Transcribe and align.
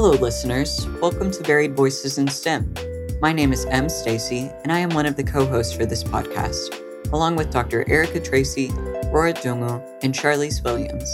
Hello, 0.00 0.12
listeners. 0.12 0.86
Welcome 1.02 1.32
to 1.32 1.42
Varied 1.42 1.74
Voices 1.74 2.18
in 2.18 2.28
STEM. 2.28 2.72
My 3.20 3.32
name 3.32 3.52
is 3.52 3.66
M. 3.66 3.88
Stacy, 3.88 4.48
and 4.62 4.70
I 4.70 4.78
am 4.78 4.90
one 4.90 5.06
of 5.06 5.16
the 5.16 5.24
co-hosts 5.24 5.74
for 5.74 5.86
this 5.86 6.04
podcast, 6.04 6.72
along 7.12 7.34
with 7.34 7.50
Dr. 7.50 7.84
Erica 7.90 8.20
Tracy, 8.20 8.70
Rora 9.10 9.32
Dungu, 9.32 9.84
and 10.04 10.14
Charlize 10.14 10.62
Williams. 10.62 11.10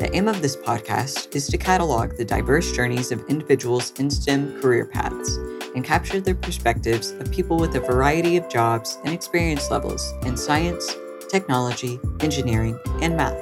The 0.00 0.08
aim 0.14 0.28
of 0.28 0.40
this 0.40 0.56
podcast 0.56 1.36
is 1.36 1.46
to 1.48 1.58
catalog 1.58 2.16
the 2.16 2.24
diverse 2.24 2.72
journeys 2.72 3.12
of 3.12 3.22
individuals 3.28 3.92
in 4.00 4.08
STEM 4.08 4.62
career 4.62 4.86
paths 4.86 5.36
and 5.74 5.84
capture 5.84 6.18
the 6.18 6.34
perspectives 6.34 7.10
of 7.10 7.30
people 7.30 7.58
with 7.58 7.74
a 7.74 7.80
variety 7.80 8.38
of 8.38 8.48
jobs 8.48 8.96
and 9.04 9.12
experience 9.12 9.70
levels 9.70 10.10
in 10.24 10.38
science, 10.38 10.96
technology, 11.28 12.00
engineering, 12.20 12.78
and 13.02 13.14
math. 13.14 13.41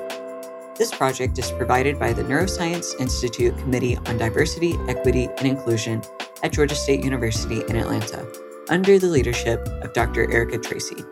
This 0.81 0.95
project 0.95 1.39
is 1.39 1.53
provided 1.53 1.99
by 1.99 2.15
the 2.15 2.23
Neuroscience 2.23 2.99
Institute 2.99 3.55
Committee 3.59 3.99
on 3.99 4.17
Diversity, 4.17 4.79
Equity, 4.89 5.29
and 5.37 5.47
Inclusion 5.47 6.01
at 6.43 6.55
Georgia 6.55 6.75
State 6.75 7.05
University 7.05 7.61
in 7.69 7.77
Atlanta, 7.77 8.27
under 8.71 8.99
the 8.99 9.07
leadership 9.07 9.61
of 9.83 9.93
Dr. 9.93 10.33
Erica 10.33 10.57
Tracy. 10.57 11.05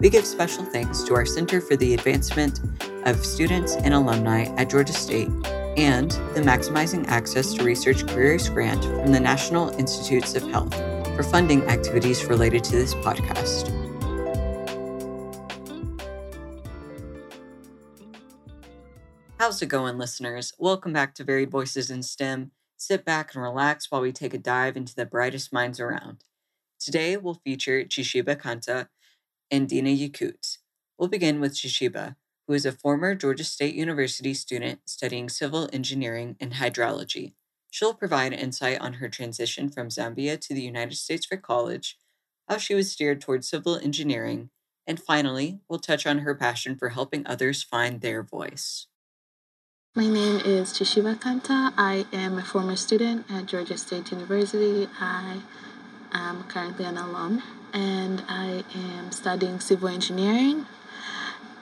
We 0.00 0.10
give 0.10 0.26
special 0.26 0.66
thanks 0.66 1.02
to 1.04 1.14
our 1.14 1.24
Center 1.24 1.62
for 1.62 1.76
the 1.76 1.94
Advancement 1.94 2.60
of 3.06 3.24
Students 3.24 3.76
and 3.76 3.94
Alumni 3.94 4.42
at 4.58 4.68
Georgia 4.68 4.92
State 4.92 5.30
and 5.78 6.10
the 6.34 6.42
Maximizing 6.44 7.08
Access 7.08 7.54
to 7.54 7.64
Research 7.64 8.06
Careers 8.06 8.50
Grant 8.50 8.84
from 8.84 9.12
the 9.12 9.20
National 9.20 9.70
Institutes 9.78 10.34
of 10.34 10.42
Health 10.50 10.74
for 11.16 11.22
funding 11.22 11.62
activities 11.70 12.26
related 12.26 12.62
to 12.64 12.72
this 12.72 12.94
podcast. 12.96 13.79
How's 19.40 19.62
it 19.62 19.68
going, 19.68 19.96
listeners? 19.96 20.52
Welcome 20.58 20.92
back 20.92 21.14
to 21.14 21.24
Varied 21.24 21.50
Voices 21.50 21.90
in 21.90 22.02
STEM. 22.02 22.50
Sit 22.76 23.06
back 23.06 23.34
and 23.34 23.42
relax 23.42 23.90
while 23.90 24.02
we 24.02 24.12
take 24.12 24.34
a 24.34 24.38
dive 24.38 24.76
into 24.76 24.94
the 24.94 25.06
brightest 25.06 25.50
minds 25.50 25.80
around. 25.80 26.24
Today, 26.78 27.16
we'll 27.16 27.40
feature 27.42 27.82
Chishiba 27.84 28.36
Kanta 28.38 28.88
and 29.50 29.66
Dina 29.66 29.88
Yakout. 29.88 30.58
We'll 30.98 31.08
begin 31.08 31.40
with 31.40 31.54
Chishiba, 31.54 32.16
who 32.46 32.52
is 32.52 32.66
a 32.66 32.72
former 32.72 33.14
Georgia 33.14 33.44
State 33.44 33.74
University 33.74 34.34
student 34.34 34.80
studying 34.84 35.30
civil 35.30 35.70
engineering 35.72 36.36
and 36.38 36.52
hydrology. 36.52 37.32
She'll 37.70 37.94
provide 37.94 38.34
insight 38.34 38.78
on 38.78 38.92
her 38.94 39.08
transition 39.08 39.70
from 39.70 39.88
Zambia 39.88 40.38
to 40.38 40.52
the 40.52 40.60
United 40.60 40.96
States 40.96 41.24
for 41.24 41.38
college, 41.38 41.96
how 42.46 42.58
she 42.58 42.74
was 42.74 42.92
steered 42.92 43.22
towards 43.22 43.48
civil 43.48 43.76
engineering, 43.76 44.50
and 44.86 45.00
finally, 45.00 45.60
we'll 45.66 45.78
touch 45.78 46.06
on 46.06 46.18
her 46.18 46.34
passion 46.34 46.76
for 46.76 46.90
helping 46.90 47.26
others 47.26 47.62
find 47.62 48.02
their 48.02 48.22
voice. 48.22 48.86
My 49.96 50.06
name 50.06 50.36
is 50.44 50.72
Chishiba 50.72 51.16
Kanta. 51.16 51.72
I 51.76 52.06
am 52.12 52.38
a 52.38 52.44
former 52.44 52.76
student 52.76 53.28
at 53.28 53.46
Georgia 53.46 53.76
State 53.76 54.12
University. 54.12 54.88
I 55.00 55.40
am 56.12 56.44
currently 56.44 56.84
an 56.84 56.96
alum 56.96 57.42
and 57.72 58.22
I 58.28 58.62
am 58.72 59.10
studying 59.10 59.58
civil 59.58 59.88
engineering. 59.88 60.66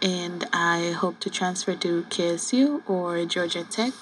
And 0.03 0.45
I 0.53 0.91
hope 0.91 1.21
to 1.21 1.31
transfer 1.31 1.75
to 1.77 2.03
KSU 2.11 2.83
or 2.87 3.25
Georgia 3.25 3.65
Tech 3.65 3.95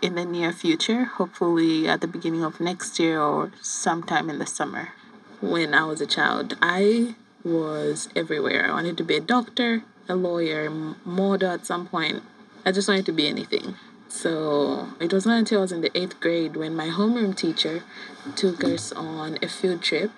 in 0.00 0.14
the 0.14 0.24
near 0.24 0.54
future, 0.54 1.04
hopefully 1.04 1.86
at 1.86 2.00
the 2.00 2.08
beginning 2.08 2.42
of 2.42 2.58
next 2.58 2.98
year 2.98 3.20
or 3.20 3.52
sometime 3.60 4.30
in 4.30 4.38
the 4.38 4.46
summer. 4.46 4.92
When 5.42 5.74
I 5.74 5.84
was 5.84 6.00
a 6.00 6.06
child, 6.06 6.56
I 6.62 7.16
was 7.44 8.08
everywhere. 8.16 8.64
I 8.64 8.72
wanted 8.72 8.96
to 8.96 9.04
be 9.04 9.16
a 9.16 9.20
doctor, 9.20 9.82
a 10.08 10.16
lawyer, 10.16 10.70
model 11.04 11.50
at 11.50 11.66
some 11.66 11.86
point 11.86 12.22
I 12.64 12.72
just 12.72 12.88
wanted 12.88 13.06
to 13.06 13.12
be 13.12 13.26
anything. 13.26 13.74
So 14.08 14.88
it 15.00 15.12
was 15.12 15.26
not 15.26 15.38
until 15.38 15.58
I 15.58 15.62
was 15.62 15.72
in 15.72 15.80
the 15.80 15.96
eighth 15.98 16.20
grade 16.20 16.54
when 16.54 16.76
my 16.76 16.88
homeroom 16.88 17.34
teacher 17.34 17.82
took 18.36 18.62
us 18.62 18.92
on 18.92 19.38
a 19.42 19.48
field 19.48 19.82
trip 19.82 20.10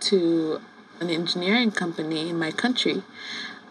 to 0.00 0.60
an 1.00 1.10
engineering 1.10 1.72
company 1.72 2.30
in 2.30 2.38
my 2.38 2.52
country 2.52 3.02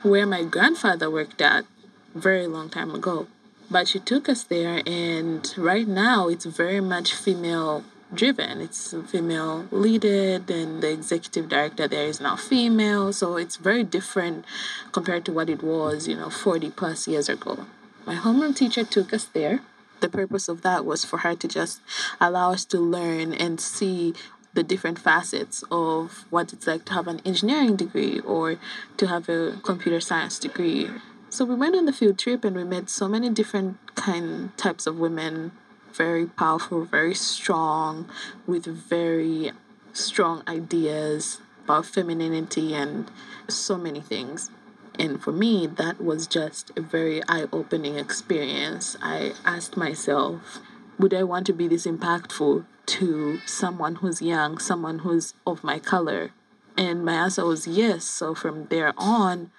where 0.02 0.28
my 0.28 0.44
grandfather 0.44 1.10
worked 1.10 1.42
at 1.42 1.66
very 2.14 2.46
long 2.46 2.70
time 2.70 2.94
ago. 2.94 3.28
But 3.72 3.88
she 3.88 4.00
took 4.00 4.30
us 4.30 4.44
there 4.44 4.82
and 4.86 5.52
right 5.58 5.88
now 5.88 6.28
it's 6.28 6.46
very 6.46 6.82
much 6.82 7.14
female 7.14 7.84
driven. 8.14 8.62
It's 8.62 8.94
female 9.08 9.66
leaded, 9.72 10.50
and 10.52 10.84
the 10.84 10.92
executive 10.92 11.50
director 11.50 11.88
there 11.88 12.06
is 12.06 12.22
now 12.22 12.36
female. 12.36 13.12
So 13.12 13.38
it's 13.38 13.56
very 13.56 13.84
different 13.84 14.46
compared 14.92 15.26
to 15.26 15.32
what 15.32 15.50
it 15.50 15.64
was, 15.64 16.08
you 16.08 16.16
know, 16.16 16.30
40 16.30 16.70
plus 16.72 17.08
years 17.08 17.28
ago. 17.30 17.66
My 18.06 18.16
homeroom 18.16 18.56
teacher 18.56 18.84
took 18.84 19.14
us 19.14 19.26
there. 19.26 19.62
The 20.02 20.10
purpose 20.10 20.50
of 20.50 20.62
that 20.64 20.84
was 20.84 21.06
for 21.06 21.20
her 21.20 21.36
to 21.36 21.48
just 21.48 21.80
allow 22.20 22.52
us 22.52 22.66
to 22.66 22.78
learn 22.78 23.34
and 23.34 23.62
see 23.62 24.14
the 24.54 24.64
different 24.64 25.00
facets 25.00 25.64
of 25.72 26.26
what 26.30 26.52
it's 26.52 26.68
like 26.68 26.84
to 26.86 26.94
have 26.94 27.08
an 27.08 27.22
engineering 27.26 27.78
degree 27.78 28.20
or 28.20 28.58
to 28.98 29.08
have 29.08 29.30
a 29.30 29.58
computer 29.64 30.02
science 30.02 30.38
degree. 30.38 30.90
So 31.30 31.46
we 31.46 31.56
went 31.56 31.76
on 31.76 31.86
the 31.86 31.94
field 31.94 32.20
trip 32.20 32.44
and 32.44 32.56
we 32.56 32.66
met 32.66 32.90
so 32.90 33.08
many 33.08 33.30
different 33.30 33.78
kind 33.96 34.56
types 34.58 34.86
of 34.86 35.00
women, 35.00 35.54
very 35.94 36.26
powerful, 36.26 36.84
very 36.84 37.16
strong, 37.16 38.10
with 38.46 38.66
very 38.66 39.52
strong 39.94 40.44
ideas 40.48 41.40
about 41.64 41.86
femininity 41.86 42.74
and 42.74 43.10
so 43.48 43.78
many 43.78 44.02
things. 44.02 44.52
And 45.00 45.22
for 45.22 45.32
me, 45.32 45.68
that 45.68 46.02
was 46.02 46.28
just 46.28 46.72
a 46.78 46.82
very 46.82 47.22
eye 47.28 47.46
opening 47.52 47.98
experience. 47.98 48.96
I 49.02 49.34
asked 49.46 49.76
myself, 49.76 50.60
would 51.00 51.14
I 51.14 51.24
want 51.24 51.48
to 51.48 51.54
be 51.54 51.68
this 51.68 51.86
impactful 51.86 52.66
to 52.86 53.40
someone 53.46 53.96
who's 53.96 54.22
young, 54.22 54.60
someone 54.60 55.00
who's 55.00 55.34
of 55.48 55.64
my 55.64 55.80
color? 55.80 56.32
And 56.78 57.04
my 57.04 57.14
answer 57.14 57.46
was 57.46 57.68
yes. 57.68 58.06
So 58.06 58.36
from 58.36 58.68
there 58.68 58.94
on, 58.98 59.52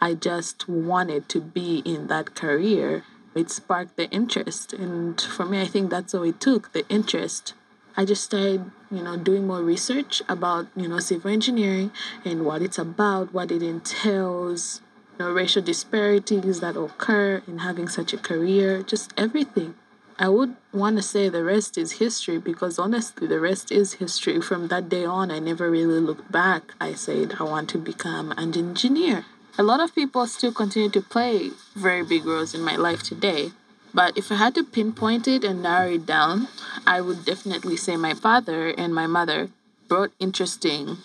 I 0.00 0.14
just 0.14 0.68
wanted 0.68 1.28
to 1.30 1.40
be 1.40 1.78
in 1.84 2.08
that 2.08 2.34
career. 2.34 3.04
It 3.34 3.50
sparked 3.50 3.96
the 3.96 4.10
interest. 4.10 4.72
And 4.72 5.20
for 5.20 5.44
me, 5.46 5.60
I 5.60 5.66
think 5.66 5.90
that's 5.90 6.14
all 6.14 6.24
it 6.24 6.40
took 6.40 6.72
the 6.72 6.86
interest 6.88 7.54
I 7.96 8.04
just 8.04 8.24
started, 8.24 8.70
you 8.90 9.02
know, 9.02 9.16
doing 9.16 9.46
more 9.46 9.62
research 9.62 10.22
about, 10.28 10.66
you 10.74 10.88
know, 10.88 10.98
civil 10.98 11.30
engineering 11.30 11.92
and 12.24 12.44
what 12.44 12.60
it's 12.60 12.78
about, 12.78 13.32
what 13.32 13.52
it 13.52 13.62
entails, 13.62 14.80
you 15.12 15.24
know, 15.24 15.32
racial 15.32 15.62
disparities 15.62 16.60
that 16.60 16.76
occur 16.76 17.42
in 17.46 17.58
having 17.58 17.88
such 17.88 18.12
a 18.12 18.18
career, 18.18 18.82
just 18.82 19.12
everything. 19.16 19.74
I 20.18 20.28
would 20.28 20.54
want 20.72 20.96
to 20.96 21.02
say 21.02 21.28
the 21.28 21.42
rest 21.42 21.76
is 21.76 21.92
history 21.92 22.38
because 22.38 22.78
honestly, 22.78 23.26
the 23.26 23.40
rest 23.40 23.72
is 23.72 23.94
history. 23.94 24.40
From 24.40 24.68
that 24.68 24.88
day 24.88 25.04
on, 25.04 25.30
I 25.30 25.40
never 25.40 25.70
really 25.70 25.98
looked 25.98 26.30
back. 26.30 26.74
I 26.80 26.94
said, 26.94 27.34
I 27.40 27.44
want 27.44 27.68
to 27.70 27.78
become 27.78 28.32
an 28.32 28.56
engineer. 28.56 29.24
A 29.58 29.62
lot 29.62 29.80
of 29.80 29.94
people 29.94 30.26
still 30.26 30.52
continue 30.52 30.90
to 30.90 31.00
play 31.00 31.50
very 31.74 32.04
big 32.04 32.24
roles 32.26 32.54
in 32.54 32.60
my 32.60 32.76
life 32.76 33.02
today. 33.02 33.52
But 33.94 34.18
if 34.18 34.32
I 34.32 34.34
had 34.34 34.56
to 34.56 34.64
pinpoint 34.64 35.28
it 35.28 35.44
and 35.44 35.62
narrow 35.62 35.92
it 35.92 36.04
down, 36.04 36.48
I 36.86 37.00
would 37.00 37.24
definitely 37.24 37.76
say 37.76 37.96
my 37.96 38.12
father 38.12 38.68
and 38.68 38.92
my 38.92 39.06
mother 39.06 39.50
brought 39.88 40.10
interesting 40.18 40.98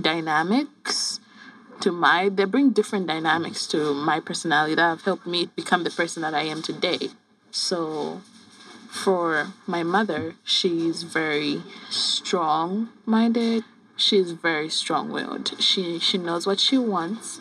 dynamics 0.00 1.20
to 1.80 1.92
my 1.92 2.28
they 2.28 2.44
bring 2.44 2.70
different 2.70 3.06
dynamics 3.06 3.66
to 3.68 3.94
my 3.94 4.18
personality 4.18 4.74
that 4.74 4.82
have 4.82 5.02
helped 5.02 5.26
me 5.26 5.46
become 5.54 5.84
the 5.84 5.90
person 5.90 6.22
that 6.22 6.34
I 6.34 6.42
am 6.42 6.62
today. 6.62 7.10
So 7.50 8.22
for 8.90 9.48
my 9.66 9.82
mother, 9.82 10.34
she's 10.44 11.02
very 11.02 11.62
strong 11.90 12.88
minded. 13.06 13.64
She's 13.96 14.32
very 14.32 14.68
strong 14.68 15.10
willed. 15.10 15.60
She 15.62 16.00
she 16.00 16.18
knows 16.18 16.46
what 16.46 16.58
she 16.58 16.78
wants. 16.78 17.40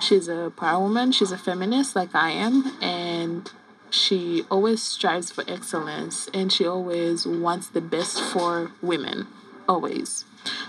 She's 0.00 0.28
a 0.28 0.52
power 0.54 0.82
woman, 0.82 1.12
she's 1.12 1.32
a 1.32 1.38
feminist 1.38 1.96
like 1.96 2.14
I 2.14 2.30
am, 2.30 2.76
and 2.82 3.50
she 3.94 4.44
always 4.50 4.82
strives 4.82 5.30
for 5.30 5.44
excellence 5.46 6.28
and 6.34 6.52
she 6.52 6.66
always 6.66 7.26
wants 7.26 7.68
the 7.68 7.80
best 7.80 8.20
for 8.20 8.72
women 8.82 9.26
always. 9.68 10.24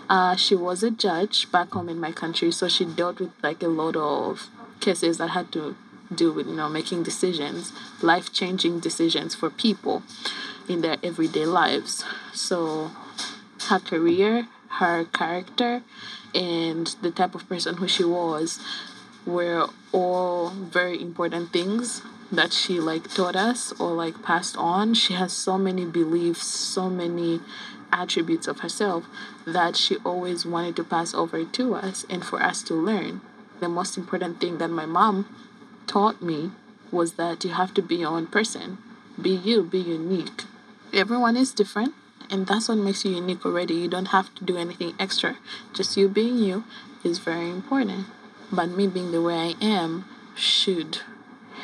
Uh, 0.08 0.36
she 0.36 0.56
was 0.56 0.84
a 0.84 0.92
judge 0.92 1.52
back 1.52 1.72
home 1.72 1.90
in 1.90 2.00
my 2.00 2.12
country 2.12 2.52
so 2.52 2.68
she 2.68 2.86
dealt 2.86 3.20
with 3.20 3.32
like 3.42 3.64
a 3.64 3.68
lot 3.68 3.96
of 3.96 4.50
cases 4.80 5.18
that 5.18 5.30
had 5.30 5.52
to 5.52 5.76
do 6.14 6.32
with 6.32 6.46
you 6.46 6.54
know 6.56 6.70
making 6.70 7.02
decisions 7.02 7.74
life 8.04 8.32
changing 8.32 8.80
decisions 8.80 9.34
for 9.34 9.50
people 9.50 10.04
in 10.70 10.82
their 10.82 10.98
everyday 11.04 11.46
lives. 11.46 12.06
So 12.32 12.92
her 13.70 13.80
career 13.80 14.48
her 14.80 15.06
character 15.06 15.82
and 16.36 16.88
the 17.02 17.10
type 17.10 17.34
of 17.34 17.48
person 17.50 17.78
who 17.78 17.88
she 17.88 18.04
was 18.04 18.60
were 19.26 19.68
all 19.92 20.50
very 20.50 21.02
important 21.02 21.52
things 21.52 22.04
that 22.32 22.54
she 22.54 22.80
like 22.80 23.14
taught 23.14 23.36
us 23.36 23.72
or 23.80 23.94
like 23.94 24.24
passed 24.24 24.58
on. 24.58 24.94
She 24.94 25.14
has 25.14 25.34
so 25.34 25.58
many 25.58 25.86
beliefs, 25.86 26.48
so 26.48 26.90
many 26.90 27.40
attributes 27.92 28.48
of 28.48 28.60
herself 28.60 29.06
that 29.46 29.76
she 29.76 29.98
always 29.98 30.46
wanted 30.46 30.76
to 30.76 30.84
pass 30.84 31.14
over 31.14 31.46
to 31.46 31.76
us 31.76 32.06
and 32.10 32.26
for 32.26 32.42
us 32.42 32.62
to 32.64 32.74
learn. 32.74 33.22
The 33.60 33.70
most 33.70 33.98
important 33.98 34.42
thing 34.42 34.58
that 34.58 34.70
my 34.70 34.86
mom 34.86 35.34
taught 35.88 36.22
me 36.22 36.52
was 36.92 37.14
that 37.14 37.44
you 37.46 37.52
have 37.52 37.74
to 37.76 37.82
be 37.82 37.98
your 37.98 38.10
own 38.10 38.28
person. 38.28 38.78
Be 39.22 39.30
you, 39.30 39.64
be 39.64 39.80
unique. 39.80 40.44
everyone 40.94 41.36
is 41.36 41.52
different 41.52 41.94
and 42.30 42.48
that's 42.48 42.70
what 42.70 42.78
makes 42.78 43.06
you 43.06 43.12
unique 43.12 43.46
already. 43.46 43.76
You 43.76 43.88
don't 43.88 44.08
have 44.08 44.34
to 44.36 44.44
do 44.44 44.58
anything 44.58 44.94
extra. 45.00 45.38
Just 45.74 45.98
you 45.98 46.08
being 46.08 46.38
you 46.38 46.64
is 47.04 47.20
very 47.20 47.50
important. 47.50 48.08
But 48.52 48.70
me 48.70 48.88
being 48.88 49.12
the 49.12 49.22
way 49.22 49.36
I 49.36 49.54
am 49.64 50.06
should 50.36 51.00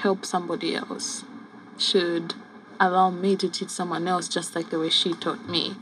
help 0.01 0.25
somebody 0.25 0.75
else, 0.75 1.23
should 1.77 2.33
allow 2.79 3.09
me 3.09 3.35
to 3.35 3.49
teach 3.49 3.69
someone 3.69 4.07
else 4.07 4.27
just 4.27 4.55
like 4.55 4.69
the 4.69 4.79
way 4.79 4.89
she 4.89 5.13
taught 5.13 5.47
me. 5.47 5.75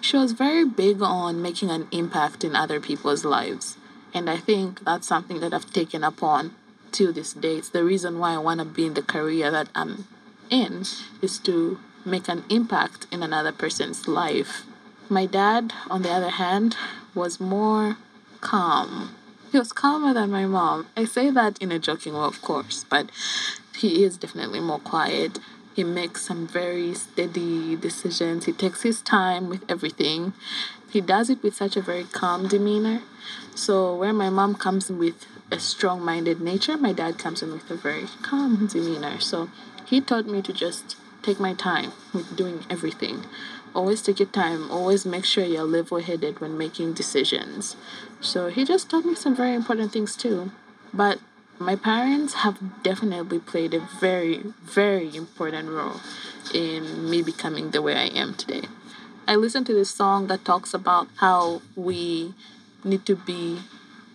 She 0.00 0.16
was 0.16 0.32
very 0.32 0.64
big 0.64 1.02
on 1.02 1.42
making 1.42 1.70
an 1.70 1.88
impact 1.92 2.44
in 2.44 2.56
other 2.56 2.80
people's 2.80 3.24
lives. 3.24 3.76
And 4.14 4.30
I 4.30 4.38
think 4.38 4.84
that's 4.84 5.06
something 5.06 5.40
that 5.40 5.52
I've 5.52 5.72
taken 5.72 6.02
upon 6.02 6.54
till 6.92 7.12
this 7.12 7.34
day. 7.34 7.56
It's 7.56 7.68
the 7.68 7.84
reason 7.84 8.18
why 8.18 8.32
I 8.34 8.38
want 8.38 8.60
to 8.60 8.64
be 8.64 8.86
in 8.86 8.94
the 8.94 9.02
career 9.02 9.50
that 9.50 9.68
I'm 9.74 10.06
in 10.48 10.84
is 11.20 11.38
to 11.40 11.78
make 12.04 12.28
an 12.28 12.44
impact 12.48 13.06
in 13.10 13.22
another 13.22 13.52
person's 13.52 14.08
life. 14.08 14.64
My 15.08 15.26
dad, 15.26 15.72
on 15.90 16.02
the 16.02 16.10
other 16.10 16.30
hand, 16.30 16.76
was 17.14 17.40
more 17.40 17.96
calm. 18.40 19.14
He 19.52 19.58
was 19.58 19.72
calmer 19.72 20.12
than 20.14 20.30
my 20.30 20.46
mom. 20.46 20.86
I 20.96 21.04
say 21.04 21.30
that 21.30 21.58
in 21.58 21.72
a 21.72 21.78
joking 21.78 22.14
way, 22.14 22.20
of 22.20 22.42
course, 22.42 22.84
but 22.88 23.10
he 23.76 24.04
is 24.04 24.16
definitely 24.16 24.60
more 24.60 24.78
quiet. 24.78 25.38
He 25.74 25.84
makes 25.84 26.22
some 26.22 26.46
very 26.46 26.94
steady 26.94 27.76
decisions. 27.76 28.46
He 28.46 28.52
takes 28.52 28.82
his 28.82 29.02
time 29.02 29.48
with 29.48 29.62
everything. 29.70 30.32
He 30.90 31.00
does 31.00 31.28
it 31.28 31.42
with 31.42 31.54
such 31.54 31.76
a 31.76 31.82
very 31.82 32.04
calm 32.04 32.48
demeanor. 32.48 33.02
So, 33.54 33.94
where 33.94 34.12
my 34.12 34.30
mom 34.30 34.54
comes 34.54 34.90
with 34.90 35.26
a 35.50 35.58
strong 35.58 36.02
minded 36.02 36.40
nature, 36.40 36.76
my 36.76 36.92
dad 36.92 37.18
comes 37.18 37.42
in 37.42 37.52
with 37.52 37.70
a 37.70 37.76
very 37.76 38.06
calm 38.22 38.66
demeanor. 38.66 39.20
So, 39.20 39.50
he 39.84 40.00
taught 40.00 40.26
me 40.26 40.40
to 40.42 40.52
just 40.52 40.96
take 41.22 41.40
my 41.40 41.54
time 41.54 41.92
with 42.14 42.36
doing 42.36 42.64
everything. 42.70 43.24
Always 43.74 44.00
take 44.00 44.20
your 44.20 44.28
time. 44.28 44.70
Always 44.70 45.04
make 45.04 45.24
sure 45.24 45.44
you're 45.44 45.64
level 45.64 46.00
headed 46.00 46.40
when 46.40 46.56
making 46.56 46.94
decisions. 46.94 47.76
So 48.20 48.48
he 48.48 48.64
just 48.64 48.88
taught 48.88 49.04
me 49.04 49.14
some 49.14 49.36
very 49.36 49.54
important 49.54 49.92
things 49.92 50.16
too. 50.16 50.52
But 50.94 51.18
my 51.58 51.76
parents 51.76 52.34
have 52.34 52.82
definitely 52.82 53.38
played 53.38 53.74
a 53.74 53.80
very, 54.00 54.42
very 54.62 55.14
important 55.16 55.70
role 55.70 56.00
in 56.54 57.08
me 57.10 57.22
becoming 57.22 57.70
the 57.70 57.82
way 57.82 57.94
I 57.94 58.06
am 58.06 58.34
today. 58.34 58.68
I 59.26 59.36
listened 59.36 59.66
to 59.66 59.74
this 59.74 59.90
song 59.90 60.28
that 60.28 60.44
talks 60.44 60.72
about 60.74 61.08
how 61.16 61.62
we 61.74 62.34
need 62.84 63.04
to 63.06 63.16
be, 63.16 63.60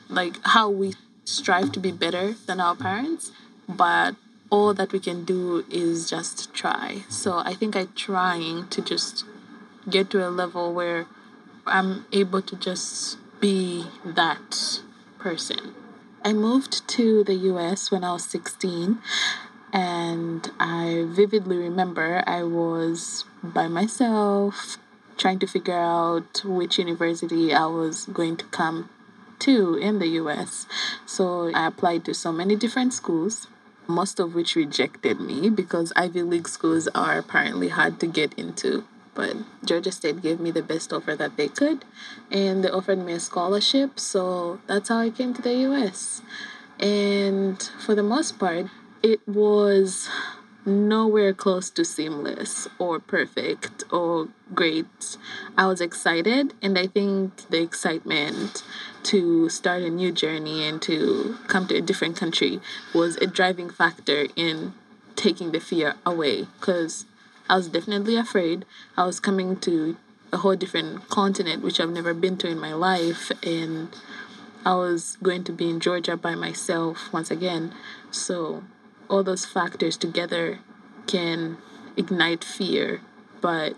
like, 0.09 0.35
how 0.43 0.69
we 0.69 0.93
strive 1.25 1.71
to 1.73 1.79
be 1.79 1.91
better 1.91 2.35
than 2.45 2.59
our 2.59 2.75
parents, 2.75 3.31
but 3.67 4.15
all 4.49 4.73
that 4.73 4.91
we 4.91 4.99
can 4.99 5.23
do 5.25 5.65
is 5.69 6.09
just 6.09 6.53
try. 6.53 7.03
So 7.09 7.39
I 7.39 7.53
think 7.53 7.75
I'm 7.75 7.91
trying 7.95 8.67
to 8.69 8.81
just 8.81 9.25
get 9.89 10.09
to 10.11 10.25
a 10.25 10.29
level 10.29 10.73
where 10.73 11.07
I'm 11.65 12.05
able 12.11 12.41
to 12.41 12.55
just 12.55 13.17
be 13.39 13.85
that 14.05 14.81
person. 15.19 15.80
I 16.23 16.33
moved 16.33 16.87
to 16.89 17.23
the 17.23 17.33
US 17.51 17.89
when 17.89 18.03
I 18.03 18.13
was 18.13 18.25
16, 18.25 18.99
and 19.73 20.51
I 20.59 21.05
vividly 21.07 21.57
remember 21.57 22.23
I 22.27 22.43
was 22.43 23.25
by 23.43 23.67
myself 23.67 24.77
trying 25.17 25.39
to 25.39 25.47
figure 25.47 25.79
out 25.79 26.43
which 26.45 26.77
university 26.77 27.53
I 27.53 27.65
was 27.65 28.05
going 28.05 28.37
to 28.37 28.45
come 28.45 28.89
to 29.39 29.75
in 29.75 29.99
the 29.99 30.07
US. 30.21 30.67
So 31.05 31.51
I 31.53 31.67
applied 31.67 32.05
to 32.05 32.13
so 32.13 32.31
many 32.31 32.55
different 32.55 32.93
schools 32.93 33.47
most 33.87 34.19
of 34.19 34.33
which 34.33 34.55
rejected 34.55 35.19
me 35.19 35.49
because 35.49 35.93
Ivy 35.95 36.23
League 36.23 36.47
schools 36.47 36.87
are 36.95 37.17
apparently 37.17 37.69
hard 37.69 37.99
to 37.99 38.07
get 38.07 38.33
into. 38.33 38.85
But 39.13 39.35
Georgia 39.65 39.91
State 39.91 40.21
gave 40.21 40.39
me 40.39 40.51
the 40.51 40.63
best 40.63 40.93
offer 40.93 41.15
that 41.15 41.37
they 41.37 41.47
could, 41.47 41.85
and 42.31 42.63
they 42.63 42.69
offered 42.69 42.99
me 42.99 43.13
a 43.13 43.19
scholarship, 43.19 43.99
so 43.99 44.59
that's 44.67 44.89
how 44.89 44.99
I 44.99 45.09
came 45.09 45.33
to 45.33 45.41
the 45.41 45.53
US. 45.69 46.21
And 46.79 47.61
for 47.85 47.93
the 47.93 48.03
most 48.03 48.39
part, 48.39 48.67
it 49.03 49.27
was 49.27 50.09
nowhere 50.65 51.33
close 51.33 51.69
to 51.71 51.83
seamless 51.83 52.67
or 52.77 52.99
perfect 52.99 53.83
or 53.91 54.29
great. 54.53 55.17
I 55.57 55.67
was 55.67 55.81
excited, 55.81 56.53
and 56.61 56.77
I 56.77 56.87
think 56.87 57.49
the 57.49 57.61
excitement 57.61 58.63
to 59.03 59.49
start 59.49 59.81
a 59.81 59.89
new 59.89 60.11
journey 60.11 60.63
and 60.67 60.81
to 60.83 61.37
come 61.47 61.67
to 61.67 61.75
a 61.75 61.81
different 61.81 62.15
country 62.15 62.61
was 62.93 63.17
a 63.17 63.27
driving 63.27 63.69
factor 63.69 64.27
in 64.35 64.73
taking 65.15 65.51
the 65.51 65.59
fear 65.59 65.95
away 66.05 66.47
because 66.59 67.05
I 67.49 67.57
was 67.57 67.67
definitely 67.67 68.15
afraid. 68.15 68.65
I 68.97 69.05
was 69.05 69.19
coming 69.19 69.57
to 69.61 69.97
a 70.31 70.37
whole 70.37 70.55
different 70.55 71.09
continent, 71.09 71.63
which 71.63 71.79
I've 71.79 71.89
never 71.89 72.13
been 72.13 72.37
to 72.37 72.47
in 72.47 72.59
my 72.59 72.73
life, 72.73 73.31
and 73.43 73.89
I 74.65 74.75
was 74.75 75.17
going 75.21 75.43
to 75.45 75.51
be 75.51 75.69
in 75.69 75.79
Georgia 75.79 76.15
by 76.15 76.35
myself 76.35 77.11
once 77.11 77.31
again. 77.31 77.73
So 78.11 78.63
all 79.09 79.23
those 79.23 79.45
factors 79.45 79.97
together 79.97 80.59
can 81.07 81.57
ignite 81.97 82.43
fear, 82.43 83.01
but 83.41 83.75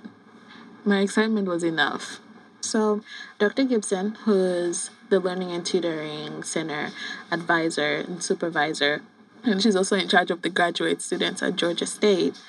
my 0.86 1.00
excitement 1.00 1.48
was 1.48 1.64
enough. 1.64 2.20
So, 2.62 3.02
Dr. 3.40 3.66
Gibson, 3.66 4.16
who's 4.24 4.90
the 5.10 5.20
Learning 5.20 5.52
and 5.52 5.66
Tutoring 5.66 6.44
Center 6.44 6.92
advisor 7.32 7.98
and 8.08 8.24
supervisor, 8.24 9.02
and 9.44 9.62
she's 9.62 9.76
also 9.76 9.98
in 9.98 10.08
charge 10.08 10.32
of 10.32 10.42
the 10.42 10.50
graduate 10.50 11.02
students 11.02 11.44
at 11.44 11.56
Georgia 11.58 11.86
State, 11.86 12.40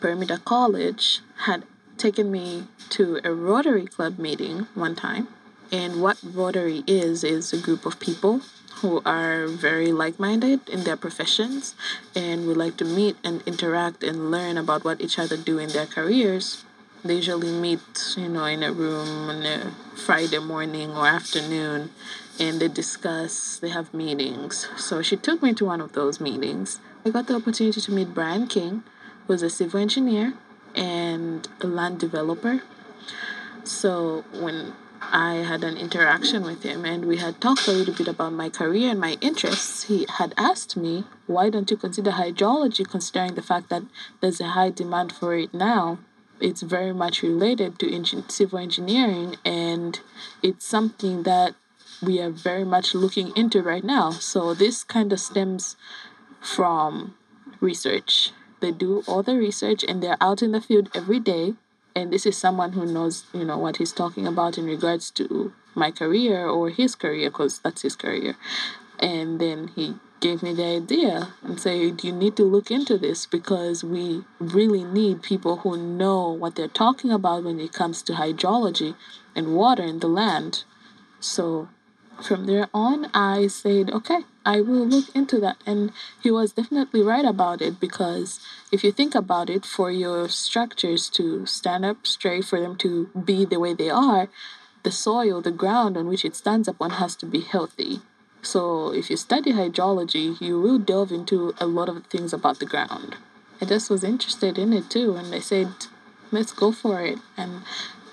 Perimeter 0.00 0.38
College, 0.38 1.20
had 1.44 1.64
taken 1.96 2.30
me 2.30 2.64
to 2.90 3.20
a 3.24 3.32
Rotary 3.32 3.86
Club 3.86 4.18
meeting 4.18 4.66
one 4.74 4.94
time. 4.94 5.28
And 5.70 6.00
what 6.00 6.18
Rotary 6.22 6.84
is, 6.86 7.24
is 7.24 7.52
a 7.52 7.60
group 7.60 7.84
of 7.84 8.00
people 8.00 8.40
who 8.80 9.02
are 9.04 9.48
very 9.48 9.92
like 9.92 10.18
minded 10.18 10.68
in 10.68 10.84
their 10.84 10.96
professions 10.96 11.74
and 12.14 12.46
would 12.46 12.56
like 12.56 12.76
to 12.76 12.84
meet 12.84 13.16
and 13.24 13.42
interact 13.44 14.04
and 14.04 14.30
learn 14.30 14.56
about 14.56 14.84
what 14.84 15.00
each 15.00 15.18
other 15.18 15.36
do 15.36 15.58
in 15.58 15.70
their 15.70 15.86
careers. 15.86 16.64
They 17.04 17.16
usually 17.16 17.52
meet, 17.52 17.80
you 18.16 18.28
know, 18.28 18.44
in 18.44 18.62
a 18.62 18.72
room 18.72 19.28
on 19.28 19.42
a 19.44 19.72
Friday 19.96 20.38
morning 20.38 20.90
or 20.90 21.06
afternoon 21.06 21.90
and 22.38 22.60
they 22.60 22.68
discuss, 22.68 23.58
they 23.58 23.70
have 23.70 23.92
meetings. 23.92 24.68
So 24.76 25.02
she 25.02 25.16
took 25.16 25.42
me 25.42 25.54
to 25.54 25.64
one 25.64 25.80
of 25.80 25.92
those 25.92 26.20
meetings. 26.20 26.80
I 27.04 27.10
got 27.10 27.26
the 27.26 27.34
opportunity 27.34 27.80
to 27.80 27.92
meet 27.92 28.14
Brian 28.14 28.46
King, 28.46 28.84
who's 29.28 29.42
a 29.42 29.50
civil 29.50 29.78
engineer 29.78 30.34
and 30.74 31.46
a 31.60 31.66
land 31.68 32.00
developer. 32.00 32.62
So 33.62 34.24
when 34.32 34.72
I 35.00 35.36
had 35.36 35.62
an 35.62 35.76
interaction 35.76 36.42
with 36.42 36.64
him 36.64 36.84
and 36.84 37.04
we 37.04 37.18
had 37.18 37.40
talked 37.40 37.68
a 37.68 37.72
little 37.72 37.94
bit 37.94 38.08
about 38.08 38.32
my 38.32 38.48
career 38.48 38.90
and 38.90 39.00
my 39.00 39.16
interests. 39.20 39.84
He 39.84 40.06
had 40.18 40.34
asked 40.36 40.76
me, 40.76 41.04
Why 41.26 41.50
don't 41.50 41.70
you 41.70 41.76
consider 41.76 42.12
hydrology, 42.12 42.88
considering 42.88 43.34
the 43.34 43.42
fact 43.42 43.68
that 43.70 43.84
there's 44.20 44.40
a 44.40 44.48
high 44.48 44.70
demand 44.70 45.12
for 45.12 45.36
it 45.36 45.54
now? 45.54 45.98
It's 46.40 46.62
very 46.62 46.92
much 46.92 47.22
related 47.22 47.78
to 47.80 48.22
civil 48.28 48.58
engineering 48.58 49.36
and 49.44 50.00
it's 50.42 50.66
something 50.66 51.24
that 51.24 51.54
we 52.02 52.20
are 52.20 52.30
very 52.30 52.64
much 52.64 52.94
looking 52.94 53.36
into 53.36 53.62
right 53.62 53.84
now. 53.84 54.10
So, 54.10 54.54
this 54.54 54.84
kind 54.84 55.12
of 55.12 55.20
stems 55.20 55.76
from 56.40 57.14
research. 57.60 58.32
They 58.60 58.72
do 58.72 59.02
all 59.06 59.22
the 59.22 59.36
research 59.36 59.84
and 59.86 60.02
they're 60.02 60.16
out 60.20 60.42
in 60.42 60.52
the 60.52 60.60
field 60.60 60.90
every 60.94 61.20
day. 61.20 61.54
And 61.94 62.12
this 62.12 62.26
is 62.26 62.36
someone 62.36 62.72
who 62.72 62.86
knows 62.86 63.24
you 63.32 63.44
know 63.44 63.58
what 63.58 63.78
he's 63.78 63.92
talking 63.92 64.26
about 64.26 64.58
in 64.58 64.66
regards 64.66 65.10
to 65.12 65.52
my 65.74 65.90
career 65.90 66.46
or 66.46 66.70
his 66.70 66.94
career 66.94 67.30
because 67.30 67.60
that's 67.60 67.82
his 67.82 67.96
career. 67.96 68.36
And 68.98 69.40
then 69.40 69.68
he 69.68 69.94
gave 70.20 70.42
me 70.42 70.52
the 70.52 70.64
idea 70.64 71.28
and 71.42 71.60
said 71.60 72.02
you 72.02 72.12
need 72.12 72.36
to 72.36 72.44
look 72.44 72.70
into 72.70 72.98
this? 72.98 73.26
Because 73.26 73.84
we 73.84 74.24
really 74.38 74.84
need 74.84 75.22
people 75.22 75.58
who 75.58 75.76
know 75.76 76.30
what 76.30 76.56
they're 76.56 76.68
talking 76.68 77.12
about 77.12 77.44
when 77.44 77.60
it 77.60 77.72
comes 77.72 78.02
to 78.02 78.14
hydrology 78.14 78.94
and 79.34 79.54
water 79.54 79.84
in 79.84 80.00
the 80.00 80.08
land. 80.08 80.64
So 81.20 81.68
from 82.22 82.46
there 82.46 82.68
on, 82.74 83.10
I 83.14 83.46
said, 83.46 83.90
okay, 83.90 84.20
I 84.44 84.60
will 84.60 84.86
look 84.86 85.14
into 85.14 85.38
that. 85.40 85.56
And 85.66 85.92
he 86.22 86.30
was 86.30 86.52
definitely 86.52 87.02
right 87.02 87.24
about 87.24 87.62
it 87.62 87.80
because 87.80 88.40
if 88.72 88.82
you 88.82 88.92
think 88.92 89.14
about 89.14 89.50
it, 89.50 89.64
for 89.64 89.90
your 89.90 90.28
structures 90.28 91.08
to 91.10 91.46
stand 91.46 91.84
up 91.84 92.06
straight, 92.06 92.44
for 92.44 92.60
them 92.60 92.76
to 92.76 93.06
be 93.24 93.44
the 93.44 93.60
way 93.60 93.74
they 93.74 93.90
are, 93.90 94.28
the 94.82 94.92
soil, 94.92 95.40
the 95.40 95.50
ground 95.50 95.96
on 95.96 96.08
which 96.08 96.24
it 96.24 96.36
stands 96.36 96.68
upon 96.68 96.90
has 96.90 97.16
to 97.16 97.26
be 97.26 97.40
healthy. 97.40 98.00
So 98.42 98.92
if 98.92 99.10
you 99.10 99.16
study 99.16 99.52
hydrology, 99.52 100.40
you 100.40 100.60
will 100.60 100.78
delve 100.78 101.12
into 101.12 101.54
a 101.58 101.66
lot 101.66 101.88
of 101.88 102.06
things 102.06 102.32
about 102.32 102.60
the 102.60 102.66
ground. 102.66 103.16
I 103.60 103.64
just 103.64 103.90
was 103.90 104.04
interested 104.04 104.56
in 104.56 104.72
it 104.72 104.88
too, 104.88 105.16
and 105.16 105.34
I 105.34 105.40
said, 105.40 105.68
let's 106.30 106.52
go 106.52 106.70
for 106.70 107.02
it. 107.02 107.18
And 107.36 107.62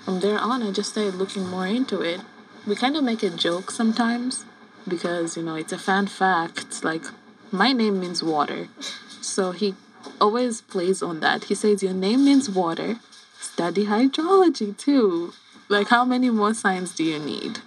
from 0.04 0.22
there 0.22 0.40
on, 0.40 0.64
I 0.64 0.72
just 0.72 0.92
started 0.92 1.16
looking 1.16 1.48
more 1.48 1.68
into 1.68 2.02
it 2.02 2.22
we 2.68 2.76
kind 2.76 2.96
of 2.96 3.04
make 3.04 3.24
a 3.24 3.30
joke 3.30 3.72
sometimes 3.72 4.46
because 4.88 5.38
you 5.38 5.44
know 5.44 5.56
it's 5.56 5.74
a 5.74 5.78
fan 5.78 6.08
fact 6.08 6.84
like 6.84 7.04
my 7.52 7.72
name 7.72 8.00
means 8.00 8.22
water 8.22 8.68
so 9.22 9.52
he 9.52 9.76
always 10.22 10.62
plays 10.62 11.02
on 11.02 11.20
that 11.20 11.46
he 11.46 11.56
says 11.56 11.82
your 11.82 11.94
name 11.94 12.24
means 12.26 12.50
water 12.50 12.98
study 13.56 13.86
hydrology 13.86 14.76
too. 14.76 15.34
Like, 15.70 15.88
how 15.88 16.04
many 16.04 16.30
more 16.30 16.54
signs 16.54 16.94
do 16.94 17.04
you 17.04 17.20
need? 17.20 17.60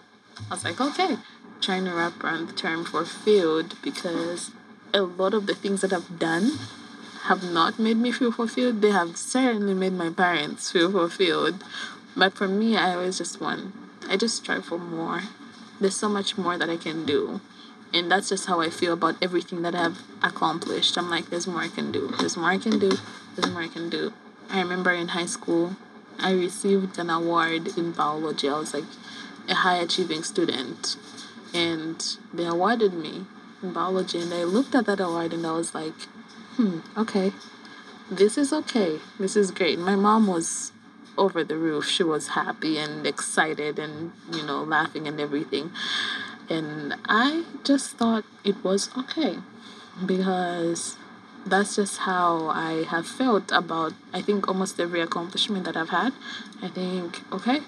I 0.50 0.54
was 0.54 0.64
like, 0.64 0.80
okay. 0.80 1.16
Trying 1.62 1.86
to 1.86 1.94
wrap 1.94 2.22
around 2.22 2.48
the 2.48 2.52
term 2.52 2.84
for 2.84 3.06
field 3.06 3.74
because 3.82 4.50
a 4.92 5.00
lot 5.00 5.32
of 5.32 5.46
the 5.46 5.54
things 5.54 5.80
that 5.80 5.92
I've 5.92 6.18
done 6.18 6.52
have 7.22 7.42
not 7.42 7.78
made 7.78 7.96
me 7.96 8.12
feel 8.12 8.30
fulfilled. 8.32 8.82
They 8.82 8.90
have 8.90 9.16
certainly 9.16 9.74
made 9.74 9.94
my 9.94 10.10
parents 10.10 10.70
feel 10.70 10.92
fulfilled. 10.92 11.64
But 12.14 12.34
for 12.34 12.48
me, 12.48 12.76
I 12.76 12.94
always 12.94 13.16
just 13.18 13.40
want, 13.40 13.74
I 14.08 14.16
just 14.16 14.36
strive 14.36 14.64
for 14.64 14.78
more. 14.78 15.22
There's 15.80 15.96
so 15.96 16.08
much 16.08 16.38
more 16.38 16.56
that 16.58 16.70
I 16.70 16.76
can 16.76 17.04
do. 17.04 17.40
And 17.92 18.10
that's 18.10 18.28
just 18.28 18.46
how 18.46 18.60
I 18.60 18.68
feel 18.68 18.92
about 18.92 19.16
everything 19.22 19.62
that 19.62 19.74
I've 19.74 19.98
accomplished. 20.22 20.98
I'm 20.98 21.08
like, 21.10 21.30
there's 21.30 21.46
more 21.46 21.60
I 21.60 21.68
can 21.68 21.92
do. 21.92 22.12
There's 22.18 22.36
more 22.36 22.50
I 22.50 22.58
can 22.58 22.78
do. 22.78 22.92
There's 23.34 23.50
more 23.52 23.62
I 23.62 23.68
can 23.68 23.88
do. 23.88 24.12
I 24.50 24.60
remember 24.60 24.92
in 24.92 25.08
high 25.08 25.26
school, 25.26 25.76
I 26.18 26.32
received 26.32 26.98
an 26.98 27.10
award 27.10 27.78
in 27.78 27.92
biology. 27.92 28.48
I 28.48 28.58
was 28.58 28.74
like 28.74 28.84
a 29.48 29.54
high 29.54 29.76
achieving 29.76 30.22
student. 30.22 30.96
And 31.54 32.02
they 32.32 32.46
awarded 32.46 32.92
me 32.92 33.26
in 33.62 33.72
biology. 33.72 34.20
And 34.20 34.34
I 34.34 34.44
looked 34.44 34.74
at 34.74 34.86
that 34.86 35.00
award 35.00 35.32
and 35.32 35.46
I 35.46 35.52
was 35.52 35.74
like, 35.74 35.94
hmm, 36.56 36.80
okay, 36.96 37.32
this 38.10 38.36
is 38.36 38.52
okay. 38.52 38.98
This 39.18 39.36
is 39.36 39.50
great. 39.50 39.78
My 39.78 39.94
mom 39.94 40.26
was 40.26 40.72
over 41.18 41.44
the 41.44 41.56
roof. 41.56 41.86
She 41.86 42.02
was 42.02 42.28
happy 42.28 42.78
and 42.78 43.06
excited 43.06 43.78
and, 43.78 44.12
you 44.32 44.42
know, 44.42 44.62
laughing 44.62 45.06
and 45.06 45.20
everything. 45.20 45.72
And 46.48 46.94
I 47.06 47.44
just 47.64 47.96
thought 47.96 48.24
it 48.44 48.64
was 48.64 48.88
okay 48.96 49.38
because 50.06 50.96
that's 51.44 51.76
just 51.76 51.98
how 51.98 52.48
I 52.48 52.84
have 52.84 53.06
felt 53.06 53.52
about, 53.52 53.92
I 54.12 54.22
think, 54.22 54.48
almost 54.48 54.80
every 54.80 55.00
accomplishment 55.00 55.64
that 55.64 55.76
I've 55.76 55.90
had. 55.90 56.12
I 56.62 56.68
think, 56.68 57.22
okay, 57.32 57.60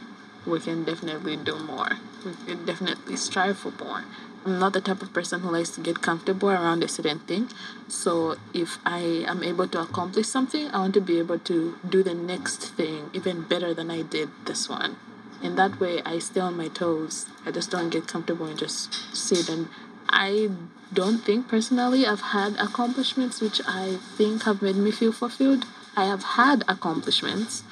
we 0.46 0.60
can 0.60 0.84
definitely 0.84 1.36
do 1.36 1.58
more. 1.58 1.98
We 2.24 2.32
can 2.46 2.64
definitely 2.64 3.16
strive 3.16 3.58
for 3.58 3.72
more. 3.72 4.04
I'm 4.44 4.58
not 4.58 4.72
the 4.72 4.80
type 4.80 5.02
of 5.02 5.12
person 5.12 5.40
who 5.40 5.50
likes 5.50 5.70
to 5.70 5.82
get 5.82 6.00
comfortable 6.00 6.50
around 6.50 6.82
a 6.82 6.88
certain 6.88 7.18
thing. 7.20 7.50
So 7.88 8.36
if 8.54 8.78
I 8.86 9.24
am 9.26 9.42
able 9.42 9.68
to 9.68 9.80
accomplish 9.80 10.28
something, 10.28 10.68
I 10.68 10.78
want 10.78 10.94
to 10.94 11.00
be 11.02 11.18
able 11.18 11.38
to 11.40 11.76
do 11.86 12.02
the 12.02 12.14
next 12.14 12.72
thing 12.74 13.10
even 13.12 13.42
better 13.42 13.74
than 13.74 13.90
I 13.90 14.00
did 14.00 14.30
this 14.46 14.68
one. 14.68 14.96
And 15.42 15.58
that 15.58 15.78
way 15.78 16.00
I 16.04 16.18
stay 16.20 16.40
on 16.40 16.56
my 16.56 16.68
toes. 16.68 17.26
I 17.44 17.50
just 17.50 17.70
don't 17.70 17.90
get 17.90 18.06
comfortable 18.06 18.46
and 18.46 18.58
just 18.58 18.94
sit 19.14 19.50
and 19.50 19.68
I 20.08 20.50
don't 20.92 21.18
think 21.18 21.48
personally 21.48 22.06
I've 22.06 22.20
had 22.20 22.56
accomplishments 22.56 23.40
which 23.40 23.60
I 23.66 23.98
think 24.16 24.44
have 24.44 24.62
made 24.62 24.76
me 24.76 24.90
feel 24.90 25.12
fulfilled. 25.12 25.66
I 25.96 26.06
have 26.06 26.22
had 26.22 26.64
accomplishments, 26.66 27.62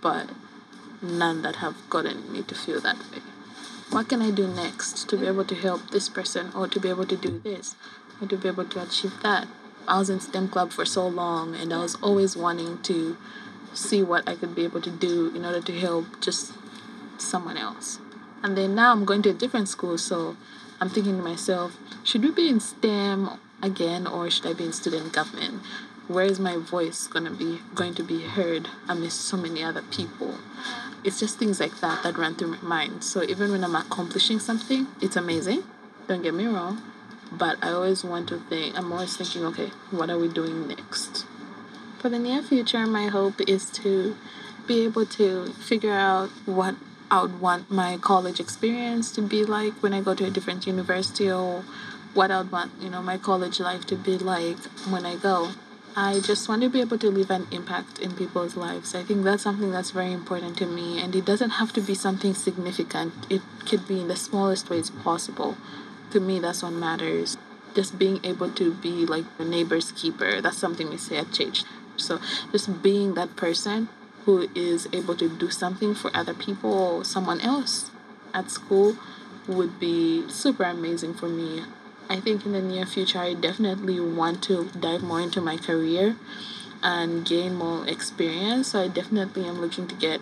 but 0.00 0.30
none 1.02 1.42
that 1.42 1.56
have 1.56 1.76
gotten 1.90 2.32
me 2.32 2.42
to 2.42 2.54
feel 2.54 2.80
that 2.80 2.98
way 3.12 3.20
what 3.90 4.08
can 4.08 4.22
I 4.22 4.30
do 4.30 4.46
next 4.46 5.08
to 5.08 5.16
be 5.16 5.26
able 5.26 5.44
to 5.44 5.54
help 5.54 5.90
this 5.90 6.08
person 6.08 6.50
or 6.54 6.68
to 6.68 6.80
be 6.80 6.88
able 6.88 7.06
to 7.06 7.16
do 7.16 7.38
this 7.38 7.76
or 8.20 8.26
to 8.28 8.36
be 8.36 8.48
able 8.48 8.64
to 8.64 8.82
achieve 8.82 9.12
that? 9.22 9.46
I 9.86 9.98
was 9.98 10.08
in 10.08 10.20
STEM 10.20 10.48
club 10.48 10.72
for 10.72 10.84
so 10.84 11.06
long 11.06 11.54
and 11.54 11.72
I 11.72 11.78
was 11.78 11.94
always 11.96 12.36
wanting 12.36 12.80
to 12.82 13.16
see 13.74 14.02
what 14.02 14.28
I 14.28 14.34
could 14.34 14.54
be 14.54 14.64
able 14.64 14.80
to 14.80 14.90
do 14.90 15.34
in 15.34 15.44
order 15.44 15.60
to 15.60 15.78
help 15.78 16.20
just 16.20 16.52
someone 17.18 17.56
else. 17.56 17.98
And 18.42 18.56
then 18.56 18.74
now 18.74 18.92
I'm 18.92 19.04
going 19.04 19.22
to 19.22 19.30
a 19.30 19.34
different 19.34 19.68
school, 19.68 19.98
so 19.98 20.36
I'm 20.80 20.88
thinking 20.88 21.16
to 21.16 21.22
myself, 21.22 21.76
should 22.02 22.22
we 22.22 22.30
be 22.30 22.48
in 22.48 22.60
STEM 22.60 23.30
again 23.62 24.06
or 24.06 24.30
should 24.30 24.46
I 24.46 24.52
be 24.52 24.64
in 24.64 24.72
student 24.72 25.12
government? 25.12 25.62
Where 26.08 26.24
is 26.24 26.38
my 26.38 26.56
voice 26.56 27.06
gonna 27.06 27.30
be 27.30 27.60
going 27.74 27.94
to 27.94 28.02
be 28.02 28.22
heard 28.22 28.68
amidst 28.88 29.22
so 29.22 29.36
many 29.36 29.62
other 29.62 29.82
people? 29.82 30.34
It's 31.04 31.20
just 31.20 31.38
things 31.38 31.60
like 31.60 31.80
that 31.80 32.02
that 32.02 32.16
run 32.16 32.34
through 32.34 32.48
my 32.48 32.62
mind. 32.62 33.04
So 33.04 33.22
even 33.22 33.50
when 33.50 33.62
I'm 33.62 33.76
accomplishing 33.76 34.38
something, 34.38 34.86
it's 35.00 35.16
amazing. 35.16 35.62
Don't 36.08 36.22
get 36.22 36.34
me 36.34 36.46
wrong. 36.46 36.82
But 37.30 37.62
I 37.62 37.70
always 37.70 38.04
want 38.04 38.28
to 38.28 38.38
think, 38.38 38.76
I'm 38.78 38.92
always 38.92 39.16
thinking, 39.16 39.44
okay, 39.46 39.70
what 39.90 40.10
are 40.10 40.18
we 40.18 40.28
doing 40.28 40.68
next? 40.68 41.26
For 41.98 42.08
the 42.08 42.18
near 42.18 42.42
future, 42.42 42.86
my 42.86 43.08
hope 43.08 43.40
is 43.48 43.70
to 43.70 44.16
be 44.66 44.84
able 44.84 45.06
to 45.06 45.52
figure 45.52 45.92
out 45.92 46.30
what 46.46 46.76
I 47.10 47.22
would 47.22 47.40
want 47.40 47.70
my 47.70 47.98
college 47.98 48.40
experience 48.40 49.10
to 49.12 49.22
be 49.22 49.44
like 49.44 49.74
when 49.82 49.92
I 49.92 50.00
go 50.00 50.14
to 50.14 50.24
a 50.24 50.30
different 50.30 50.66
university 50.66 51.30
or 51.30 51.64
what 52.14 52.30
I 52.30 52.38
would 52.38 52.52
want, 52.52 52.72
you 52.80 52.88
know, 52.88 53.02
my 53.02 53.18
college 53.18 53.60
life 53.60 53.84
to 53.86 53.96
be 53.96 54.16
like 54.16 54.58
when 54.88 55.04
I 55.04 55.16
go. 55.16 55.50
I 55.96 56.18
just 56.18 56.48
want 56.48 56.62
to 56.62 56.68
be 56.68 56.80
able 56.80 56.98
to 56.98 57.08
leave 57.08 57.30
an 57.30 57.46
impact 57.52 58.00
in 58.00 58.16
people's 58.16 58.56
lives. 58.56 58.96
I 58.96 59.04
think 59.04 59.22
that's 59.22 59.44
something 59.44 59.70
that's 59.70 59.92
very 59.92 60.12
important 60.12 60.58
to 60.58 60.66
me, 60.66 61.00
and 61.00 61.14
it 61.14 61.24
doesn't 61.24 61.50
have 61.50 61.72
to 61.74 61.80
be 61.80 61.94
something 61.94 62.34
significant. 62.34 63.12
It 63.30 63.42
could 63.64 63.86
be 63.86 64.00
in 64.00 64.08
the 64.08 64.16
smallest 64.16 64.68
ways 64.68 64.90
possible. 64.90 65.56
To 66.10 66.18
me, 66.18 66.40
that's 66.40 66.64
what 66.64 66.72
matters. 66.72 67.36
Just 67.76 67.96
being 67.96 68.18
able 68.24 68.50
to 68.50 68.74
be 68.74 69.06
like 69.06 69.24
a 69.38 69.44
neighbor's 69.44 69.92
keeper. 69.92 70.40
That's 70.40 70.58
something 70.58 70.90
we 70.90 70.96
say 70.96 71.18
at 71.18 71.32
church. 71.32 71.62
So, 71.96 72.18
just 72.50 72.82
being 72.82 73.14
that 73.14 73.36
person 73.36 73.88
who 74.24 74.48
is 74.52 74.88
able 74.92 75.14
to 75.14 75.28
do 75.28 75.48
something 75.48 75.94
for 75.94 76.10
other 76.12 76.34
people 76.34 76.72
or 76.72 77.04
someone 77.04 77.40
else 77.40 77.92
at 78.32 78.50
school 78.50 78.96
would 79.46 79.78
be 79.78 80.28
super 80.28 80.64
amazing 80.64 81.14
for 81.14 81.28
me. 81.28 81.62
I 82.08 82.20
think 82.20 82.44
in 82.44 82.52
the 82.52 82.60
near 82.60 82.86
future, 82.86 83.18
I 83.18 83.34
definitely 83.34 83.98
want 84.00 84.42
to 84.44 84.70
dive 84.78 85.02
more 85.02 85.20
into 85.20 85.40
my 85.40 85.56
career 85.56 86.16
and 86.82 87.24
gain 87.24 87.54
more 87.54 87.86
experience. 87.88 88.68
So 88.68 88.82
I 88.82 88.88
definitely 88.88 89.46
am 89.46 89.60
looking 89.60 89.88
to 89.88 89.94
get 89.94 90.20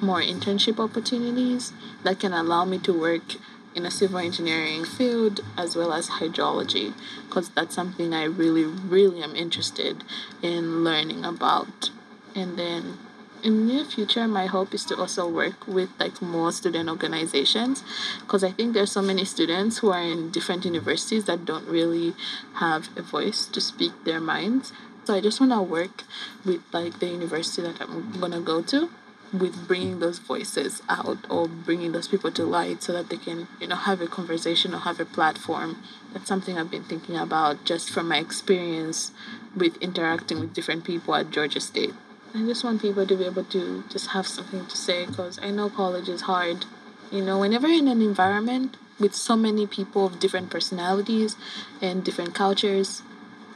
more 0.00 0.20
internship 0.20 0.78
opportunities 0.78 1.72
that 2.02 2.20
can 2.20 2.32
allow 2.32 2.64
me 2.64 2.78
to 2.78 2.92
work 2.92 3.36
in 3.74 3.84
a 3.84 3.90
civil 3.90 4.18
engineering 4.18 4.84
field 4.84 5.40
as 5.58 5.74
well 5.74 5.92
as 5.92 6.08
hydrology 6.08 6.94
because 7.26 7.48
that's 7.50 7.74
something 7.74 8.14
I 8.14 8.24
really, 8.24 8.64
really 8.64 9.22
am 9.22 9.34
interested 9.34 10.04
in 10.42 10.84
learning 10.84 11.24
about. 11.24 11.90
And 12.36 12.56
then 12.56 12.98
in 13.44 13.66
near 13.66 13.84
future 13.84 14.26
my 14.26 14.46
hope 14.46 14.72
is 14.72 14.84
to 14.86 14.96
also 14.96 15.28
work 15.28 15.68
with 15.68 15.90
like 16.00 16.20
more 16.22 16.50
student 16.50 16.88
organizations 16.88 17.84
because 18.20 18.42
i 18.42 18.50
think 18.50 18.72
there's 18.72 18.90
so 18.90 19.02
many 19.02 19.24
students 19.24 19.78
who 19.78 19.90
are 19.90 20.00
in 20.00 20.30
different 20.30 20.64
universities 20.64 21.26
that 21.26 21.44
don't 21.44 21.68
really 21.68 22.14
have 22.54 22.88
a 22.96 23.02
voice 23.02 23.46
to 23.46 23.60
speak 23.60 23.92
their 24.04 24.20
minds. 24.20 24.72
So 25.04 25.14
i 25.14 25.20
just 25.20 25.38
want 25.38 25.52
to 25.52 25.60
work 25.60 26.04
with 26.44 26.62
like 26.72 26.98
the 26.98 27.06
university 27.06 27.60
that 27.62 27.80
i'm 27.82 28.18
going 28.18 28.32
to 28.32 28.40
go 28.40 28.62
to 28.62 28.88
with 29.32 29.66
bringing 29.66 29.98
those 29.98 30.18
voices 30.20 30.80
out 30.88 31.18
or 31.28 31.48
bringing 31.48 31.90
those 31.92 32.06
people 32.06 32.30
to 32.30 32.44
light 32.44 32.82
so 32.82 32.92
that 32.92 33.10
they 33.10 33.16
can 33.16 33.48
you 33.60 33.66
know 33.66 33.76
have 33.76 34.00
a 34.00 34.06
conversation 34.06 34.72
or 34.72 34.78
have 34.78 35.00
a 35.00 35.04
platform. 35.04 35.82
That's 36.12 36.28
something 36.28 36.56
i've 36.56 36.70
been 36.70 36.84
thinking 36.84 37.16
about 37.16 37.64
just 37.64 37.90
from 37.90 38.08
my 38.08 38.18
experience 38.18 39.12
with 39.54 39.76
interacting 39.78 40.40
with 40.40 40.54
different 40.54 40.84
people 40.84 41.14
at 41.14 41.30
georgia 41.30 41.60
state 41.60 41.94
I 42.36 42.42
just 42.42 42.64
want 42.64 42.82
people 42.82 43.06
to 43.06 43.16
be 43.16 43.26
able 43.26 43.44
to 43.44 43.84
just 43.88 44.08
have 44.08 44.26
something 44.26 44.66
to 44.66 44.76
say 44.76 45.06
because 45.06 45.38
I 45.40 45.52
know 45.52 45.70
college 45.70 46.08
is 46.08 46.22
hard. 46.22 46.64
You 47.12 47.22
know, 47.22 47.38
whenever 47.38 47.68
in 47.68 47.86
an 47.86 48.02
environment 48.02 48.76
with 48.98 49.14
so 49.14 49.36
many 49.36 49.68
people 49.68 50.06
of 50.06 50.18
different 50.18 50.50
personalities 50.50 51.36
and 51.80 52.02
different 52.02 52.34
cultures, 52.34 53.02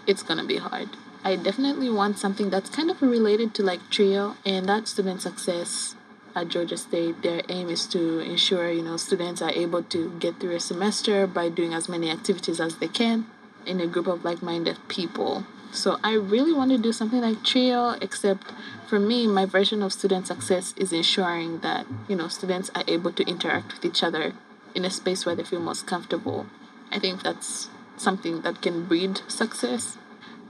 it's 0.06 0.22
gonna 0.22 0.44
be 0.44 0.58
hard. 0.58 0.90
I 1.24 1.34
definitely 1.34 1.90
want 1.90 2.20
something 2.20 2.50
that's 2.50 2.70
kind 2.70 2.88
of 2.88 3.02
related 3.02 3.52
to 3.54 3.64
like 3.64 3.80
TRIO 3.90 4.36
and 4.46 4.68
that 4.68 4.86
student 4.86 5.22
success 5.22 5.96
at 6.36 6.46
Georgia 6.46 6.76
State. 6.76 7.22
Their 7.22 7.42
aim 7.48 7.70
is 7.70 7.84
to 7.88 8.20
ensure, 8.20 8.70
you 8.70 8.82
know, 8.82 8.96
students 8.96 9.42
are 9.42 9.50
able 9.50 9.82
to 9.82 10.10
get 10.20 10.38
through 10.38 10.54
a 10.54 10.60
semester 10.60 11.26
by 11.26 11.48
doing 11.48 11.74
as 11.74 11.88
many 11.88 12.12
activities 12.12 12.60
as 12.60 12.76
they 12.76 12.86
can 12.86 13.26
in 13.66 13.80
a 13.80 13.88
group 13.88 14.06
of 14.06 14.24
like-minded 14.24 14.78
people 14.86 15.44
so 15.72 15.98
I 16.02 16.14
really 16.14 16.52
want 16.52 16.70
to 16.70 16.78
do 16.78 16.92
something 16.92 17.20
like 17.20 17.44
TRIO, 17.44 17.96
except 18.00 18.52
for 18.88 18.98
me, 18.98 19.26
my 19.26 19.44
version 19.44 19.82
of 19.82 19.92
student 19.92 20.26
success 20.26 20.72
is 20.76 20.92
ensuring 20.92 21.60
that, 21.60 21.86
you 22.08 22.16
know, 22.16 22.28
students 22.28 22.70
are 22.74 22.84
able 22.88 23.12
to 23.12 23.22
interact 23.24 23.74
with 23.74 23.84
each 23.84 24.02
other 24.02 24.32
in 24.74 24.84
a 24.84 24.90
space 24.90 25.26
where 25.26 25.34
they 25.34 25.44
feel 25.44 25.60
most 25.60 25.86
comfortable. 25.86 26.46
I 26.90 26.98
think 26.98 27.22
that's 27.22 27.68
something 27.96 28.42
that 28.42 28.62
can 28.62 28.86
breed 28.86 29.20
success. 29.28 29.98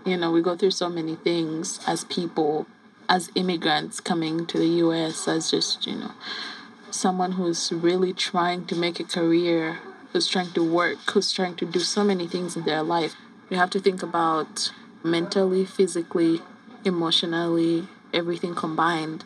You 0.05 0.17
know, 0.17 0.31
we 0.31 0.41
go 0.41 0.57
through 0.57 0.71
so 0.71 0.89
many 0.89 1.17
things 1.17 1.81
as 1.87 2.05
people, 2.05 2.67
as 3.09 3.31
immigrants 3.35 4.01
coming 4.01 4.47
to 4.47 4.59
the 4.59 4.69
US, 4.85 5.27
as 5.27 5.51
just, 5.51 5.87
you 5.87 5.97
know, 5.97 6.13
someone 6.91 7.33
who's 7.33 7.73
really 7.73 8.13
trying 8.13 8.67
to 8.67 8.77
make 8.77 9.01
a 9.01 9.05
career, 9.05 9.81
who's 10.13 10.29
trying 10.29 10.53
to 10.53 10.63
work, 10.63 10.99
who's 11.11 11.33
trying 11.33 11.57
to 11.57 11.67
do 11.67 11.81
so 11.81 12.05
many 12.05 12.29
things 12.29 12.57
in 12.57 12.65
their 12.65 12.83
life. 12.83 13.17
We 13.51 13.57
have 13.57 13.71
to 13.71 13.81
think 13.81 14.03
about 14.03 14.73
mentally, 15.03 15.65
physically, 15.65 16.41
emotionally, 16.85 17.89
everything 18.13 18.55
combined. 18.55 19.25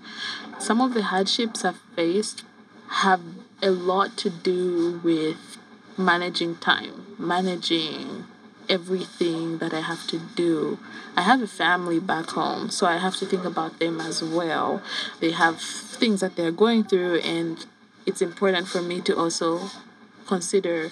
Some 0.59 0.81
of 0.81 0.95
the 0.95 1.03
hardships 1.03 1.65
I've 1.65 1.81
faced 1.97 2.45
have 2.89 3.21
a 3.63 3.71
lot 3.71 4.17
to 4.19 4.31
do 4.31 5.01
with 5.03 5.59
managing 5.97 6.57
time, 6.57 7.15
managing 7.19 8.25
everything 8.69 9.59
that 9.59 9.75
I 9.75 9.81
have 9.81 10.07
to 10.09 10.19
do. 10.35 10.79
I 11.17 11.23
have 11.23 11.43
a 11.43 11.47
family 11.47 12.01
back 12.01 12.31
home, 12.31 12.71
so 12.71 12.87
I 12.87 12.97
have 12.97 13.17
to 13.17 13.27
think 13.27 13.45
about 13.45 13.79
them 13.79 14.01
as 14.01 14.23
well. 14.23 14.83
They 15.21 15.33
have 15.33 15.61
things 15.61 16.21
that 16.21 16.37
they're 16.37 16.53
going 16.53 16.85
through, 16.85 17.19
and 17.19 17.65
it's 18.07 18.23
important 18.23 18.69
for 18.69 18.83
me 18.83 19.01
to 19.03 19.17
also 19.17 19.71
consider 20.27 20.91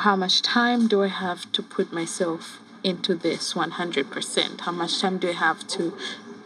how 0.00 0.16
much 0.16 0.42
time 0.42 0.88
do 0.88 1.02
I 1.02 1.08
have 1.08 1.50
to 1.52 1.62
put 1.62 1.92
myself 1.92 2.60
into 2.84 3.14
this 3.14 3.54
100%? 3.54 4.60
How 4.60 4.72
much 4.72 5.00
time 5.00 5.18
do 5.18 5.28
I 5.28 5.32
have 5.32 5.66
to 5.68 5.96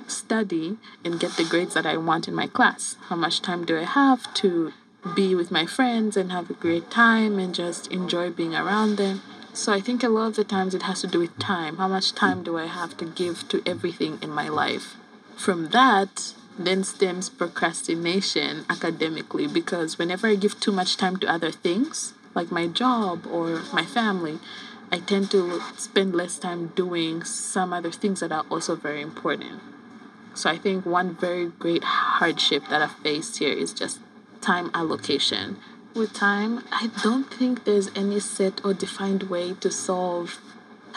study 0.06 0.76
and 1.04 1.20
get 1.20 1.36
the 1.36 1.44
grades 1.44 1.74
that 1.74 1.86
I 1.86 1.96
want 1.96 2.28
in 2.28 2.34
my 2.34 2.46
class? 2.46 2.96
How 3.08 3.16
much 3.16 3.42
time 3.42 3.64
do 3.64 3.78
I 3.78 3.84
have 3.84 4.32
to 4.34 4.72
be 5.14 5.34
with 5.34 5.50
my 5.50 5.66
friends 5.66 6.16
and 6.16 6.32
have 6.32 6.50
a 6.50 6.54
great 6.54 6.90
time 6.90 7.38
and 7.38 7.54
just 7.54 7.90
enjoy 7.92 8.30
being 8.30 8.54
around 8.54 8.96
them? 8.96 9.22
So 9.52 9.72
I 9.72 9.80
think 9.80 10.02
a 10.02 10.08
lot 10.08 10.26
of 10.28 10.36
the 10.36 10.44
times 10.44 10.74
it 10.74 10.82
has 10.82 11.00
to 11.00 11.06
do 11.06 11.20
with 11.20 11.38
time. 11.38 11.78
How 11.78 11.88
much 11.88 12.12
time 12.12 12.42
do 12.42 12.58
I 12.58 12.66
have 12.66 12.96
to 12.98 13.06
give 13.06 13.48
to 13.48 13.62
everything 13.64 14.18
in 14.20 14.30
my 14.30 14.48
life? 14.48 14.96
From 15.36 15.68
that, 15.68 16.34
then 16.58 16.84
stems 16.84 17.28
procrastination 17.28 18.64
academically 18.68 19.46
because 19.46 19.98
whenever 19.98 20.26
I 20.26 20.34
give 20.34 20.60
too 20.60 20.72
much 20.72 20.96
time 20.96 21.16
to 21.18 21.26
other 21.26 21.50
things, 21.50 22.12
like 22.34 22.50
my 22.50 22.66
job 22.66 23.26
or 23.26 23.62
my 23.72 23.84
family, 23.84 24.38
I 24.92 25.00
tend 25.00 25.30
to 25.32 25.60
spend 25.76 26.14
less 26.14 26.38
time 26.38 26.68
doing 26.76 27.24
some 27.24 27.72
other 27.72 27.90
things 27.90 28.20
that 28.20 28.32
are 28.32 28.44
also 28.50 28.76
very 28.76 29.02
important. 29.02 29.60
So 30.34 30.50
I 30.50 30.58
think 30.58 30.86
one 30.86 31.16
very 31.16 31.46
great 31.46 31.82
hardship 31.82 32.68
that 32.68 32.82
I've 32.82 32.92
faced 32.92 33.38
here 33.38 33.52
is 33.52 33.72
just 33.72 34.00
time 34.40 34.70
allocation. 34.74 35.56
With 35.94 36.12
time, 36.12 36.62
I 36.70 36.90
don't 37.02 37.32
think 37.32 37.64
there's 37.64 37.90
any 37.96 38.20
set 38.20 38.64
or 38.64 38.74
defined 38.74 39.24
way 39.24 39.54
to 39.54 39.70
solve 39.70 40.40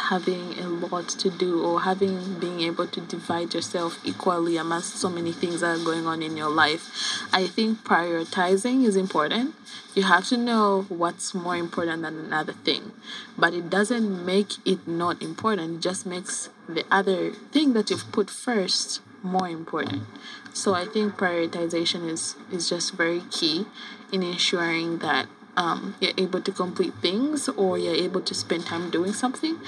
having 0.08 0.58
a 0.60 0.68
lot 0.68 1.10
to 1.10 1.30
do 1.30 1.64
or 1.64 1.82
having 1.82 2.40
being 2.40 2.62
able 2.62 2.88
to 2.88 3.02
divide 3.02 3.54
yourself 3.54 4.00
equally 4.04 4.58
amongst 4.58 4.96
so 4.96 5.10
many 5.10 5.32
things 5.32 5.62
that 5.62 5.80
are 5.80 5.84
going 5.84 6.08
on 6.08 6.22
in 6.24 6.38
your 6.38 6.50
life. 6.50 6.90
I 7.34 7.48
think 7.48 7.84
prioritizing 7.84 8.86
is 8.86 8.96
important. 8.96 9.56
You 9.94 10.04
have 10.04 10.28
to 10.28 10.38
know 10.38 10.86
what's 10.88 11.34
more 11.34 11.56
important 11.56 12.04
than 12.04 12.18
another 12.18 12.54
thing, 12.54 12.94
but 13.38 13.54
it 13.54 13.70
doesn't 13.70 14.26
make 14.26 14.54
it 14.66 14.88
not 14.88 15.22
important. 15.22 15.78
It 15.78 15.82
just 15.82 16.06
makes 16.06 16.50
the 16.68 16.86
other 16.90 17.32
thing 17.52 17.74
that 17.74 17.90
you've 17.90 18.12
put 18.12 18.30
first 18.30 19.02
more 19.22 19.50
important. 19.50 20.04
So 20.54 20.74
I 20.74 20.86
think 20.86 21.18
prioritization 21.18 22.08
is 22.10 22.36
is 22.52 22.70
just 22.70 22.94
very 22.94 23.22
key 23.32 23.66
in 24.12 24.24
ensuring 24.24 25.00
that 25.00 25.28
um, 25.60 25.96
you're 26.00 26.14
able 26.18 26.42
to 26.42 26.52
complete 26.54 26.94
things 27.02 27.50
or 27.50 27.78
you're 27.78 27.94
able 27.94 28.22
to 28.22 28.34
spend 28.34 28.66
time 28.66 28.90
doing 28.90 29.12
something. 29.12 29.60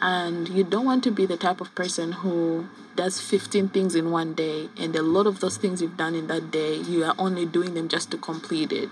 And 0.00 0.48
you 0.48 0.64
don't 0.64 0.86
want 0.86 1.04
to 1.04 1.10
be 1.10 1.26
the 1.26 1.36
type 1.36 1.60
of 1.60 1.74
person 1.74 2.12
who 2.12 2.68
does 2.96 3.20
15 3.20 3.68
things 3.68 3.94
in 3.94 4.10
one 4.10 4.34
day, 4.34 4.68
and 4.76 4.96
a 4.96 5.02
lot 5.02 5.26
of 5.26 5.40
those 5.40 5.56
things 5.56 5.82
you've 5.82 5.96
done 5.96 6.14
in 6.14 6.28
that 6.28 6.50
day, 6.50 6.74
you 6.76 7.04
are 7.04 7.14
only 7.18 7.44
doing 7.44 7.74
them 7.74 7.88
just 7.88 8.10
to 8.12 8.16
complete 8.16 8.72
it. 8.72 8.88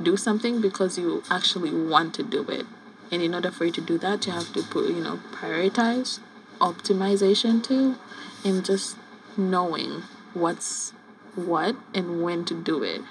Do 0.00 0.16
something 0.16 0.60
because 0.60 0.96
you 0.96 1.22
actually 1.30 1.70
want 1.70 2.14
to 2.14 2.22
do 2.22 2.42
it. 2.48 2.66
And 3.10 3.20
in 3.20 3.34
order 3.34 3.50
for 3.50 3.64
you 3.64 3.72
to 3.72 3.80
do 3.80 3.98
that, 3.98 4.26
you 4.26 4.32
have 4.32 4.52
to 4.52 4.62
put, 4.62 4.88
you 4.88 5.02
know, 5.02 5.18
prioritize, 5.32 6.20
optimization 6.60 7.62
too, 7.62 7.96
and 8.44 8.64
just 8.64 8.96
knowing 9.36 10.04
what's 10.34 10.92
what 11.34 11.76
and 11.94 12.22
when 12.22 12.44
to 12.46 12.54
do 12.54 12.82
it. 12.82 13.02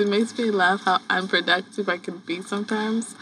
It 0.00 0.08
makes 0.08 0.36
me 0.38 0.50
laugh 0.50 0.84
how 0.84 1.00
unproductive 1.10 1.86
I 1.90 1.98
can 1.98 2.18
be 2.18 2.40
sometimes. 2.40 3.14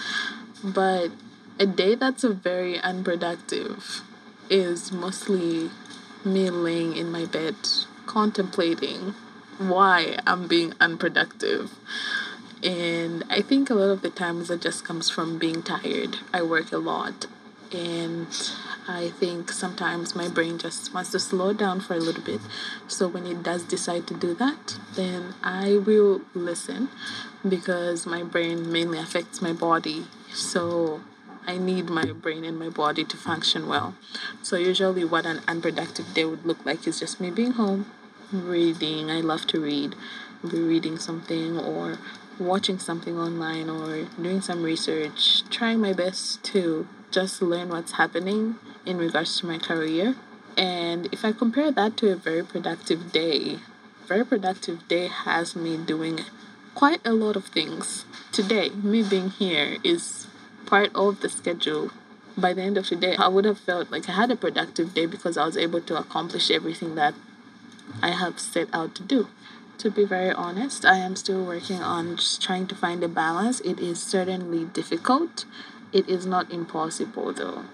But 0.63 1.11
a 1.59 1.67
day 1.67 1.97
that's 1.97 2.23
very 2.23 2.79
unproductive 2.79 4.03
is 4.49 4.93
mostly 4.93 5.71
me 6.25 6.51
laying 6.51 6.97
in 6.97 7.11
my 7.11 7.25
bed 7.25 7.57
contemplating 8.07 9.15
why 9.59 10.19
I'm 10.25 10.47
being 10.47 10.73
unproductive. 10.81 11.73
And 12.63 13.25
I 13.29 13.43
think 13.43 13.71
a 13.71 13.75
lot 13.75 13.91
of 13.91 14.03
the 14.03 14.11
times 14.11 14.49
it 14.49 14.61
just 14.61 14.85
comes 14.85 15.11
from 15.11 15.37
being 15.37 15.65
tired. 15.65 16.19
I 16.33 16.43
work 16.43 16.71
a 16.71 16.79
lot 16.79 17.27
and 17.73 18.29
I 18.89 19.11
think 19.11 19.53
sometimes 19.53 20.17
my 20.17 20.29
brain 20.29 20.57
just 20.59 20.95
wants 20.95 21.11
to 21.11 21.21
slow 21.21 21.53
down 21.53 21.81
for 21.81 21.93
a 21.93 21.99
little 21.99 22.23
bit. 22.23 22.41
So 22.87 23.07
when 23.07 23.27
it 23.27 23.43
does 23.43 23.63
decide 23.63 24.07
to 24.07 24.15
do 24.15 24.33
that, 24.37 24.79
then 24.95 25.35
I 25.43 25.77
will 25.77 26.23
listen 26.33 26.89
because 27.47 28.07
my 28.07 28.23
brain 28.23 28.73
mainly 28.73 28.99
affects 28.99 29.43
my 29.43 29.53
body. 29.53 30.07
So 30.33 31.03
I 31.47 31.59
need 31.59 31.91
my 31.91 32.13
brain 32.13 32.45
and 32.45 32.59
my 32.59 32.71
body 32.71 33.05
to 33.05 33.17
function 33.19 33.69
well. 33.69 33.95
So 34.43 34.57
usually 34.57 35.05
what 35.05 35.27
an 35.27 35.43
unproductive 35.47 36.15
day 36.15 36.25
would 36.25 36.47
look 36.47 36.65
like 36.65 36.87
is 36.87 37.01
just 37.01 37.21
me 37.21 37.31
being 37.31 37.53
home, 37.53 37.93
reading. 38.33 39.11
I 39.11 39.21
love 39.21 39.47
to 39.49 39.61
read. 39.61 39.97
Be 40.43 40.61
reading 40.61 40.99
something 40.99 41.59
or 41.59 41.99
watching 42.39 42.79
something 42.79 43.19
online 43.19 43.69
or 43.69 44.05
doing 44.23 44.41
some 44.41 44.63
research, 44.63 45.43
trying 45.51 45.81
my 45.81 45.93
best 45.93 46.43
to 46.45 46.87
just 47.11 47.43
learn 47.43 47.69
what's 47.69 47.93
happening 47.93 48.57
in 48.85 48.99
regards 48.99 49.39
to 49.41 49.47
my 49.47 49.59
career. 49.59 50.17
And 50.57 51.09
if 51.13 51.25
I 51.25 51.33
compare 51.33 51.71
that 51.71 51.97
to 51.99 52.11
a 52.11 52.17
very 52.17 52.43
productive 52.43 53.13
day, 53.13 53.59
very 54.07 54.25
productive 54.25 54.89
day 54.89 55.09
has 55.09 55.55
me 55.55 55.77
doing 55.77 56.21
quite 56.75 57.01
a 57.05 57.13
lot 57.13 57.37
of 57.37 57.47
things. 57.47 58.05
Today, 58.33 58.71
me 58.71 59.03
being 59.03 59.31
here 59.31 59.77
is 59.85 60.27
part 60.67 60.91
of 60.95 61.21
the 61.21 61.29
schedule. 61.29 61.91
By 62.37 62.53
the 62.53 62.63
end 62.63 62.79
of 62.79 62.89
the 62.89 62.97
day, 62.97 63.17
I 63.17 63.29
would 63.29 63.45
have 63.45 63.59
felt 63.59 63.91
like 63.91 64.09
I 64.09 64.13
had 64.13 64.31
a 64.31 64.37
productive 64.37 64.95
day 64.95 65.07
because 65.07 65.37
I 65.37 65.45
was 65.45 65.57
able 65.57 65.81
to 65.83 65.99
accomplish 65.99 66.51
everything 66.51 66.95
that 66.95 67.15
I 68.03 68.11
have 68.11 68.39
set 68.39 68.69
out 68.73 68.95
to 68.97 69.03
do. 69.03 69.29
To 69.79 69.91
be 69.91 70.05
very 70.05 70.33
honest, 70.33 70.85
I 70.85 70.97
am 70.97 71.15
still 71.17 71.45
working 71.45 71.81
on 71.81 72.17
just 72.17 72.43
trying 72.43 72.67
to 72.67 72.75
find 72.75 73.03
a 73.05 73.09
balance. 73.09 73.61
It 73.61 73.79
is 73.79 74.03
certainly 74.03 74.65
difficult. 74.67 75.45
It 75.93 76.09
is 76.09 76.27
not 76.27 76.51
impossible 76.51 77.33
though 77.33 77.65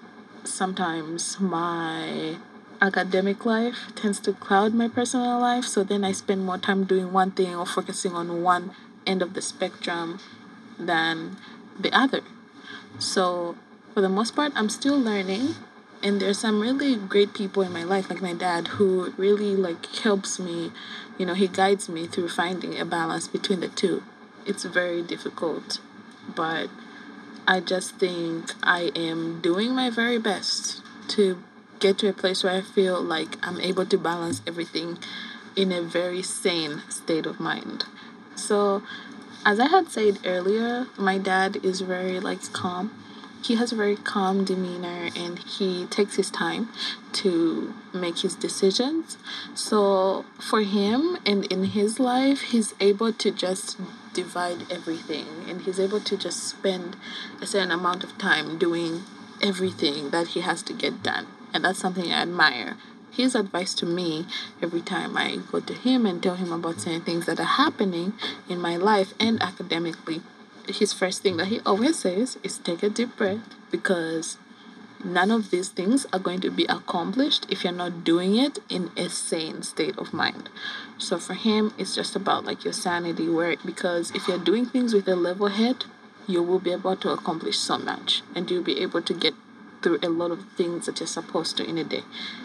sometimes 0.47 1.41
my 1.41 2.37
academic 2.81 3.45
life 3.47 3.93
tends 3.95 4.21
to 4.21 4.33
cloud 4.33 4.75
my 4.75 4.89
personal 4.89 5.41
life. 5.41 5.65
So 5.65 5.85
then 5.85 6.05
I 6.05 6.13
spend 6.13 6.45
more 6.45 6.59
time 6.59 6.85
doing 6.85 7.13
one 7.13 7.31
thing 7.31 7.55
or 7.55 7.67
focusing 7.67 8.13
on 8.13 8.43
one 8.43 8.73
end 9.07 9.23
of 9.23 9.35
the 9.35 9.43
spectrum 9.43 10.21
than 10.79 11.37
the 11.79 11.93
other. 11.93 12.21
So 12.99 13.57
for 13.93 14.01
the 14.01 14.09
most 14.09 14.37
part, 14.37 14.53
I'm 14.55 14.69
still 14.69 14.99
learning. 14.99 15.55
And 16.03 16.21
there's 16.21 16.39
some 16.39 16.61
really 16.61 16.97
great 16.97 17.33
people 17.33 17.63
in 17.63 17.73
my 17.73 17.83
life, 17.83 18.11
like 18.11 18.21
my 18.21 18.35
dad, 18.35 18.69
who 18.69 19.15
really 19.17 19.57
like 19.57 19.87
helps 19.87 20.39
me. 20.39 20.71
You 21.17 21.25
know, 21.25 21.33
he 21.33 21.49
guides 21.49 21.89
me 21.89 22.07
through 22.07 22.29
finding 22.29 22.79
a 22.79 22.85
balance 22.85 23.27
between 23.27 23.61
the 23.61 23.69
two. 23.69 24.03
It's 24.45 24.65
very 24.65 25.01
difficult, 25.01 25.79
but 26.35 26.69
I 27.47 27.61
just 27.61 27.97
think 27.97 28.53
I 28.63 28.91
am 28.97 29.41
doing 29.43 29.75
my 29.75 29.91
very 29.91 30.19
best 30.19 30.83
to 31.09 31.43
get 31.79 31.99
to 31.99 32.09
a 32.09 32.13
place 32.15 32.43
where 32.43 32.55
I 32.55 32.63
feel 32.63 33.03
like 33.03 33.37
I'm 33.47 33.61
able 33.61 33.85
to 33.85 33.99
balance 33.99 34.41
everything 34.47 34.99
in 35.55 35.71
a 35.71 35.83
very 35.83 36.23
sane 36.23 36.83
state 36.89 37.27
of 37.27 37.39
mind. 37.39 37.85
So, 38.35 38.83
as 39.45 39.61
I 39.61 39.67
had 39.67 39.91
said 39.91 40.21
earlier, 40.25 40.87
my 40.97 41.19
dad 41.19 41.59
is 41.63 41.83
very 41.83 42.19
like 42.19 42.51
calm. 42.55 42.93
He 43.43 43.57
has 43.57 43.73
a 43.73 43.77
very 43.77 43.97
calm 43.97 44.47
demeanor 44.47 45.11
and 45.15 45.39
he 45.39 45.85
takes 45.87 46.17
his 46.17 46.31
time 46.31 46.71
to 47.13 47.75
make 47.93 48.21
his 48.21 48.35
decisions. 48.35 49.19
So, 49.55 50.25
for 50.41 50.63
him 50.63 51.19
and 51.27 51.45
in 51.53 51.65
his 51.65 52.01
life, 52.01 52.41
he's 52.41 52.73
able 52.81 53.13
to 53.13 53.31
just 53.31 53.79
divide 54.15 54.71
everything 54.71 55.27
and 55.49 55.63
he's 55.63 55.81
able 55.81 56.01
to 56.01 56.17
just 56.17 56.45
spend 56.45 56.97
a 57.43 57.47
certain 57.47 57.71
amount 57.71 58.05
of 58.05 58.17
time 58.17 58.57
doing 58.59 59.03
everything 59.43 60.11
that 60.11 60.29
he 60.29 60.41
has 60.41 60.63
to 60.63 60.73
get 60.73 61.03
done. 61.03 61.27
And 61.53 61.65
that's 61.65 61.79
something 61.79 62.11
I 62.11 62.23
admire. 62.23 62.77
His 63.11 63.35
advice 63.35 63.75
to 63.75 63.87
me 63.87 64.27
every 64.63 64.81
time 64.81 65.17
I 65.17 65.39
go 65.53 65.61
to 65.61 65.75
him 65.75 66.07
and 66.07 66.23
tell 66.23 66.35
him 66.35 66.53
about 66.53 66.81
certain 66.81 67.03
things 67.03 67.27
that 67.27 67.39
are 67.39 67.45
happening 67.45 68.15
in 68.49 68.61
my 68.61 68.77
life 68.77 69.15
and 69.21 69.41
academically, 69.43 70.23
his 70.67 70.93
first 70.93 71.23
thing 71.23 71.37
that 71.37 71.49
he 71.49 71.61
always 71.61 71.99
says 71.99 72.39
is 72.43 72.59
take 72.59 72.83
a 72.83 72.89
deep 72.89 73.17
breath 73.17 73.43
because 73.71 74.39
none 75.05 75.31
of 75.31 75.51
these 75.51 75.69
things 75.69 76.07
are 76.13 76.19
going 76.19 76.41
to 76.41 76.51
be 76.51 76.65
accomplished 76.65 77.47
if 77.51 77.63
you're 77.63 77.73
not 77.73 78.05
doing 78.05 78.37
it 78.37 78.59
in 78.69 78.91
a 78.97 79.09
sane 79.09 79.63
state 79.63 79.97
of 79.99 80.13
mind. 80.13 80.49
So 80.99 81.19
for 81.19 81.35
him, 81.35 81.73
it's 81.79 81.95
just 81.95 82.17
about 82.17 82.45
like 82.45 82.65
your 82.65 82.73
sanity, 82.73 83.29
where 83.29 83.57
because 83.65 84.11
if 84.13 84.27
you're 84.29 84.39
doing 84.39 84.67
things 84.67 84.95
with 84.95 85.09
a 85.09 85.17
level 85.17 85.49
head, 85.49 85.85
you 86.27 86.43
will 86.43 86.59
be 86.59 86.73
able 86.73 86.97
to 86.97 87.11
accomplish 87.11 87.59
so 87.59 87.79
much 87.79 88.23
and 88.35 88.51
you'll 88.51 88.63
be 88.63 88.81
able 88.81 89.03
to 89.03 89.15
get 89.15 89.35
through 89.83 89.99
a 90.03 90.09
lot 90.09 90.31
of 90.31 90.47
things 90.57 90.87
that 90.87 90.99
you're 90.99 91.07
supposed 91.07 91.57
to 91.59 91.69
in 91.69 91.77
a 91.77 91.85
day 91.85 92.03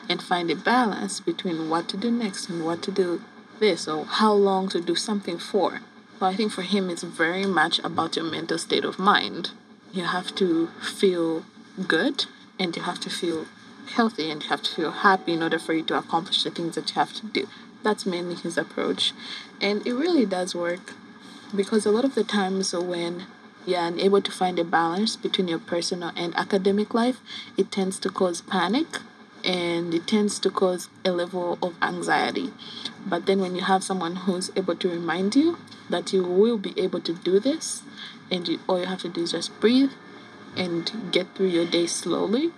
and 0.10 0.22
find 0.22 0.52
a 0.52 0.56
balance 0.56 1.22
between 1.22 1.70
what 1.70 1.88
to 1.88 1.96
do 1.96 2.12
next 2.12 2.50
and 2.50 2.66
what 2.66 2.84
to 2.84 2.92
do 2.92 3.22
this 3.60 3.88
or 3.88 4.06
how 4.06 4.34
long 4.34 4.68
to 4.68 4.82
do 4.82 4.96
something 4.96 5.38
for. 5.38 5.80
So 6.20 6.26
I 6.26 6.36
think 6.36 6.52
for 6.52 6.64
him, 6.64 6.90
it's 6.90 7.04
very 7.04 7.46
much 7.46 7.80
about 7.80 8.18
your 8.18 8.26
mental 8.26 8.58
state 8.58 8.84
of 8.84 9.00
mind. 9.00 9.52
You 9.94 10.04
have 10.04 10.36
to 10.36 10.68
feel 10.82 11.46
good 11.88 12.26
and 12.60 12.76
you 12.76 12.84
have 12.84 13.00
to 13.00 13.10
feel 13.10 13.46
healthy 13.94 14.30
and 14.30 14.44
you 14.44 14.50
have 14.50 14.62
to 14.64 14.76
feel 14.76 14.92
happy 14.92 15.34
in 15.34 15.42
order 15.42 15.58
for 15.58 15.74
you 15.74 15.84
to 15.84 15.98
accomplish 15.98 16.44
the 16.44 16.52
things 16.52 16.76
that 16.76 16.90
you 16.90 16.96
have 16.96 17.14
to 17.14 17.26
do. 17.28 17.48
That's 17.84 18.06
mainly 18.06 18.36
his 18.36 18.58
approach. 18.58 19.14
And 19.62 19.86
it 19.88 19.94
really 19.94 20.26
does 20.26 20.54
work 20.54 20.94
because 21.56 21.86
a 21.86 21.92
lot 21.92 22.06
of 22.06 22.16
the 22.16 22.24
times 22.24 22.74
when 22.74 23.26
you're 23.66 23.82
unable 23.82 24.22
to 24.22 24.32
find 24.32 24.60
a 24.60 24.64
balance 24.64 25.16
between 25.16 25.48
your 25.48 25.60
personal 25.60 26.12
and 26.16 26.36
academic 26.36 26.94
life, 26.94 27.20
it 27.58 27.72
tends 27.72 28.00
to 28.00 28.10
cause 28.10 28.42
panic 28.42 29.00
and 29.44 29.94
it 29.94 30.06
tends 30.06 30.38
to 30.40 30.50
cause 30.50 30.90
a 31.06 31.12
level 31.12 31.58
of 31.62 31.76
anxiety. 31.82 32.52
But 33.06 33.26
then 33.26 33.40
when 33.40 33.56
you 33.56 33.62
have 33.62 33.84
someone 33.84 34.18
who's 34.18 34.52
able 34.56 34.76
to 34.76 34.90
remind 34.90 35.36
you 35.36 35.58
that 35.90 36.12
you 36.14 36.24
will 36.24 36.58
be 36.58 36.74
able 36.78 37.00
to 37.02 37.14
do 37.14 37.40
this 37.40 37.84
and 38.30 38.48
you, 38.48 38.60
all 38.68 38.80
you 38.80 38.86
have 38.86 39.02
to 39.02 39.10
do 39.10 39.22
is 39.22 39.32
just 39.32 39.58
breathe 39.60 39.92
and 40.56 41.12
get 41.12 41.36
through 41.36 41.48
your 41.48 41.66
day 41.66 41.88
slowly, 41.88 42.52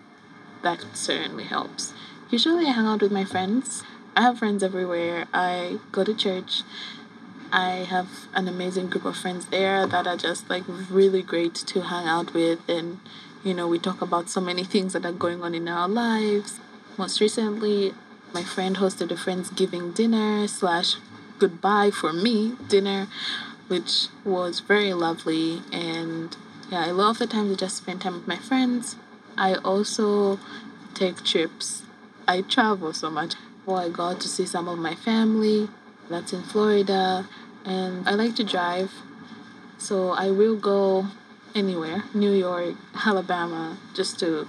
that 0.61 0.85
certainly 0.93 1.45
helps. 1.45 1.93
Usually 2.29 2.65
I 2.67 2.71
hang 2.71 2.85
out 2.85 3.01
with 3.01 3.11
my 3.11 3.25
friends. 3.25 3.83
I 4.15 4.21
have 4.21 4.39
friends 4.39 4.63
everywhere. 4.63 5.25
I 5.33 5.79
go 5.91 6.03
to 6.03 6.13
church. 6.13 6.63
I 7.51 7.85
have 7.89 8.27
an 8.33 8.47
amazing 8.47 8.89
group 8.89 9.03
of 9.03 9.17
friends 9.17 9.47
there 9.47 9.85
that 9.85 10.07
are 10.07 10.15
just 10.15 10.49
like 10.49 10.63
really 10.89 11.21
great 11.21 11.53
to 11.53 11.81
hang 11.81 12.07
out 12.07 12.33
with 12.33 12.59
and 12.69 12.99
you 13.43 13.53
know 13.53 13.67
we 13.67 13.77
talk 13.77 14.01
about 14.01 14.29
so 14.29 14.39
many 14.39 14.63
things 14.63 14.93
that 14.93 15.05
are 15.05 15.11
going 15.11 15.43
on 15.43 15.53
in 15.53 15.67
our 15.67 15.89
lives 15.89 16.61
most 16.97 17.19
recently 17.19 17.93
my 18.33 18.41
friend 18.41 18.77
hosted 18.77 19.11
a 19.11 19.15
friendsgiving 19.15 19.93
dinner 19.93 20.47
slash 20.47 20.95
goodbye 21.39 21.91
for 21.91 22.13
me 22.13 22.53
dinner 22.69 23.07
which 23.67 24.07
was 24.23 24.61
very 24.61 24.93
lovely 24.93 25.61
and 25.73 26.37
yeah 26.71 26.85
i 26.85 26.91
love 26.91 27.19
the 27.19 27.27
time 27.27 27.49
to 27.49 27.55
just 27.55 27.77
spend 27.77 28.01
time 28.01 28.13
with 28.15 28.27
my 28.27 28.37
friends. 28.37 28.95
I 29.37 29.55
also 29.55 30.39
take 30.93 31.23
trips. 31.23 31.83
I 32.27 32.41
travel 32.41 32.93
so 32.93 33.09
much. 33.09 33.35
Well 33.65 33.77
i 33.77 33.89
got 33.89 34.19
to 34.21 34.27
see 34.27 34.45
some 34.45 34.67
of 34.67 34.79
my 34.79 34.95
family 34.95 35.69
that's 36.09 36.33
in 36.33 36.43
florida 36.43 37.27
and 37.63 38.07
I 38.07 38.13
like 38.13 38.35
to 38.37 38.43
drive, 38.43 38.91
so 39.77 40.11
I 40.11 40.31
will 40.31 40.55
go 40.55 41.07
anywhere 41.53 42.03
New 42.13 42.31
York, 42.31 42.75
Alabama 43.05 43.77
just 43.93 44.19
to 44.19 44.47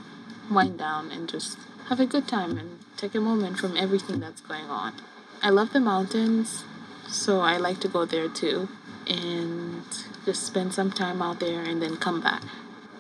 wind 0.51 0.79
down 0.79 1.11
and 1.11 1.29
just 1.29 1.59
have 1.89 2.01
a 2.01 2.07
good 2.07 2.27
time 2.27 2.57
and 2.57 2.79
take 2.97 3.15
a 3.15 3.21
moment 3.21 3.59
from 3.59 3.77
everything 3.77 4.21
that's 4.21 4.41
going 4.41 4.65
on. 4.65 4.95
I 5.43 5.51
love 5.51 5.73
the 5.73 5.81
mountains, 5.81 6.65
so 7.09 7.41
I 7.41 7.57
like 7.57 7.81
to 7.81 7.89
go 7.89 8.05
there 8.05 8.29
too. 8.29 8.69
And 9.07 9.85
just 10.25 10.47
spend 10.47 10.75
some 10.75 10.91
time 10.91 11.23
out 11.23 11.41
there 11.41 11.63
and 11.63 11.83
then 11.83 11.97
come 11.97 12.21
back. 12.21 12.43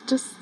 Just 0.07 0.35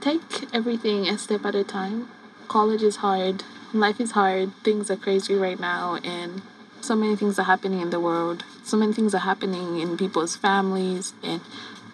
take 0.00 0.52
everything 0.54 1.08
a 1.08 1.18
step 1.18 1.44
at 1.44 1.54
a 1.54 1.64
time. 1.64 2.08
College 2.48 2.82
is 2.82 2.96
hard, 2.96 3.44
life 3.72 4.00
is 4.00 4.12
hard, 4.12 4.52
things 4.64 4.90
are 4.90 4.96
crazy 4.96 5.34
right 5.34 5.60
now, 5.60 5.98
and 6.04 6.42
so 6.80 6.96
many 6.96 7.14
things 7.14 7.38
are 7.38 7.44
happening 7.44 7.80
in 7.80 7.90
the 7.90 8.00
world. 8.00 8.44
So 8.64 8.76
many 8.76 8.92
things 8.92 9.14
are 9.14 9.18
happening 9.18 9.80
in 9.80 9.96
people's 9.96 10.36
families. 10.36 11.12
And 11.22 11.40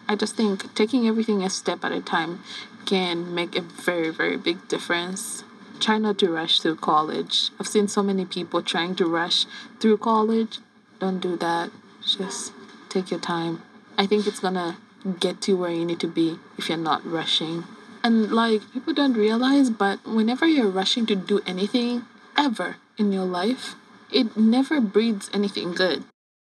I 0.08 0.14
just 0.14 0.36
think 0.36 0.74
taking 0.74 1.06
everything 1.06 1.42
a 1.42 1.50
step 1.50 1.84
at 1.84 1.92
a 1.92 2.00
time 2.00 2.40
can 2.86 3.34
make 3.34 3.56
a 3.56 3.62
very, 3.62 4.10
very 4.10 4.36
big 4.36 4.68
difference. 4.68 5.42
Try 5.80 5.98
not 5.98 6.18
to 6.18 6.30
rush 6.30 6.60
through 6.60 6.76
college. 6.76 7.50
I've 7.58 7.66
seen 7.66 7.88
so 7.88 8.02
many 8.02 8.24
people 8.24 8.62
trying 8.62 8.94
to 8.96 9.06
rush 9.06 9.46
through 9.80 9.98
college. 9.98 10.58
Don't 11.00 11.20
do 11.20 11.36
that. 11.36 11.70
Just 12.00 12.52
take 12.88 13.10
your 13.10 13.20
time. 13.20 13.62
I 13.98 14.06
think 14.06 14.26
it's 14.26 14.40
gonna 14.40 14.78
get 15.20 15.46
you 15.48 15.56
where 15.56 15.70
you 15.70 15.84
need 15.84 16.00
to 16.00 16.08
be 16.08 16.38
if 16.58 16.68
you're 16.68 16.78
not 16.78 17.04
rushing. 17.04 17.64
And 18.02 18.30
like 18.30 18.62
people 18.72 18.92
don't 18.92 19.14
realize, 19.14 19.70
but 19.70 20.06
whenever 20.06 20.46
you're 20.46 20.70
rushing 20.70 21.06
to 21.06 21.16
do 21.16 21.40
anything 21.46 22.04
ever 22.36 22.76
in 22.98 23.12
your 23.12 23.24
life, 23.24 23.74
it 24.12 24.36
never 24.36 24.80
breeds 24.80 25.30
anything 25.32 25.72
good. 25.72 26.04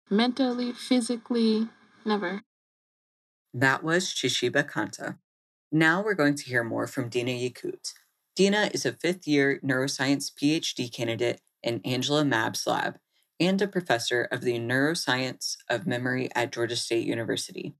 Mentally, 0.08 0.72
physically, 0.72 1.68
never. 2.04 2.42
That 3.52 3.82
was 3.82 4.06
Chishiba 4.06 4.68
Kanta. 4.68 5.18
Now 5.72 6.02
we're 6.02 6.14
going 6.14 6.34
to 6.36 6.44
hear 6.44 6.64
more 6.64 6.86
from 6.86 7.08
Dina 7.08 7.32
Yakout. 7.32 7.92
Dina 8.34 8.70
is 8.72 8.86
a 8.86 8.92
fifth 8.92 9.26
year 9.26 9.60
neuroscience 9.62 10.32
PhD 10.32 10.92
candidate 10.92 11.40
in 11.62 11.80
Angela 11.84 12.24
Mabb's 12.24 12.66
lab 12.66 12.98
and 13.40 13.60
a 13.62 13.66
professor 13.66 14.28
of 14.30 14.42
the 14.42 14.58
neuroscience 14.58 15.56
of 15.68 15.86
memory 15.86 16.28
at 16.34 16.52
Georgia 16.52 16.76
State 16.76 17.06
University. 17.06 17.74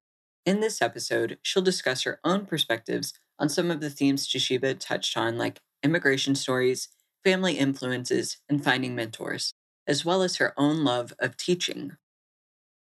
In 0.47 0.61
this 0.61 0.81
episode, 0.81 1.39
she'll 1.43 1.63
discuss 1.63 2.03
her 2.03 2.19
own 2.25 2.47
perspectives 2.47 3.13
on 3.39 3.49
some 3.49 3.71
of 3.71 3.81
the 3.81 3.91
themes 3.91 4.27
Chishiba 4.27 4.79
touched 4.79 5.17
on, 5.17 5.37
like 5.37 5.61
immigration 5.83 6.35
stories, 6.35 6.89
family 7.23 7.59
influences, 7.59 8.39
and 8.49 8.65
finding 8.65 8.95
mentors 8.95 9.55
as 9.91 10.05
well 10.05 10.23
as 10.23 10.37
her 10.37 10.55
own 10.57 10.85
love 10.85 11.13
of 11.19 11.37
teaching. 11.37 11.97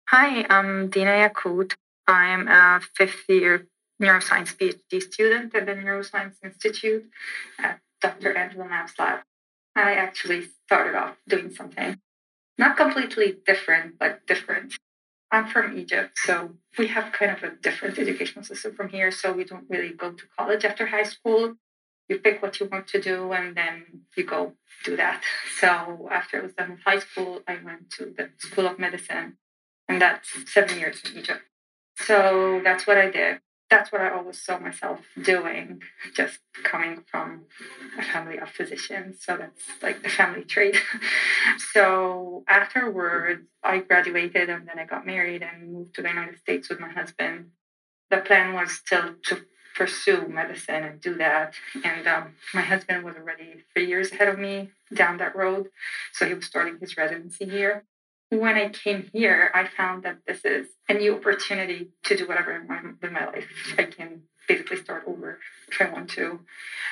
Hi, 0.08 0.46
I'm 0.48 0.88
Dina 0.88 1.18
Yakout. 1.18 1.74
I'm 2.08 2.48
a 2.48 2.80
fifth 2.96 3.24
year 3.28 3.66
neuroscience 4.02 4.56
PhD 4.56 5.02
student 5.02 5.54
at 5.54 5.66
the 5.66 5.72
Neuroscience 5.72 6.36
Institute 6.42 7.04
at 7.58 7.80
Dr. 8.00 8.34
Angela 8.34 8.66
Mabb's 8.66 8.94
lab. 8.98 9.20
I 9.74 9.92
actually 9.92 10.48
started 10.64 10.96
off 10.96 11.16
doing 11.28 11.50
something 11.52 11.98
not 12.58 12.76
completely 12.76 13.36
different, 13.44 13.98
but 13.98 14.26
different. 14.26 14.74
I'm 15.30 15.48
from 15.48 15.76
Egypt, 15.76 16.18
so 16.24 16.56
we 16.78 16.86
have 16.88 17.12
kind 17.12 17.32
of 17.32 17.42
a 17.42 17.50
different 17.50 17.98
educational 17.98 18.44
system 18.44 18.74
from 18.74 18.88
here. 18.90 19.10
So 19.10 19.32
we 19.32 19.44
don't 19.44 19.68
really 19.68 19.92
go 19.92 20.12
to 20.12 20.24
college 20.38 20.64
after 20.64 20.86
high 20.86 21.02
school 21.02 21.56
you 22.08 22.18
pick 22.18 22.42
what 22.42 22.58
you 22.60 22.66
want 22.66 22.86
to 22.88 23.00
do 23.00 23.32
and 23.32 23.56
then 23.56 23.84
you 24.16 24.24
go 24.24 24.52
do 24.84 24.96
that. 24.96 25.22
So 25.58 26.08
after 26.12 26.38
I 26.38 26.42
was 26.42 26.52
done 26.52 26.72
with 26.72 26.82
high 26.84 26.98
school, 26.98 27.40
I 27.48 27.56
went 27.64 27.90
to 27.92 28.12
the 28.16 28.28
School 28.36 28.66
of 28.66 28.78
Medicine, 28.78 29.38
and 29.88 30.02
that's 30.02 30.28
seven 30.52 30.78
years 30.78 31.00
in 31.02 31.18
Egypt. 31.18 31.40
So 31.96 32.60
that's 32.62 32.86
what 32.86 32.98
I 32.98 33.10
did. 33.10 33.40
That's 33.68 33.90
what 33.90 34.00
I 34.00 34.10
always 34.10 34.40
saw 34.40 34.58
myself 34.58 35.00
doing, 35.20 35.82
just 36.14 36.38
coming 36.62 37.02
from 37.10 37.46
a 37.98 38.02
family 38.02 38.38
of 38.38 38.48
physicians. 38.48 39.24
So 39.24 39.36
that's 39.36 39.60
like 39.82 40.02
the 40.02 40.08
family 40.08 40.44
trait. 40.44 40.80
so 41.72 42.44
afterwards, 42.48 43.42
I 43.64 43.78
graduated 43.78 44.48
and 44.48 44.68
then 44.68 44.78
I 44.78 44.84
got 44.84 45.04
married 45.04 45.42
and 45.42 45.72
moved 45.72 45.94
to 45.96 46.02
the 46.02 46.08
United 46.08 46.38
States 46.38 46.68
with 46.68 46.78
my 46.78 46.90
husband. 46.90 47.50
The 48.10 48.18
plan 48.18 48.54
was 48.54 48.70
still 48.72 49.14
to 49.24 49.44
pursue 49.76 50.26
medicine 50.26 50.84
and 50.84 51.00
do 51.00 51.14
that. 51.16 51.54
And 51.84 52.06
um, 52.06 52.34
my 52.54 52.62
husband 52.62 53.04
was 53.04 53.16
already 53.16 53.64
three 53.72 53.86
years 53.86 54.10
ahead 54.10 54.28
of 54.28 54.38
me 54.38 54.70
down 54.92 55.18
that 55.18 55.36
road. 55.36 55.68
So 56.12 56.26
he 56.26 56.34
was 56.34 56.46
starting 56.46 56.78
his 56.80 56.96
residency 56.96 57.44
here. 57.44 57.84
When 58.30 58.56
I 58.56 58.68
came 58.68 59.08
here, 59.12 59.50
I 59.54 59.66
found 59.68 60.02
that 60.02 60.18
this 60.26 60.44
is 60.44 60.66
a 60.88 60.94
new 60.94 61.16
opportunity 61.16 61.90
to 62.04 62.16
do 62.16 62.26
whatever 62.26 62.52
I 62.52 62.64
want 62.64 63.02
my 63.02 63.26
life. 63.26 63.74
I 63.78 63.84
can 63.84 64.22
basically 64.48 64.78
start 64.78 65.04
over 65.06 65.38
if 65.68 65.80
I 65.80 65.90
want 65.90 66.10
to 66.10 66.40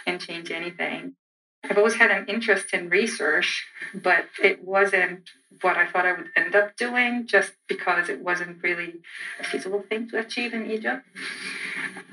and 0.07 0.21
change 0.21 0.51
anything. 0.51 1.15
I've 1.69 1.79
always 1.79 1.95
had 1.95 2.11
an 2.11 2.27
interest 2.29 2.75
in 2.75 2.91
research, 2.91 3.67
but 3.95 4.27
it 4.43 4.63
wasn't 4.63 5.31
what 5.63 5.77
I 5.77 5.87
thought 5.87 6.05
I 6.05 6.13
would 6.13 6.29
end 6.37 6.55
up 6.55 6.77
doing 6.77 7.27
just 7.27 7.53
because 7.69 8.09
it 8.09 8.21
wasn't 8.21 8.63
really 8.63 9.01
a 9.41 9.45
feasible 9.45 9.83
thing 9.89 10.09
to 10.11 10.19
achieve 10.19 10.53
in 10.53 10.71
Egypt. 10.71 11.07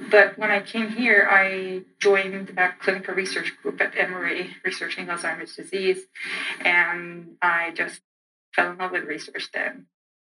But 0.10 0.38
when 0.38 0.52
I 0.52 0.62
came 0.62 0.90
here, 0.90 1.28
I 1.30 1.82
joined 2.00 2.54
a 2.58 2.74
clinical 2.80 3.14
research 3.14 3.52
group 3.62 3.82
at 3.82 3.98
Emory 3.98 4.56
researching 4.64 5.08
Alzheimer's 5.08 5.56
disease, 5.56 6.00
and 6.62 7.36
I 7.42 7.72
just 7.72 8.00
fell 8.56 8.72
in 8.72 8.78
love 8.78 8.92
with 8.92 9.04
research 9.04 9.50
then 9.54 9.88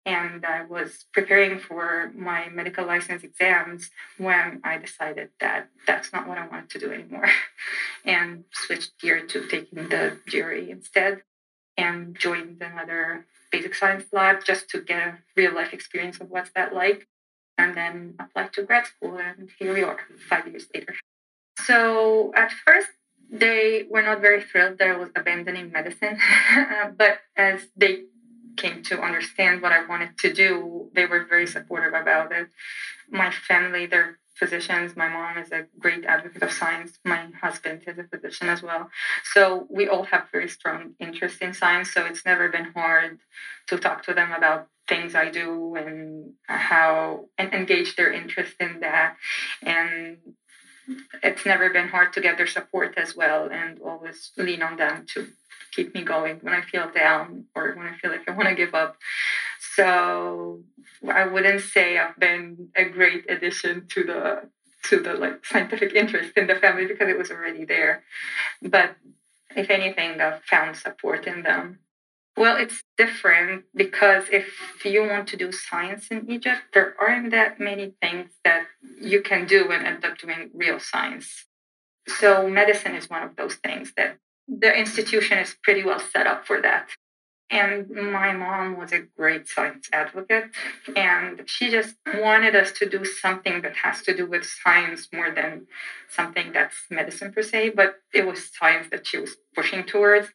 and 0.06 0.46
I 0.46 0.66
was 0.66 1.06
preparing 1.14 1.60
for 1.60 2.12
my 2.16 2.50
medical 2.50 2.86
license 2.86 3.24
exams 3.24 3.90
when 4.18 4.60
I 4.64 4.78
decided 4.78 5.30
that 5.40 5.70
that's 5.88 6.12
not 6.12 6.28
what 6.28 6.38
I 6.38 6.48
wanted 6.48 6.70
to 6.72 6.80
do 6.80 6.92
anymore 6.92 7.30
and 8.06 8.44
switched 8.52 9.00
gear 9.00 9.26
to 9.26 9.48
taking 9.48 9.88
the 9.88 10.18
GRE 10.30 10.70
instead 10.70 11.24
and 11.78 12.16
joined 12.18 12.62
another 12.62 13.26
basic 13.52 13.76
science 13.76 14.06
lab 14.12 14.44
just 14.44 14.70
to 14.72 14.82
get 14.82 15.08
a 15.08 15.18
real 15.38 15.56
life 15.56 15.74
experience 15.74 16.20
of 16.20 16.30
what's 16.30 16.52
that 16.52 16.74
like 16.74 17.08
and 17.58 17.76
then 17.78 18.16
applied 18.20 18.52
to 18.54 18.64
grad 18.64 18.86
school 18.86 19.18
and 19.18 19.50
here 19.58 19.74
we 19.74 19.84
are 19.84 20.00
five 20.30 20.48
years 20.48 20.68
later. 20.74 20.96
So 21.60 22.34
at 22.36 22.52
first 22.52 22.90
they 23.34 23.86
were 23.90 24.04
not 24.04 24.22
very 24.22 24.42
thrilled 24.44 24.78
that 24.78 24.88
I 24.88 24.96
was 24.96 25.10
abandoning 25.16 25.72
medicine, 25.72 26.20
but 26.98 27.18
as 27.36 27.62
they 27.76 28.04
came 28.56 28.84
to 28.84 29.02
understand 29.02 29.64
what 29.64 29.72
I 29.72 29.84
wanted 29.86 30.18
to 30.20 30.32
do, 30.32 30.92
they 30.94 31.08
were 31.08 31.26
very 31.26 31.48
supportive 31.48 31.94
about 31.94 32.32
it. 32.32 32.50
My 33.10 33.32
family, 33.32 33.88
they're 33.88 34.20
physicians. 34.36 34.96
My 34.96 35.08
mom 35.08 35.38
is 35.38 35.52
a 35.52 35.66
great 35.80 36.06
advocate 36.06 36.44
of 36.44 36.52
science. 36.52 37.00
My 37.04 37.28
husband 37.42 37.84
is 37.88 37.98
a 37.98 38.04
physician 38.04 38.50
as 38.50 38.62
well. 38.62 38.90
So 39.34 39.68
we 39.70 39.88
all 39.88 40.04
have 40.04 40.28
very 40.32 40.50
strong 40.50 40.94
interest 41.00 41.42
in 41.42 41.54
science. 41.54 41.92
So 41.92 42.06
it's 42.06 42.26
never 42.26 42.50
been 42.50 42.72
hard 42.76 43.20
to 43.68 43.78
talk 43.78 44.04
to 44.06 44.14
them 44.14 44.32
about 44.32 44.68
things 44.88 45.16
I 45.16 45.30
do 45.30 45.76
and 45.76 46.34
how 46.48 47.30
and 47.38 47.54
engage 47.54 47.96
their 47.96 48.12
interest 48.12 48.56
in 48.60 48.82
that. 48.82 49.16
And 49.62 50.18
it's 51.22 51.46
never 51.46 51.70
been 51.70 51.88
hard 51.88 52.14
to 52.14 52.22
get 52.22 52.38
their 52.38 52.48
support 52.48 52.94
as 52.98 53.16
well 53.16 53.50
and 53.50 53.80
always 53.82 54.32
lean 54.38 54.62
on 54.62 54.78
them 54.78 55.06
to 55.14 55.28
keep 55.72 55.94
me 55.94 56.04
going 56.04 56.38
when 56.42 56.54
I 56.54 56.62
feel 56.62 56.90
down 56.92 57.46
or 57.56 57.74
when 57.74 57.88
I 57.88 57.98
feel 57.98 58.12
like 58.12 58.28
I 58.28 58.32
want 58.32 58.50
to 58.50 58.56
give 58.56 58.76
up. 58.76 58.98
So 59.76 60.60
I 61.10 61.26
wouldn't 61.26 61.62
say 61.62 61.98
I've 61.98 62.20
been 62.20 62.70
a 62.76 62.86
great 62.86 63.30
addition 63.30 63.88
to 63.90 64.04
the 64.04 64.50
to 64.84 65.00
the 65.00 65.14
like 65.14 65.46
scientific 65.46 65.94
interest 65.94 66.34
in 66.38 66.48
the 66.48 66.56
family 66.56 66.86
because 66.86 67.08
it 67.08 67.18
was 67.18 67.32
already 67.32 67.66
there. 67.66 68.04
But 68.62 68.96
if 69.56 69.70
anything, 69.70 70.20
I've 70.20 70.44
found 70.44 70.76
support 70.76 71.26
in 71.26 71.44
them. 71.44 71.80
Well, 72.36 72.58
it's 72.58 72.84
different 72.98 73.66
because 73.76 74.26
if 74.32 74.48
you 74.84 75.04
want 75.08 75.28
to 75.30 75.38
do 75.38 75.52
science 75.52 76.08
in 76.10 76.30
Egypt, 76.32 76.62
there 76.74 76.96
aren't 77.00 77.32
that 77.32 77.60
many 77.60 77.94
things 78.02 78.32
that 78.44 78.66
you 79.00 79.22
can 79.22 79.46
do 79.46 79.72
and 79.72 79.86
end 79.86 80.04
up 80.04 80.18
doing 80.18 80.50
real 80.54 80.80
science. 80.80 81.46
So, 82.08 82.50
medicine 82.50 82.96
is 82.96 83.10
one 83.10 83.24
of 83.24 83.36
those 83.36 83.56
things 83.56 83.94
that 83.98 84.18
the 84.48 84.76
institution 84.76 85.38
is 85.38 85.56
pretty 85.64 85.84
well 85.84 86.00
set 86.00 86.28
up 86.28 86.46
for 86.46 86.62
that. 86.62 86.90
And 87.50 87.90
my 87.90 88.34
mom 88.34 88.78
was 88.78 88.92
a 88.92 89.02
great 89.16 89.48
science 89.48 89.88
advocate, 89.94 90.46
and 90.96 91.44
she 91.46 91.70
just 91.70 91.96
wanted 92.16 92.56
us 92.56 92.72
to 92.74 92.90
do 92.90 93.06
something 93.06 93.62
that 93.62 93.76
has 93.76 94.02
to 94.04 94.18
do 94.18 94.26
with 94.26 94.44
science 94.44 95.08
more 95.14 95.30
than 95.30 95.68
something 96.10 96.52
that's 96.52 96.76
medicine 96.90 97.32
per 97.32 97.44
se, 97.44 97.70
but 97.76 98.00
it 98.12 98.26
was 98.26 98.50
science 98.58 98.88
that 98.90 99.06
she 99.06 99.20
was 99.20 99.36
pushing 99.56 99.84
towards. 99.84 100.30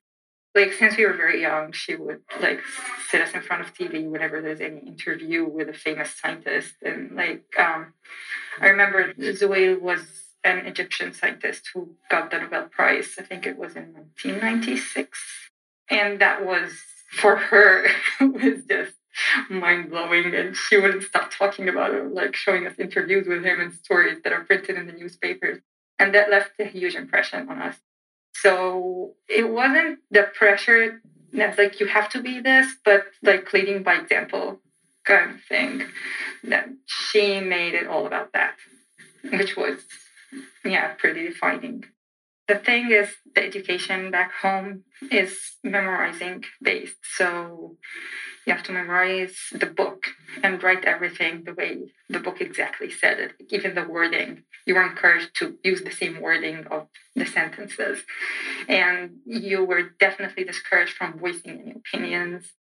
Like 0.59 0.73
since 0.73 0.97
we 0.97 1.07
were 1.07 1.13
very 1.13 1.41
young, 1.41 1.71
she 1.71 1.95
would 1.95 2.23
like 2.41 2.61
sit 3.09 3.21
us 3.21 3.33
in 3.33 3.43
front 3.43 3.63
of 3.63 3.75
TV 3.75 4.09
whenever 4.11 4.43
there's 4.43 4.61
any 4.61 4.81
interview 4.81 5.45
with 5.49 5.69
a 5.69 5.73
famous 5.73 6.11
scientist. 6.21 6.75
And 6.83 7.15
like 7.15 7.45
um, 7.57 7.95
I 8.61 8.67
remember 8.67 9.15
Zewail 9.15 9.81
was 9.81 10.01
an 10.43 10.67
Egyptian 10.67 11.13
scientist 11.13 11.71
who 11.73 11.91
got 12.11 12.33
the 12.33 12.41
Nobel 12.41 12.65
Prize. 12.65 13.15
I 13.19 13.23
think 13.23 13.47
it 13.47 13.57
was 13.57 13.77
in 13.77 13.93
1996. 13.93 15.21
And 15.91 16.21
that 16.21 16.45
was 16.45 16.73
for 17.13 17.37
her 17.37 17.87
was 18.21 18.65
just 18.69 18.95
mind 19.49 19.91
blowing. 19.91 20.35
And 20.35 20.57
she 20.57 20.77
wouldn't 20.77 21.05
stop 21.05 21.31
talking 21.31 21.69
about 21.69 21.95
it, 21.95 22.13
like 22.13 22.35
showing 22.35 22.67
us 22.67 22.81
interviews 22.81 23.29
with 23.29 23.45
him 23.45 23.61
and 23.61 23.73
stories 23.73 24.19
that 24.25 24.33
are 24.33 24.45
printed 24.45 24.77
in 24.77 24.87
the 24.89 24.93
newspapers. 24.93 25.61
And 26.01 26.15
that 26.17 26.31
left 26.31 26.53
a 26.59 26.65
huge 26.65 26.97
impression 26.97 27.49
on 27.49 27.63
us. 27.63 27.77
So 28.43 29.15
it 29.29 29.49
wasn't 29.49 30.01
the 30.11 30.25
pressure 30.35 31.03
that's 31.33 31.59
like 31.59 31.81
you 31.81 31.87
have 31.87 32.09
to 32.11 32.23
be 32.23 32.41
this, 32.41 32.75
but 32.85 33.05
like 33.23 33.53
leading 33.53 33.83
by 33.83 33.97
example 33.97 34.61
kind 35.05 35.33
of 35.33 35.43
thing. 35.43 35.83
That 36.45 36.69
she 36.87 37.41
made 37.41 37.75
it 37.75 37.87
all 37.87 38.07
about 38.07 38.33
that, 38.33 38.55
which 39.33 39.57
was 39.57 39.81
yeah, 40.65 40.95
pretty 40.95 41.27
defining. 41.29 41.85
The 42.47 42.57
thing 42.57 42.91
is, 42.91 43.11
the 43.35 43.45
education 43.45 44.11
back 44.11 44.33
home 44.33 44.85
is 45.11 45.37
memorizing 45.63 46.45
based. 46.63 46.97
So 47.17 47.77
you 48.49 48.55
have 48.55 48.65
to 48.65 48.73
memorize 48.73 49.37
the 49.53 49.67
book 49.67 50.07
and 50.43 50.63
write 50.63 50.87
everything 50.87 51.45
the 51.45 51.53
way 51.53 51.93
the 52.09 52.19
book 52.19 52.41
exactly 52.41 52.91
said 52.91 53.19
it, 53.21 53.33
even 53.51 53.75
the 53.75 53.85
wording. 53.85 54.43
You 54.65 54.75
were 54.75 54.87
encouraged 54.87 55.37
to 55.37 55.59
use 55.63 55.83
the 55.83 55.91
same 55.91 56.23
wording 56.23 56.67
of 56.71 56.87
the 57.15 57.27
sentences. 57.27 57.99
And 58.67 59.19
you 59.27 59.65
were 59.65 59.91
definitely 60.01 60.45
discouraged 60.45 60.95
from 60.95 61.19
voicing 61.19 61.61
any 61.61 61.73
opinions 61.73 62.53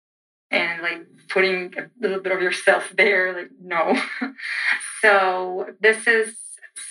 and 0.50 0.82
like 0.82 1.06
putting 1.30 1.72
a 1.78 1.88
little 1.98 2.20
bit 2.20 2.32
of 2.32 2.42
yourself 2.42 2.92
there. 2.94 3.32
Like, 3.32 3.50
no. 3.58 3.98
so 5.00 5.68
this 5.80 6.06
is 6.06 6.36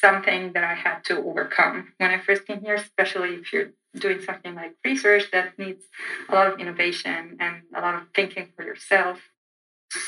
something 0.01 0.53
that 0.53 0.63
I 0.63 0.73
had 0.73 1.03
to 1.05 1.17
overcome 1.17 1.93
when 1.99 2.09
I 2.09 2.19
first 2.19 2.47
came 2.47 2.61
here, 2.61 2.75
especially 2.75 3.35
if 3.35 3.53
you're 3.53 3.69
doing 3.99 4.21
something 4.21 4.55
like 4.55 4.75
research 4.83 5.31
that 5.31 5.57
needs 5.57 5.85
a 6.29 6.35
lot 6.35 6.47
of 6.47 6.59
innovation 6.59 7.37
and 7.39 7.63
a 7.75 7.81
lot 7.81 7.95
of 7.95 8.03
thinking 8.15 8.49
for 8.55 8.63
yourself. 8.63 9.19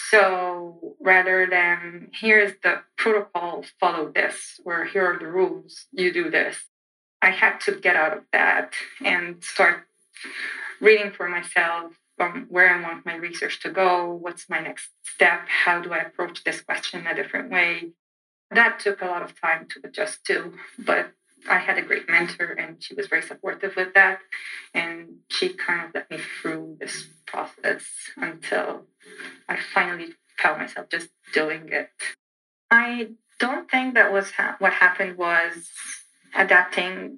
So 0.10 0.96
rather 1.00 1.48
than 1.50 2.10
here's 2.14 2.54
the 2.64 2.82
protocol, 2.98 3.66
follow 3.80 4.12
this, 4.12 4.60
or 4.66 4.86
here 4.86 5.06
are 5.06 5.20
the 5.20 5.28
rules, 5.28 5.86
you 5.92 6.12
do 6.12 6.30
this, 6.30 6.58
I 7.22 7.32
had 7.32 7.60
to 7.62 7.74
get 7.74 7.96
out 7.96 8.18
of 8.18 8.24
that 8.34 8.74
and 9.04 9.44
start 9.44 9.88
reading 10.82 11.12
for 11.12 11.30
myself 11.30 11.94
um, 12.20 12.48
where 12.50 12.74
I 12.74 12.82
want 12.82 13.06
my 13.06 13.16
research 13.16 13.62
to 13.62 13.70
go, 13.70 14.14
what's 14.14 14.50
my 14.50 14.60
next 14.60 14.90
step, 15.04 15.48
how 15.48 15.82
do 15.82 15.94
I 15.94 16.00
approach 16.00 16.44
this 16.44 16.62
question 16.62 17.08
a 17.08 17.16
different 17.16 17.50
way, 17.50 17.92
that 18.52 18.80
took 18.80 19.02
a 19.02 19.06
lot 19.06 19.22
of 19.22 19.40
time 19.40 19.68
to 19.70 19.82
adjust 19.88 20.26
to, 20.26 20.54
but 20.78 21.12
I 21.48 21.60
had 21.60 21.78
a 21.78 21.82
great 21.82 22.10
mentor 22.10 22.52
and 22.54 22.82
she 22.84 22.94
was 22.94 23.08
very 23.08 23.22
supportive 23.22 23.76
with 23.76 23.94
that. 23.94 24.20
And 24.74 25.20
she 25.30 25.50
kind 25.50 25.88
of 25.88 25.96
let 25.96 26.12
me 26.12 26.18
through 26.18 26.78
this 26.80 27.08
process 27.26 27.84
until 28.18 28.86
I 29.48 29.58
finally 29.74 30.14
found 30.38 30.60
myself 30.60 30.90
just 30.90 31.10
doing 31.34 31.70
it. 31.72 31.90
I 32.72 33.10
don't 33.40 33.70
think 33.70 33.94
that 33.94 34.12
was 34.12 34.32
ha- 34.32 34.56
what 34.60 34.74
happened 34.74 35.18
was 35.18 35.70
adapting 36.36 37.18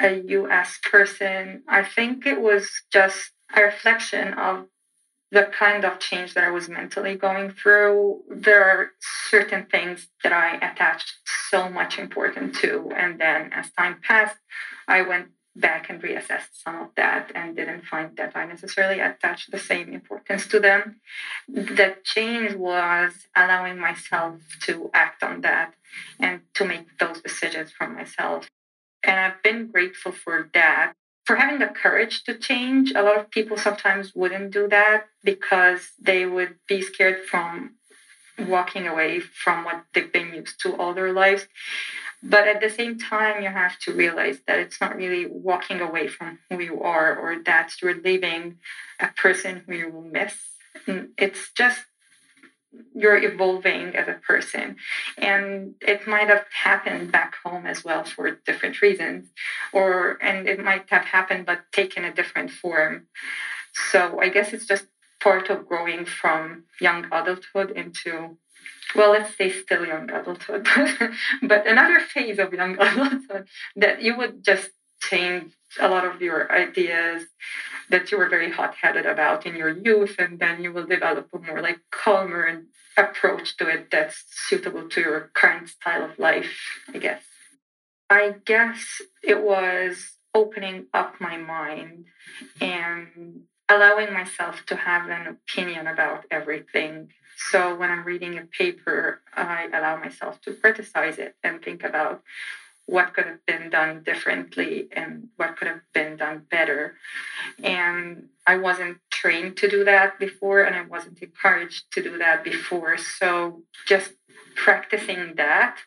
a 0.00 0.20
US 0.28 0.78
person. 0.90 1.62
I 1.68 1.82
think 1.82 2.26
it 2.26 2.40
was 2.40 2.70
just 2.92 3.30
a 3.54 3.62
reflection 3.62 4.34
of 4.34 4.66
the 5.32 5.44
kind 5.44 5.84
of 5.86 5.98
change 5.98 6.34
that 6.34 6.44
I 6.44 6.50
was 6.50 6.68
mentally 6.68 7.14
going 7.16 7.50
through, 7.50 8.20
there 8.28 8.62
are 8.62 8.90
certain 9.30 9.64
things 9.64 10.08
that 10.22 10.32
I 10.32 10.56
attached 10.56 11.10
so 11.50 11.70
much 11.70 11.98
importance 11.98 12.60
to. 12.60 12.90
And 12.94 13.18
then 13.18 13.50
as 13.54 13.72
time 13.72 13.96
passed, 14.06 14.36
I 14.86 15.00
went 15.00 15.28
back 15.56 15.88
and 15.88 16.02
reassessed 16.02 16.52
some 16.62 16.82
of 16.82 16.88
that 16.96 17.32
and 17.34 17.56
didn't 17.56 17.86
find 17.86 18.14
that 18.18 18.36
I 18.36 18.44
necessarily 18.44 19.00
attached 19.00 19.50
the 19.50 19.58
same 19.58 19.94
importance 19.94 20.46
to 20.48 20.60
them. 20.60 21.00
The 21.48 21.96
change 22.04 22.54
was 22.54 23.12
allowing 23.34 23.78
myself 23.78 24.34
to 24.66 24.90
act 24.92 25.22
on 25.22 25.40
that 25.40 25.72
and 26.20 26.42
to 26.54 26.66
make 26.66 26.98
those 26.98 27.22
decisions 27.22 27.70
for 27.70 27.88
myself. 27.88 28.50
And 29.02 29.18
I've 29.18 29.42
been 29.42 29.68
grateful 29.68 30.12
for 30.12 30.50
that 30.52 30.92
for 31.24 31.36
having 31.36 31.58
the 31.60 31.66
courage 31.66 32.24
to 32.24 32.34
change. 32.34 32.92
A 32.92 33.02
lot 33.02 33.18
of 33.18 33.30
people 33.30 33.56
sometimes 33.56 34.14
wouldn't 34.14 34.52
do 34.52 34.68
that 34.68 35.06
because 35.22 35.90
they 36.00 36.26
would 36.26 36.56
be 36.66 36.82
scared 36.82 37.20
from 37.24 37.76
walking 38.48 38.86
away 38.86 39.20
from 39.20 39.64
what 39.64 39.84
they've 39.92 40.12
been 40.12 40.34
used 40.34 40.60
to 40.60 40.74
all 40.76 40.94
their 40.94 41.12
lives. 41.12 41.46
But 42.22 42.46
at 42.46 42.60
the 42.60 42.70
same 42.70 42.98
time, 42.98 43.42
you 43.42 43.48
have 43.48 43.78
to 43.80 43.92
realize 43.92 44.38
that 44.46 44.58
it's 44.58 44.80
not 44.80 44.96
really 44.96 45.26
walking 45.26 45.80
away 45.80 46.06
from 46.06 46.38
who 46.48 46.60
you 46.60 46.80
are 46.80 47.16
or 47.16 47.42
that 47.44 47.72
you're 47.82 48.00
leaving 48.00 48.58
a 49.00 49.08
person 49.08 49.64
who 49.66 49.74
you 49.74 49.90
will 49.90 50.02
miss. 50.02 50.36
It's 51.18 51.50
just 51.52 51.80
you're 52.94 53.22
evolving 53.22 53.94
as 53.96 54.08
a 54.08 54.14
person. 54.14 54.76
And 55.18 55.74
it 55.80 56.06
might 56.06 56.28
have 56.28 56.46
happened 56.64 57.12
back 57.12 57.34
home 57.44 57.66
as 57.66 57.84
well 57.84 58.04
for 58.04 58.30
different 58.46 58.80
reasons 58.82 59.28
or 59.72 60.18
and 60.22 60.48
it 60.48 60.62
might 60.62 60.88
have 60.90 61.04
happened 61.04 61.46
but 61.46 61.60
taken 61.72 62.04
a 62.04 62.12
different 62.12 62.50
form. 62.50 63.06
So 63.90 64.20
i 64.20 64.28
guess 64.28 64.52
it's 64.52 64.66
just 64.66 64.86
part 65.20 65.48
of 65.50 65.66
growing 65.68 66.04
from 66.04 66.64
young 66.80 67.06
adulthood 67.12 67.70
into 67.70 68.36
well 68.94 69.12
let's 69.12 69.36
say 69.36 69.50
still 69.50 69.86
young 69.86 70.10
adulthood 70.10 70.66
but 71.42 71.66
another 71.66 72.00
phase 72.00 72.38
of 72.38 72.52
young 72.52 72.74
adulthood 72.80 73.46
that 73.76 74.02
you 74.02 74.16
would 74.16 74.44
just 74.44 74.70
change 75.02 75.52
a 75.80 75.88
lot 75.88 76.04
of 76.04 76.20
your 76.20 76.50
ideas 76.52 77.24
that 77.90 78.10
you 78.10 78.18
were 78.18 78.28
very 78.28 78.50
hot-headed 78.50 79.06
about 79.06 79.46
in 79.46 79.56
your 79.56 79.70
youth 79.70 80.16
and 80.18 80.38
then 80.38 80.62
you 80.62 80.72
will 80.72 80.86
develop 80.86 81.28
a 81.32 81.38
more 81.38 81.60
like 81.60 81.80
calmer 81.90 82.62
approach 82.96 83.56
to 83.56 83.68
it 83.68 83.90
that's 83.90 84.24
suitable 84.30 84.88
to 84.88 85.00
your 85.00 85.30
current 85.34 85.68
style 85.68 86.04
of 86.04 86.18
life 86.18 86.52
i 86.94 86.98
guess. 86.98 87.22
I 88.10 88.34
guess 88.44 89.00
it 89.22 89.42
was 89.42 90.12
opening 90.34 90.86
up 90.92 91.14
my 91.18 91.38
mind 91.38 92.04
and 92.60 93.42
allowing 93.70 94.12
myself 94.12 94.66
to 94.66 94.76
have 94.76 95.08
an 95.08 95.26
opinion 95.26 95.86
about 95.86 96.26
everything. 96.30 97.08
So 97.50 97.74
when 97.74 97.90
i'm 97.90 98.04
reading 98.04 98.38
a 98.38 98.42
paper 98.42 99.22
i 99.34 99.68
allow 99.72 99.96
myself 99.96 100.40
to 100.42 100.52
criticize 100.52 101.18
it 101.18 101.34
and 101.42 101.62
think 101.62 101.82
about 101.82 102.22
what 102.86 103.14
could 103.14 103.26
have 103.26 103.44
been 103.46 103.70
done 103.70 104.02
differently 104.02 104.88
and 104.92 105.28
what 105.36 105.56
could 105.56 105.68
have 105.68 105.82
been 105.94 106.16
done 106.16 106.46
better. 106.50 106.96
And 107.62 108.28
I 108.46 108.56
wasn't 108.56 108.98
trained 109.10 109.56
to 109.58 109.68
do 109.68 109.84
that 109.84 110.18
before, 110.18 110.62
and 110.62 110.74
I 110.74 110.82
wasn't 110.82 111.22
encouraged 111.22 111.92
to 111.92 112.02
do 112.02 112.18
that 112.18 112.42
before. 112.42 112.98
So 112.98 113.62
just 113.86 114.12
practicing 114.56 115.34
that 115.36 115.78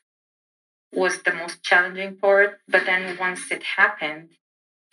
was 0.93 1.23
the 1.23 1.33
most 1.33 1.61
challenging 1.63 2.15
part. 2.15 2.59
But 2.67 2.85
then 2.85 3.17
once 3.17 3.51
it 3.51 3.63
happened, 3.63 4.29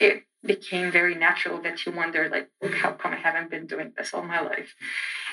it 0.03 0.25
became 0.45 0.91
very 0.91 1.15
natural 1.15 1.63
that 1.63 1.87
you 1.87 1.93
wonder 1.93 2.29
like 2.29 2.49
look 2.61 2.75
how 2.75 2.91
come 2.91 3.13
i 3.13 3.17
haven't 3.17 3.49
been 3.49 3.67
doing 3.67 3.93
this 3.97 4.13
all 4.13 4.23
my 4.23 4.41
life? 4.41 4.75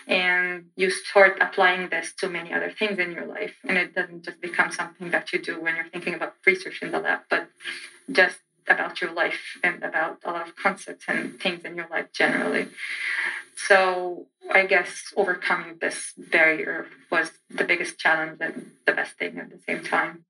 And 0.07 0.65
you 0.75 0.89
start 0.89 1.37
applying 1.41 1.89
this 1.89 2.13
to 2.19 2.29
many 2.29 2.53
other 2.53 2.71
things 2.71 2.99
in 2.99 3.11
your 3.11 3.25
life 3.25 3.55
and 3.67 3.77
it 3.77 3.95
doesn't 3.95 4.23
just 4.23 4.39
become 4.39 4.71
something 4.71 5.09
that 5.11 5.33
you 5.33 5.41
do 5.41 5.59
when 5.59 5.75
you're 5.75 5.89
thinking 5.89 6.13
about 6.13 6.35
research 6.45 6.81
in 6.81 6.91
the 6.91 6.99
lab 6.99 7.21
but 7.29 7.49
just 8.11 8.39
about 8.67 9.01
your 9.01 9.11
life 9.11 9.57
and 9.63 9.83
about 9.83 10.19
a 10.23 10.31
lot 10.31 10.47
of 10.47 10.55
concepts 10.55 11.05
and 11.07 11.39
things 11.39 11.65
in 11.65 11.75
your 11.75 11.87
life 11.89 12.11
generally. 12.13 12.67
So 13.67 14.27
i 14.51 14.65
guess 14.65 14.91
overcoming 15.15 15.77
this 15.81 16.13
barrier 16.17 16.87
was 17.11 17.31
the 17.49 17.63
biggest 17.63 17.97
challenge 17.97 18.37
and 18.41 18.71
the 18.85 18.93
best 18.93 19.13
thing 19.17 19.37
at 19.37 19.49
the 19.49 19.59
same 19.67 19.83
time 19.83 20.25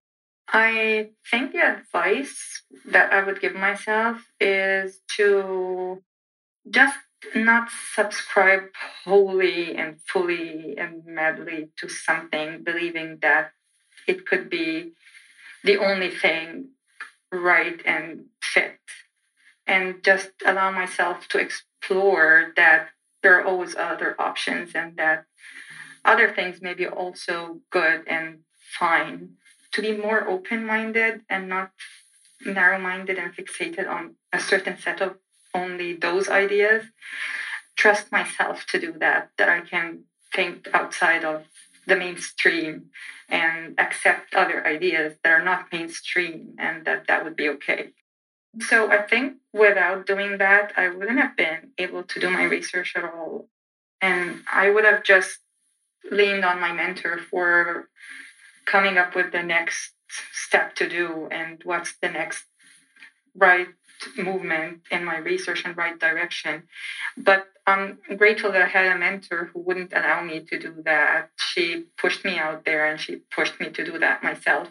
I 0.51 1.09
think 1.29 1.51
the 1.51 1.59
advice 1.59 2.63
that 2.85 3.13
I 3.13 3.23
would 3.23 3.39
give 3.39 3.53
myself 3.53 4.31
is 4.39 5.01
to 5.17 6.01
just 6.69 6.97
not 7.35 7.69
subscribe 7.93 8.69
wholly 9.03 9.75
and 9.75 10.01
fully 10.01 10.75
and 10.77 11.05
madly 11.05 11.69
to 11.77 11.88
something, 11.88 12.63
believing 12.63 13.19
that 13.21 13.51
it 14.07 14.25
could 14.25 14.49
be 14.49 14.93
the 15.63 15.77
only 15.77 16.09
thing 16.09 16.69
right 17.31 17.79
and 17.85 18.25
fit, 18.41 18.79
and 19.67 20.03
just 20.03 20.31
allow 20.43 20.71
myself 20.71 21.27
to 21.27 21.38
explore 21.38 22.53
that 22.55 22.89
there 23.21 23.39
are 23.39 23.45
always 23.45 23.75
other 23.75 24.19
options 24.19 24.71
and 24.73 24.97
that 24.97 25.25
other 26.03 26.33
things 26.33 26.59
may 26.62 26.73
be 26.73 26.88
also 26.88 27.59
good 27.69 28.07
and 28.07 28.39
fine 28.79 29.35
to 29.73 29.82
be 29.82 29.95
more 29.95 30.27
open 30.27 30.65
minded 30.65 31.21
and 31.29 31.47
not 31.47 31.71
narrow 32.45 32.79
minded 32.79 33.17
and 33.17 33.36
fixated 33.36 33.88
on 33.88 34.15
a 34.32 34.39
certain 34.39 34.77
set 34.77 35.01
of 35.01 35.17
only 35.53 35.93
those 35.93 36.29
ideas. 36.29 36.86
Trust 37.75 38.12
myself 38.12 38.65
to 38.67 38.79
do 38.79 38.93
that, 38.99 39.29
that 39.38 39.49
I 39.49 39.62
can 39.62 40.03
think 40.34 40.67
outside 40.73 41.23
of 41.23 41.45
the 41.88 41.95
mainstream 41.95 42.89
and 43.29 43.79
accept 43.79 44.36
other 44.36 44.65
ideas 44.65 45.15
that 45.23 45.32
are 45.32 45.43
not 45.43 45.71
mainstream 45.71 46.55
and 46.58 46.86
that 46.86 47.08
that 47.08 47.23
would 47.23 47.36
be 47.36 47.49
okay. 47.49 47.89
So 48.62 48.91
I 48.91 49.03
think 49.03 49.38
without 49.53 50.05
doing 50.05 50.39
that, 50.39 50.73
I 50.75 50.89
wouldn't 50.89 51.19
have 51.19 51.38
been 51.38 51.71
able 51.77 52.03
to 52.03 52.19
do 52.19 52.29
my 52.29 52.43
research 52.43 52.93
at 52.95 53.03
all. 53.03 53.47
And 54.01 54.41
I 54.51 54.69
would 54.69 54.86
have 54.86 55.03
just 55.03 55.39
leaned 56.10 56.45
on 56.45 56.60
my 56.60 56.71
mentor 56.71 57.19
for 57.29 57.89
coming 58.69 58.97
up 58.97 59.15
with 59.15 59.32
the 59.32 59.43
next 59.43 59.93
step 60.32 60.75
to 60.75 60.88
do 60.88 61.27
and 61.32 61.62
what's 61.63 61.93
the 62.01 62.10
next 62.10 62.45
right 63.36 63.67
movement 64.17 64.82
in 64.91 65.03
my 65.03 65.17
research 65.17 65.63
and 65.65 65.75
right 65.75 65.99
direction. 65.99 66.63
But 67.17 67.47
I'm 67.67 67.99
grateful 68.17 68.51
that 68.51 68.62
I 68.62 68.67
had 68.67 68.95
a 68.95 68.97
mentor 68.97 69.49
who 69.51 69.60
wouldn't 69.60 69.93
allow 69.93 70.21
me 70.21 70.41
to 70.49 70.60
do 70.60 70.73
that. 70.86 71.29
She 71.38 71.86
pushed 71.97 72.23
me 72.23 72.38
out 72.38 72.65
there 72.65 72.86
and 72.86 72.99
she 72.99 73.17
pushed 73.36 73.60
me 73.60 73.69
to 73.69 73.84
do 73.84 73.99
that 73.99 74.23
myself. 74.23 74.69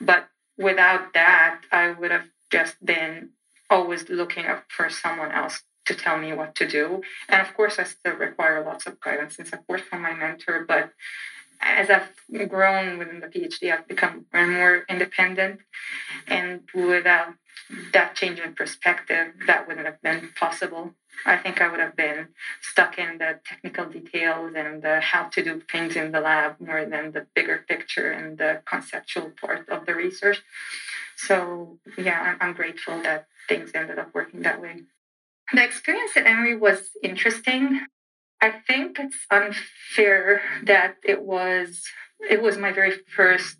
But 0.00 0.28
without 0.56 1.12
that, 1.14 1.62
I 1.70 1.90
would 1.90 2.10
have 2.10 2.28
just 2.50 2.84
been 2.84 3.30
always 3.68 4.08
looking 4.08 4.46
up 4.46 4.64
for 4.68 4.88
someone 4.90 5.32
else 5.32 5.62
to 5.86 5.94
tell 5.94 6.18
me 6.18 6.32
what 6.32 6.54
to 6.56 6.66
do. 6.66 7.02
And 7.28 7.42
of 7.42 7.54
course, 7.54 7.78
I 7.78 7.84
still 7.84 8.14
require 8.14 8.64
lots 8.64 8.86
of 8.86 9.00
guidance 9.00 9.38
and 9.38 9.48
support 9.48 9.80
from 9.80 10.02
my 10.02 10.14
mentor, 10.14 10.64
but 10.66 10.92
as 11.62 11.88
I've 11.90 12.48
grown 12.48 12.98
within 12.98 13.20
the 13.20 13.28
PhD, 13.28 13.72
I've 13.72 13.88
become 13.88 14.26
more 14.32 14.42
and 14.42 14.52
more 14.52 14.84
independent. 14.88 15.60
And 16.26 16.62
without 16.74 17.34
that 17.92 18.14
change 18.14 18.38
in 18.40 18.54
perspective, 18.54 19.34
that 19.46 19.66
wouldn't 19.66 19.86
have 19.86 20.02
been 20.02 20.30
possible. 20.38 20.94
I 21.24 21.36
think 21.36 21.60
I 21.60 21.68
would 21.68 21.80
have 21.80 21.96
been 21.96 22.28
stuck 22.60 22.98
in 22.98 23.18
the 23.18 23.38
technical 23.44 23.86
details 23.86 24.54
and 24.56 24.82
the 24.82 25.00
how 25.00 25.24
to 25.24 25.42
do 25.42 25.62
things 25.70 25.94
in 25.94 26.12
the 26.12 26.20
lab 26.20 26.60
more 26.60 26.84
than 26.84 27.12
the 27.12 27.26
bigger 27.34 27.64
picture 27.68 28.10
and 28.10 28.38
the 28.38 28.62
conceptual 28.64 29.30
part 29.40 29.68
of 29.68 29.86
the 29.86 29.94
research. 29.94 30.42
So, 31.16 31.78
yeah, 31.96 32.36
I'm, 32.40 32.48
I'm 32.48 32.54
grateful 32.54 33.00
that 33.02 33.26
things 33.48 33.70
ended 33.74 33.98
up 33.98 34.14
working 34.14 34.42
that 34.42 34.60
way. 34.60 34.82
The 35.52 35.64
experience 35.64 36.12
at 36.16 36.26
Emory 36.26 36.56
was 36.56 36.90
interesting. 37.02 37.86
I 38.42 38.50
think 38.50 38.98
it's 38.98 39.16
unfair 39.30 40.42
that 40.64 40.96
it 41.04 41.22
was 41.22 41.84
it 42.28 42.42
was 42.42 42.58
my 42.58 42.72
very 42.72 42.92
first 43.16 43.56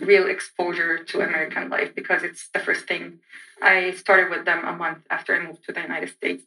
real 0.00 0.26
exposure 0.28 1.02
to 1.04 1.20
American 1.20 1.70
life 1.70 1.94
because 1.94 2.22
it's 2.22 2.48
the 2.52 2.60
first 2.60 2.86
thing 2.86 3.20
I 3.62 3.92
started 3.92 4.30
with 4.30 4.44
them 4.44 4.64
a 4.64 4.72
month 4.74 4.98
after 5.10 5.34
I 5.34 5.46
moved 5.46 5.64
to 5.64 5.72
the 5.72 5.80
United 5.80 6.10
States. 6.10 6.44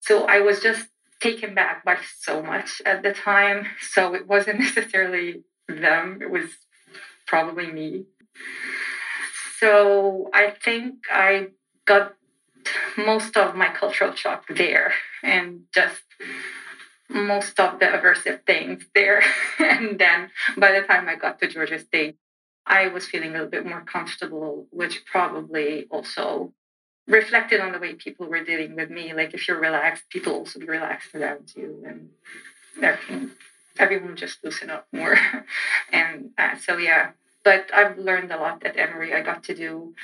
So 0.00 0.26
I 0.26 0.40
was 0.40 0.60
just 0.60 0.86
taken 1.20 1.54
back 1.54 1.84
by 1.84 1.98
so 2.18 2.42
much 2.42 2.80
at 2.86 3.02
the 3.02 3.12
time. 3.12 3.66
So 3.80 4.14
it 4.14 4.26
wasn't 4.28 4.60
necessarily 4.66 5.42
them, 5.68 6.20
it 6.22 6.30
was 6.30 6.50
probably 7.26 7.66
me. 7.70 8.04
So 9.58 10.30
I 10.32 10.50
think 10.50 10.94
I 11.12 11.48
got 11.84 12.14
most 12.96 13.36
of 13.36 13.56
my 13.56 13.68
cultural 13.68 14.14
shock 14.14 14.44
there 14.48 14.92
and 15.22 15.62
just 15.74 16.02
most 17.08 17.58
of 17.60 17.78
the 17.78 17.86
aversive 17.86 18.44
things 18.44 18.84
there. 18.94 19.22
and 19.58 19.98
then 19.98 20.30
by 20.56 20.72
the 20.72 20.86
time 20.86 21.08
I 21.08 21.16
got 21.16 21.38
to 21.40 21.48
Georgia 21.48 21.78
State, 21.78 22.16
I 22.66 22.88
was 22.88 23.06
feeling 23.06 23.30
a 23.30 23.32
little 23.32 23.48
bit 23.48 23.66
more 23.66 23.82
comfortable, 23.82 24.66
which 24.70 25.04
probably 25.04 25.86
also 25.90 26.52
reflected 27.06 27.60
on 27.60 27.72
the 27.72 27.78
way 27.78 27.94
people 27.94 28.26
were 28.26 28.42
dealing 28.42 28.74
with 28.74 28.90
me. 28.90 29.12
Like 29.12 29.34
if 29.34 29.46
you're 29.46 29.60
relaxed, 29.60 30.08
people 30.08 30.32
also 30.32 30.58
be 30.58 30.66
relaxed 30.66 31.14
around 31.14 31.52
you, 31.54 31.84
and 31.86 33.30
everyone 33.78 34.16
just 34.16 34.42
loosen 34.42 34.70
up 34.70 34.86
more. 34.92 35.18
and 35.92 36.30
uh, 36.38 36.56
so 36.56 36.78
yeah, 36.78 37.10
but 37.44 37.68
I've 37.74 37.98
learned 37.98 38.32
a 38.32 38.38
lot 38.38 38.64
at 38.64 38.78
Emory. 38.78 39.12
I 39.12 39.20
got 39.20 39.44
to 39.44 39.54
do 39.54 39.94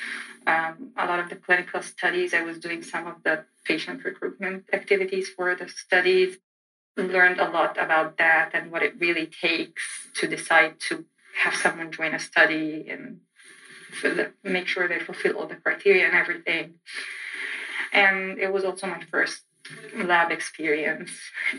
um, 0.46 0.92
a 0.98 1.06
lot 1.06 1.18
of 1.18 1.30
the 1.30 1.36
clinical 1.36 1.80
studies. 1.80 2.34
I 2.34 2.42
was 2.42 2.58
doing 2.58 2.82
some 2.82 3.06
of 3.06 3.22
the 3.24 3.44
patient 3.64 4.04
recruitment 4.04 4.64
activities 4.72 5.30
for 5.30 5.54
the 5.54 5.68
studies 5.68 6.36
learned 6.96 7.40
a 7.40 7.48
lot 7.48 7.76
about 7.78 8.18
that 8.18 8.50
and 8.52 8.70
what 8.70 8.82
it 8.82 8.98
really 8.98 9.26
takes 9.26 9.82
to 10.16 10.26
decide 10.26 10.80
to 10.88 11.04
have 11.42 11.54
someone 11.54 11.92
join 11.92 12.14
a 12.14 12.18
study 12.18 12.86
and 12.88 13.20
make 14.42 14.66
sure 14.66 14.88
they 14.88 14.98
fulfill 14.98 15.36
all 15.36 15.46
the 15.46 15.56
criteria 15.56 16.06
and 16.06 16.14
everything. 16.14 16.74
And 17.92 18.38
it 18.38 18.52
was 18.52 18.64
also 18.64 18.86
my 18.86 19.02
first 19.10 19.42
lab 19.96 20.30
experience, 20.30 21.10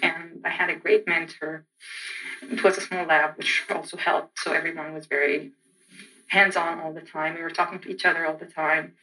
and 0.02 0.42
I 0.46 0.50
had 0.50 0.70
a 0.70 0.76
great 0.76 1.08
mentor. 1.08 1.66
It 2.42 2.64
was 2.64 2.78
a 2.78 2.82
small 2.82 3.06
lab, 3.06 3.38
which 3.38 3.64
also 3.70 3.98
helped. 3.98 4.40
So 4.40 4.52
everyone 4.52 4.94
was 4.94 5.06
very 5.06 5.52
hands 6.28 6.56
on 6.56 6.80
all 6.80 6.94
the 6.94 7.02
time. 7.02 7.36
We 7.36 7.42
were 7.42 7.50
talking 7.50 7.80
to 7.80 7.90
each 7.90 8.06
other 8.06 8.26
all 8.26 8.38
the 8.38 8.46
time. 8.46 8.94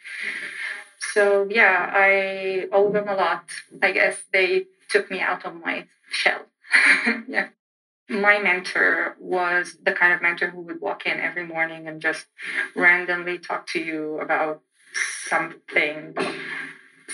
So 1.13 1.47
yeah, 1.51 1.91
I 1.93 2.67
owe 2.73 2.91
them 2.91 3.09
a 3.09 3.15
lot. 3.15 3.45
I 3.83 3.93
guess 3.93 4.17
they 4.33 4.67
took 4.89 5.11
me 5.11 5.21
out 5.21 5.45
of 5.45 5.55
my 5.55 5.87
shell. 6.11 6.47
yeah. 7.29 7.49
My 8.09 8.39
mentor 8.39 9.17
was 9.21 9.77
the 9.83 9.93
kind 9.93 10.15
of 10.15 10.23
mentor 10.23 10.49
who 10.49 10.63
would 10.63 10.81
walk 10.81 11.05
in 11.05 11.21
every 11.21 11.47
morning 11.47 11.87
and 11.87 12.01
just 12.01 12.27
randomly 12.75 13.39
talk 13.39 13.67
to 13.69 13.81
you 13.81 14.19
about 14.21 14.63
something 15.29 16.15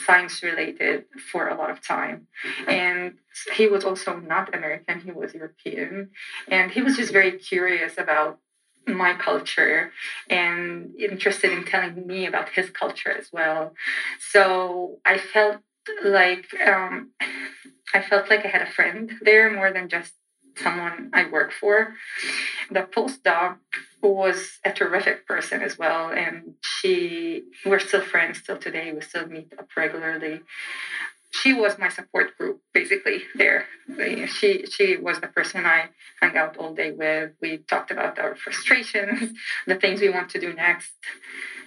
science 0.04 0.42
related 0.42 1.04
for 1.32 1.48
a 1.48 1.56
lot 1.56 1.70
of 1.70 1.84
time. 1.84 2.26
And 2.68 3.14
he 3.54 3.66
was 3.66 3.84
also 3.84 4.18
not 4.18 4.54
American, 4.54 5.00
he 5.00 5.12
was 5.12 5.34
European. 5.34 6.10
And 6.48 6.70
he 6.70 6.82
was 6.82 6.96
just 6.96 7.12
very 7.12 7.32
curious 7.38 7.98
about 7.98 8.38
my 8.86 9.14
culture 9.14 9.92
and 10.28 10.94
interested 10.96 11.52
in 11.52 11.64
telling 11.64 12.06
me 12.06 12.26
about 12.26 12.50
his 12.50 12.70
culture 12.70 13.10
as 13.10 13.30
well. 13.32 13.74
So 14.20 14.98
I 15.06 15.18
felt 15.18 15.58
like 16.04 16.46
um, 16.66 17.10
I 17.94 18.02
felt 18.02 18.30
like 18.30 18.44
I 18.44 18.48
had 18.48 18.62
a 18.62 18.70
friend 18.70 19.12
there 19.22 19.50
more 19.50 19.72
than 19.72 19.88
just 19.88 20.12
someone 20.56 21.10
I 21.12 21.28
work 21.28 21.52
for. 21.52 21.94
The 22.70 22.82
postdoc 22.82 23.58
was 24.02 24.58
a 24.64 24.72
terrific 24.72 25.26
person 25.26 25.62
as 25.62 25.78
well, 25.78 26.10
and 26.10 26.54
she 26.62 27.44
we're 27.64 27.78
still 27.78 28.02
friends 28.02 28.38
still 28.38 28.58
today. 28.58 28.92
We 28.92 29.00
still 29.00 29.26
meet 29.26 29.52
up 29.58 29.68
regularly. 29.76 30.40
She 31.30 31.52
was 31.52 31.78
my 31.78 31.88
support 31.88 32.38
group 32.38 32.60
basically 32.72 33.22
there. 33.34 33.66
She 34.28 34.66
she 34.66 34.96
was 34.96 35.20
the 35.20 35.26
person 35.28 35.66
I 35.66 35.90
hung 36.20 36.36
out 36.36 36.56
all 36.56 36.74
day 36.74 36.92
with. 36.92 37.32
We 37.40 37.58
talked 37.58 37.90
about 37.90 38.18
our 38.18 38.36
frustrations, 38.36 39.32
the 39.66 39.74
things 39.74 40.00
we 40.00 40.10
want 40.10 40.30
to 40.30 40.40
do 40.40 40.52
next, 40.52 40.92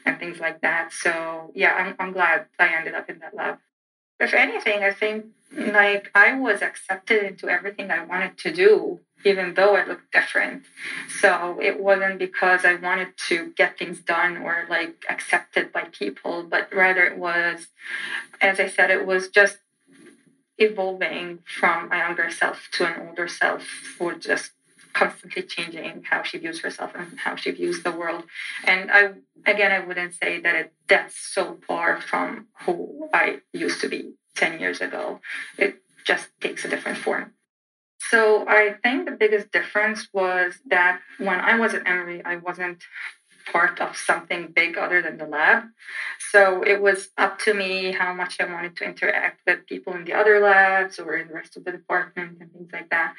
and 0.05 0.17
things 0.19 0.39
like 0.39 0.61
that. 0.61 0.93
So 0.93 1.51
yeah, 1.53 1.73
I'm 1.73 1.95
I'm 1.99 2.13
glad 2.13 2.45
I 2.59 2.67
ended 2.69 2.95
up 2.95 3.09
in 3.09 3.19
that 3.19 3.35
lab. 3.35 3.57
If 4.19 4.33
anything, 4.33 4.83
I 4.83 4.91
think 4.91 5.25
like 5.55 6.11
I 6.13 6.33
was 6.33 6.61
accepted 6.61 7.23
into 7.23 7.49
everything 7.49 7.91
I 7.91 8.03
wanted 8.03 8.37
to 8.39 8.51
do, 8.51 8.99
even 9.23 9.53
though 9.53 9.75
I 9.75 9.85
looked 9.85 10.11
different. 10.11 10.63
So 11.19 11.59
it 11.61 11.79
wasn't 11.79 12.19
because 12.19 12.65
I 12.65 12.75
wanted 12.75 13.09
to 13.29 13.53
get 13.55 13.77
things 13.77 13.99
done 13.99 14.37
or 14.37 14.65
like 14.69 15.05
accepted 15.09 15.71
by 15.71 15.85
people, 15.85 16.43
but 16.43 16.73
rather 16.73 17.03
it 17.03 17.17
was, 17.17 17.67
as 18.41 18.59
I 18.59 18.67
said, 18.67 18.91
it 18.91 19.05
was 19.05 19.29
just 19.29 19.57
evolving 20.57 21.39
from 21.45 21.91
a 21.91 21.97
younger 21.97 22.31
self 22.31 22.67
to 22.73 22.85
an 22.85 23.07
older 23.07 23.27
self 23.27 23.63
or 23.99 24.15
just 24.15 24.51
constantly 24.97 25.43
changing 25.43 26.03
how 26.09 26.23
she 26.23 26.39
views 26.39 26.61
herself 26.61 26.91
and 26.95 27.19
how 27.19 27.35
she 27.35 27.51
views 27.51 27.83
the 27.83 27.91
world. 27.91 28.23
And 28.63 28.91
I, 28.91 29.11
again, 29.45 29.71
I 29.71 29.79
wouldn't 29.79 30.15
say 30.15 30.41
that 30.41 30.55
it, 30.55 30.73
that's 30.87 31.15
so 31.17 31.59
far 31.67 32.01
from 32.01 32.47
who 32.61 33.07
I 33.13 33.41
used 33.53 33.79
to 33.81 33.89
be 33.89 34.13
10 34.35 34.59
years 34.59 34.81
ago. 34.81 35.19
It 35.57 35.83
just 36.03 36.29
takes 36.41 36.65
a 36.65 36.67
different 36.67 36.97
form. 36.97 37.33
So 38.09 38.47
I 38.47 38.75
think 38.81 39.05
the 39.05 39.11
biggest 39.11 39.51
difference 39.51 40.07
was 40.13 40.55
that 40.69 41.01
when 41.17 41.39
I 41.39 41.59
was 41.59 41.73
at 41.73 41.87
Emory, 41.87 42.23
I 42.23 42.37
wasn't 42.37 42.83
part 43.51 43.79
of 43.79 43.95
something 43.95 44.51
big 44.55 44.77
other 44.77 45.01
than 45.01 45.17
the 45.17 45.25
lab. 45.25 45.63
So 46.31 46.63
it 46.63 46.81
was 46.81 47.09
up 47.17 47.39
to 47.39 47.53
me 47.53 47.91
how 47.91 48.13
much 48.13 48.39
I 48.39 48.45
wanted 48.45 48.75
to 48.77 48.85
interact 48.85 49.41
with 49.45 49.65
people 49.67 49.93
in 49.93 50.05
the 50.05 50.13
other 50.13 50.39
labs 50.39 50.99
or 50.99 51.15
in 51.15 51.27
the 51.27 51.33
rest 51.33 51.55
of 51.57 51.63
the 51.63 51.71
department 51.71 52.37
and 52.39 52.51
things 52.51 52.69
like 52.73 52.89
that. 52.89 53.13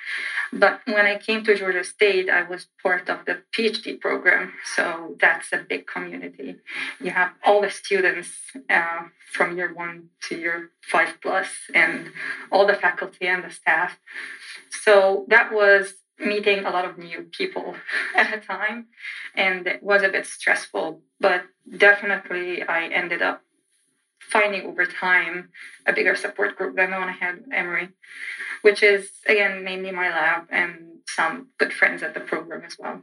But 0.52 0.80
when 0.86 1.06
I 1.06 1.16
came 1.16 1.44
to 1.44 1.54
Georgia 1.54 1.84
State, 1.84 2.28
I 2.28 2.42
was 2.42 2.66
part 2.82 3.08
of 3.08 3.24
the 3.24 3.42
PhD 3.56 3.98
program. 4.00 4.52
So 4.76 5.16
that's 5.20 5.52
a 5.52 5.58
big 5.58 5.86
community. 5.86 6.56
You 7.00 7.10
have 7.10 7.32
all 7.44 7.62
the 7.62 7.70
students 7.70 8.30
uh, 8.68 9.04
from 9.32 9.56
year 9.56 9.72
one 9.72 10.10
to 10.28 10.36
year 10.36 10.70
five 10.82 11.18
plus, 11.22 11.48
and 11.74 12.12
all 12.50 12.66
the 12.66 12.74
faculty 12.74 13.26
and 13.26 13.44
the 13.44 13.50
staff. 13.50 13.98
So 14.70 15.24
that 15.28 15.52
was 15.52 15.94
meeting 16.18 16.64
a 16.64 16.70
lot 16.70 16.84
of 16.84 16.98
new 16.98 17.22
people 17.32 17.76
at 18.16 18.34
a 18.34 18.40
time 18.40 18.86
and 19.34 19.66
it 19.66 19.82
was 19.82 20.02
a 20.02 20.08
bit 20.08 20.26
stressful 20.26 21.00
but 21.20 21.42
definitely 21.76 22.62
i 22.62 22.86
ended 22.88 23.22
up 23.22 23.42
finding 24.20 24.62
over 24.66 24.84
time 24.84 25.48
a 25.86 25.92
bigger 25.92 26.16
support 26.16 26.56
group 26.56 26.76
than 26.76 26.90
the 26.90 26.98
one 26.98 27.08
i 27.08 27.12
had 27.12 27.44
emory 27.52 27.88
which 28.62 28.82
is 28.82 29.10
again 29.26 29.64
mainly 29.64 29.90
my 29.90 30.08
lab 30.08 30.46
and 30.50 30.98
some 31.06 31.48
good 31.58 31.72
friends 31.72 32.02
at 32.02 32.14
the 32.14 32.20
program 32.20 32.62
as 32.64 32.76
well. 32.78 33.02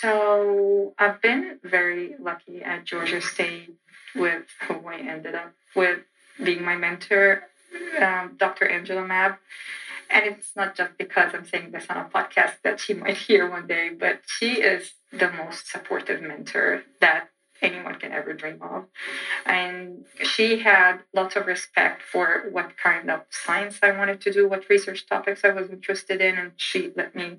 So 0.00 0.94
i've 0.98 1.20
been 1.20 1.58
very 1.62 2.14
lucky 2.20 2.62
at 2.62 2.84
georgia 2.84 3.20
state 3.20 3.74
with 4.14 4.44
who 4.66 4.74
i 4.88 4.98
ended 4.98 5.34
up 5.34 5.52
with 5.74 6.00
being 6.42 6.64
my 6.64 6.76
mentor 6.76 7.42
um, 8.00 8.36
dr 8.38 8.66
angela 8.66 9.02
Mabb 9.02 9.36
and 10.10 10.26
it's 10.26 10.54
not 10.56 10.76
just 10.76 10.96
because 10.98 11.34
I'm 11.34 11.46
saying 11.46 11.72
this 11.72 11.86
on 11.88 11.96
a 11.96 12.04
podcast 12.04 12.62
that 12.64 12.80
she 12.80 12.94
might 12.94 13.16
hear 13.16 13.50
one 13.50 13.66
day, 13.66 13.90
but 13.98 14.20
she 14.26 14.60
is 14.60 14.92
the 15.12 15.30
most 15.30 15.70
supportive 15.70 16.22
mentor 16.22 16.82
that 17.00 17.30
anyone 17.62 17.94
can 17.94 18.12
ever 18.12 18.32
dream 18.34 18.60
of. 18.60 18.84
And 19.44 20.04
she 20.22 20.58
had 20.58 20.98
lots 21.14 21.36
of 21.36 21.46
respect 21.46 22.02
for 22.02 22.48
what 22.50 22.76
kind 22.76 23.10
of 23.10 23.22
science 23.30 23.78
I 23.82 23.92
wanted 23.92 24.20
to 24.22 24.32
do, 24.32 24.48
what 24.48 24.68
research 24.68 25.06
topics 25.06 25.44
I 25.44 25.50
was 25.50 25.70
interested 25.70 26.20
in, 26.20 26.36
and 26.36 26.52
she 26.56 26.92
let 26.96 27.14
me 27.14 27.38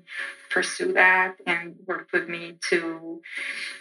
pursue 0.50 0.92
that 0.94 1.36
and 1.46 1.76
worked 1.86 2.12
with 2.12 2.28
me 2.28 2.58
to 2.70 3.20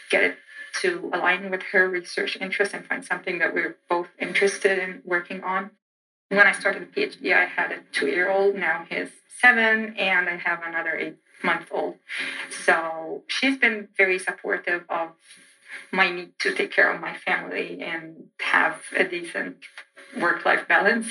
get 0.10 0.24
it 0.24 0.38
to 0.82 1.10
align 1.14 1.50
with 1.50 1.64
her 1.72 1.90
research 1.90 2.38
interests 2.40 2.74
and 2.74 2.86
find 2.86 3.04
something 3.04 3.40
that 3.40 3.54
we're 3.54 3.78
both 3.90 4.10
interested 4.20 4.78
in 4.78 5.02
working 5.04 5.44
on 5.44 5.72
when 6.30 6.48
I 6.48 6.52
started 6.52 6.82
the 6.82 7.02
PhD, 7.02 7.34
I 7.34 7.46
had 7.46 7.72
a 7.72 7.80
two 7.92 8.08
year 8.08 8.30
old. 8.30 8.56
Now 8.56 8.86
he's 8.90 9.10
seven, 9.42 9.96
and 9.98 10.30
I 10.30 10.38
have 10.38 10.62
another 10.64 10.96
eight 10.96 11.18
month 11.44 11.68
old. 11.72 11.96
So 12.50 13.24
she's 13.28 13.58
been 13.58 13.90
very 13.98 14.20
supportive 14.20 14.84
of 14.90 15.12
my 15.92 16.10
need 16.10 16.32
to 16.40 16.54
take 16.54 16.72
care 16.72 16.92
of 16.92 17.00
my 17.00 17.14
family 17.14 17.82
and 17.82 18.26
have 18.42 18.82
a 18.96 19.04
decent 19.04 19.58
work 20.20 20.46
life 20.46 20.68
balance. 20.68 21.08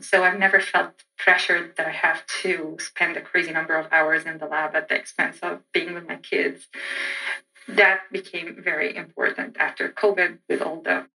So 0.00 0.24
I've 0.24 0.38
never 0.38 0.60
felt 0.60 1.04
pressured 1.16 1.76
that 1.76 1.86
I 1.86 1.90
have 1.90 2.26
to 2.42 2.76
spend 2.80 3.16
a 3.16 3.20
crazy 3.20 3.52
number 3.52 3.76
of 3.76 3.86
hours 3.92 4.24
in 4.24 4.38
the 4.38 4.46
lab 4.46 4.74
at 4.74 4.88
the 4.88 4.96
expense 4.96 5.38
of 5.42 5.60
being 5.72 5.94
with 5.94 6.08
my 6.08 6.16
kids. 6.16 6.68
That 7.68 8.00
became 8.10 8.60
very 8.62 8.96
important 8.96 9.56
after 9.58 9.88
COVID 9.88 10.38
with 10.48 10.62
all 10.62 10.80
the 10.80 11.06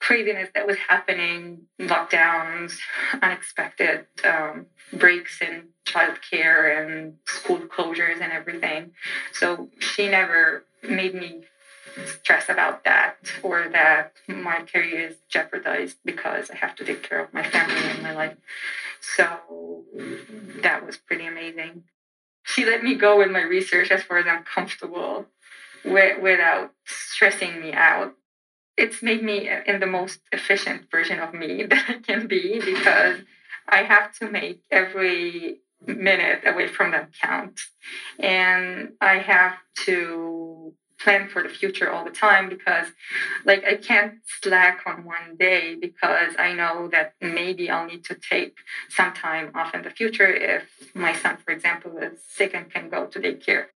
craziness 0.00 0.48
that 0.54 0.66
was 0.66 0.76
happening, 0.88 1.66
lockdowns, 1.78 2.78
unexpected 3.22 4.06
um, 4.24 4.66
breaks 4.92 5.40
in 5.40 5.68
childcare 5.86 6.80
and 6.80 7.14
school 7.26 7.58
closures 7.58 8.20
and 8.20 8.32
everything. 8.32 8.92
So 9.32 9.68
she 9.78 10.08
never 10.08 10.64
made 10.82 11.14
me 11.14 11.44
stress 12.06 12.48
about 12.48 12.84
that 12.84 13.16
or 13.42 13.68
that 13.72 14.12
my 14.26 14.62
career 14.62 15.08
is 15.08 15.16
jeopardized 15.28 15.98
because 16.04 16.50
I 16.50 16.56
have 16.56 16.74
to 16.76 16.84
take 16.84 17.02
care 17.02 17.22
of 17.22 17.34
my 17.34 17.42
family 17.42 17.82
and 17.90 18.02
my 18.02 18.14
life. 18.14 18.36
So 19.16 19.84
that 20.62 20.86
was 20.86 20.96
pretty 20.96 21.26
amazing. 21.26 21.84
She 22.42 22.64
let 22.64 22.82
me 22.82 22.94
go 22.94 23.18
with 23.18 23.30
my 23.30 23.42
research 23.42 23.90
as 23.90 24.02
far 24.02 24.18
as 24.18 24.26
I'm 24.26 24.44
comfortable 24.44 25.26
with, 25.84 26.20
without 26.20 26.72
stressing 26.84 27.60
me 27.60 27.72
out 27.72 28.14
it's 28.80 29.02
made 29.02 29.22
me 29.22 29.48
in 29.66 29.78
the 29.78 29.86
most 29.86 30.20
efficient 30.32 30.90
version 30.90 31.20
of 31.20 31.34
me 31.34 31.64
that 31.70 31.84
I 31.88 31.94
can 31.94 32.26
be 32.26 32.60
because 32.64 33.20
I 33.68 33.82
have 33.82 34.16
to 34.18 34.30
make 34.30 34.62
every 34.70 35.60
minute 35.86 36.40
away 36.46 36.66
from 36.66 36.90
them 36.92 37.08
count. 37.20 37.60
And 38.18 38.92
I 39.00 39.18
have 39.18 39.54
to 39.86 40.74
plan 40.98 41.28
for 41.28 41.42
the 41.42 41.48
future 41.48 41.90
all 41.90 42.04
the 42.04 42.10
time 42.10 42.48
because 42.50 42.88
like 43.46 43.64
I 43.64 43.76
can't 43.76 44.14
slack 44.42 44.80
on 44.86 45.04
one 45.04 45.36
day 45.38 45.74
because 45.74 46.34
I 46.38 46.52
know 46.52 46.88
that 46.92 47.14
maybe 47.20 47.70
I'll 47.70 47.86
need 47.86 48.04
to 48.04 48.14
take 48.14 48.56
some 48.90 49.14
time 49.14 49.50
off 49.54 49.74
in 49.74 49.82
the 49.82 49.90
future 49.90 50.30
if 50.30 50.64
my 50.94 51.14
son, 51.14 51.38
for 51.44 51.52
example, 51.52 51.96
is 51.98 52.20
sick 52.28 52.54
and 52.54 52.70
can 52.70 52.90
go 52.90 53.06
to 53.06 53.18
daycare. 53.18 53.66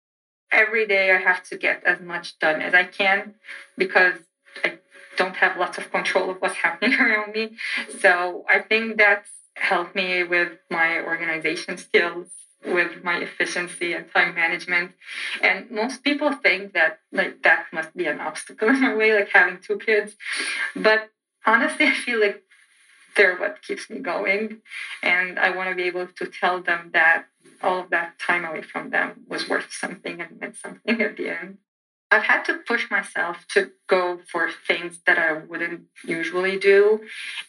Every 0.53 0.87
day 0.87 1.13
I 1.13 1.17
have 1.19 1.43
to 1.45 1.57
get 1.57 1.83
as 1.85 2.01
much 2.01 2.39
done 2.39 2.61
as 2.61 2.75
I 2.75 2.85
can 2.85 3.35
because 3.79 4.19
I 4.63 4.79
don't 5.17 5.37
have 5.37 5.57
lots 5.57 5.79
of 5.79 5.91
control 5.91 6.31
of 6.31 6.39
what's 6.39 6.55
happening 6.67 6.99
around 6.99 7.33
me. 7.33 7.57
So 8.01 8.45
I 8.49 8.61
think 8.61 8.99
that's 8.99 9.31
helped 9.57 9.95
me 9.95 10.25
with 10.25 10.53
my 10.71 11.01
organization 11.01 11.77
skills, 11.77 12.29
with 12.65 13.05
my 13.05 13.19
efficiency 13.19 13.93
and 13.93 14.07
time 14.13 14.35
management. 14.35 14.93
And 15.43 15.71
most 15.71 16.03
people 16.03 16.33
think 16.33 16.73
that 16.73 17.01
like 17.13 17.43
that 17.43 17.67
must 17.73 17.97
be 17.97 18.07
an 18.07 18.21
obstacle 18.21 18.69
in 18.75 18.81
my 18.81 18.95
way, 18.95 19.15
like 19.15 19.31
having 19.33 19.59
two 19.61 19.79
kids. 19.79 20.15
But 20.75 21.11
honestly, 21.47 21.87
I 21.93 21.93
feel 21.93 22.21
like 22.21 22.43
they're 23.17 23.37
what 23.37 23.63
keeps 23.63 23.89
me 23.89 24.01
going. 24.01 24.61
And 25.03 25.39
I 25.39 25.51
want 25.55 25.71
to 25.71 25.77
be 25.77 25.85
able 25.85 26.09
to 26.09 26.27
tell 26.27 26.61
them 26.61 26.91
that 26.93 27.27
all 27.63 27.81
of 27.81 27.91
that 27.91 28.19
time 28.19 28.45
away 28.45 28.63
from 28.63 28.91
them 28.91 29.25
was 29.29 29.49
worth 29.49 29.73
something 29.73 30.21
and 30.21 30.41
meant 30.41 30.57
something 30.57 31.01
at 31.01 31.17
the 31.17 31.29
end. 31.29 31.59
I've 32.11 32.23
had 32.23 32.45
to 32.45 32.59
push 32.59 32.91
myself 32.91 33.45
to 33.55 33.73
go 33.89 34.21
for 34.31 34.49
things 34.51 35.01
that 35.07 35.19
I 35.19 35.33
wouldn't 35.33 35.83
usually 36.05 36.59
do. 36.59 37.01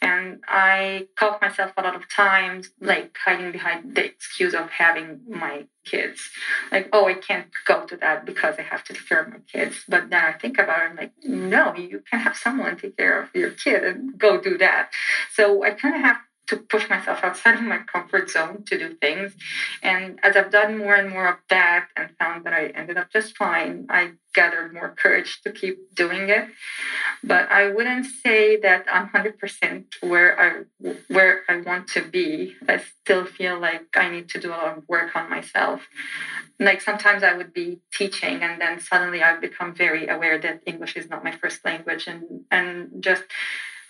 And 0.02 0.40
I 0.48 1.08
caught 1.16 1.40
myself 1.40 1.72
a 1.76 1.82
lot 1.82 1.94
of 1.94 2.10
times 2.10 2.70
like 2.80 3.16
hiding 3.24 3.52
behind 3.52 3.94
the 3.94 4.04
excuse 4.04 4.54
of 4.54 4.70
having 4.70 5.20
my 5.28 5.66
kids. 5.84 6.30
Like, 6.72 6.88
oh, 6.92 7.06
I 7.06 7.14
can't 7.14 7.46
go 7.64 7.86
to 7.86 7.96
that 7.98 8.26
because 8.26 8.56
I 8.58 8.62
have 8.62 8.82
to 8.84 8.92
take 8.92 9.08
care 9.08 9.22
of 9.22 9.28
my 9.28 9.38
kids. 9.50 9.84
But 9.88 10.10
then 10.10 10.24
I 10.24 10.32
think 10.32 10.58
about 10.58 10.80
it, 10.80 10.90
I'm 10.90 10.96
like, 10.96 11.12
no, 11.22 11.74
you 11.74 12.02
can 12.10 12.20
have 12.20 12.36
someone 12.36 12.76
take 12.76 12.96
care 12.96 13.22
of 13.22 13.28
your 13.34 13.50
kid 13.50 13.84
and 13.84 14.18
go 14.18 14.40
do 14.40 14.58
that. 14.58 14.90
So 15.32 15.62
I 15.64 15.70
kind 15.70 15.94
of 15.94 16.00
have 16.02 16.18
to 16.48 16.56
push 16.56 16.88
myself 16.88 17.20
outside 17.22 17.54
of 17.56 17.62
my 17.62 17.78
comfort 17.78 18.30
zone 18.30 18.62
to 18.66 18.78
do 18.78 18.94
things. 18.94 19.34
And 19.82 20.20
as 20.22 20.36
I've 20.36 20.50
done 20.50 20.78
more 20.78 20.94
and 20.94 21.10
more 21.10 21.28
of 21.28 21.36
that 21.50 21.88
and 21.96 22.10
found 22.18 22.44
that 22.44 22.52
I 22.52 22.66
ended 22.68 22.96
up 22.96 23.12
just 23.12 23.36
fine, 23.36 23.86
I 23.88 24.12
gathered 24.34 24.72
more 24.72 24.94
courage 24.96 25.40
to 25.42 25.50
keep 25.50 25.94
doing 25.94 26.28
it. 26.28 26.46
But 27.24 27.50
I 27.50 27.68
wouldn't 27.68 28.06
say 28.06 28.60
that 28.60 28.84
I'm 28.92 29.08
100% 29.08 29.84
where 30.02 30.38
I 30.38 30.92
where 31.08 31.40
I 31.48 31.62
want 31.62 31.88
to 31.88 32.02
be. 32.02 32.54
I 32.68 32.82
still 33.00 33.24
feel 33.24 33.58
like 33.58 33.86
I 33.96 34.08
need 34.08 34.28
to 34.30 34.40
do 34.40 34.50
a 34.50 34.58
lot 34.62 34.78
of 34.78 34.84
work 34.88 35.16
on 35.16 35.28
myself. 35.28 35.88
Like 36.60 36.80
sometimes 36.80 37.22
I 37.22 37.32
would 37.32 37.52
be 37.52 37.80
teaching 37.92 38.42
and 38.42 38.60
then 38.60 38.80
suddenly 38.80 39.22
I've 39.22 39.40
become 39.40 39.74
very 39.74 40.06
aware 40.06 40.38
that 40.38 40.62
English 40.66 40.96
is 40.96 41.08
not 41.08 41.24
my 41.24 41.32
first 41.32 41.64
language 41.64 42.06
and 42.06 42.22
and 42.50 43.02
just 43.02 43.24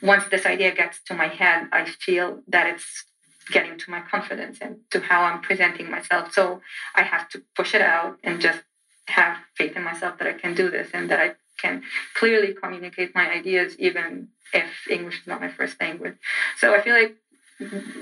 once 0.03 0.25
this 0.31 0.47
idea 0.47 0.75
gets 0.75 1.03
to 1.05 1.15
my 1.15 1.29
head, 1.29 1.69
I 1.73 1.85
feel 1.85 2.43
that 2.49 2.67
it's 2.67 3.05
getting 3.51 3.79
to 3.79 3.91
my 3.91 4.01
confidence 4.01 4.59
and 4.61 4.79
to 4.91 5.01
how 5.01 5.23
I'm 5.23 5.41
presenting 5.41 5.91
myself. 5.91 6.33
So 6.33 6.61
I 6.95 7.03
have 7.03 7.29
to 7.31 7.43
push 7.55 7.75
it 7.75 7.81
out 7.81 8.19
and 8.25 8.41
just 8.41 8.61
have 9.09 9.39
faith 9.55 9.77
in 9.77 9.85
myself 9.85 10.19
that 10.19 10.27
I 10.27 10.33
can 10.33 10.55
do 10.55 10.71
this 10.71 10.89
and 10.93 11.09
that 11.11 11.21
I 11.21 11.35
can 11.59 11.83
clearly 12.15 12.55
communicate 12.55 13.15
my 13.15 13.31
ideas 13.31 13.79
even 13.79 14.29
if 14.53 14.67
English 14.91 15.21
is 15.21 15.27
not 15.27 15.41
my 15.41 15.49
first 15.49 15.81
language. 15.81 16.17
So 16.59 16.75
I 16.75 16.81
feel 16.81 16.95
like 16.95 17.17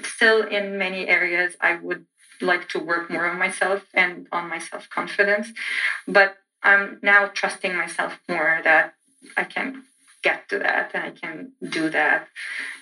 still 0.03 0.43
in 0.43 0.79
many 0.79 1.07
areas 1.07 1.57
I 1.61 1.77
would 1.77 2.07
like 2.41 2.69
to 2.71 2.79
work 2.79 3.11
more 3.11 3.27
on 3.27 3.39
myself 3.39 3.87
and 3.95 4.27
on 4.33 4.49
my 4.49 4.59
self 4.59 4.89
confidence. 4.91 5.53
But 6.09 6.39
I'm 6.63 6.99
now 7.03 7.27
trusting 7.27 7.77
myself 7.77 8.19
more 8.29 8.61
that 8.65 8.95
I 9.37 9.45
can 9.45 9.85
get 10.25 10.49
to 10.49 10.59
that 10.59 10.91
and 10.95 11.05
I 11.05 11.11
can 11.11 11.53
do 11.79 11.91
that 11.91 12.29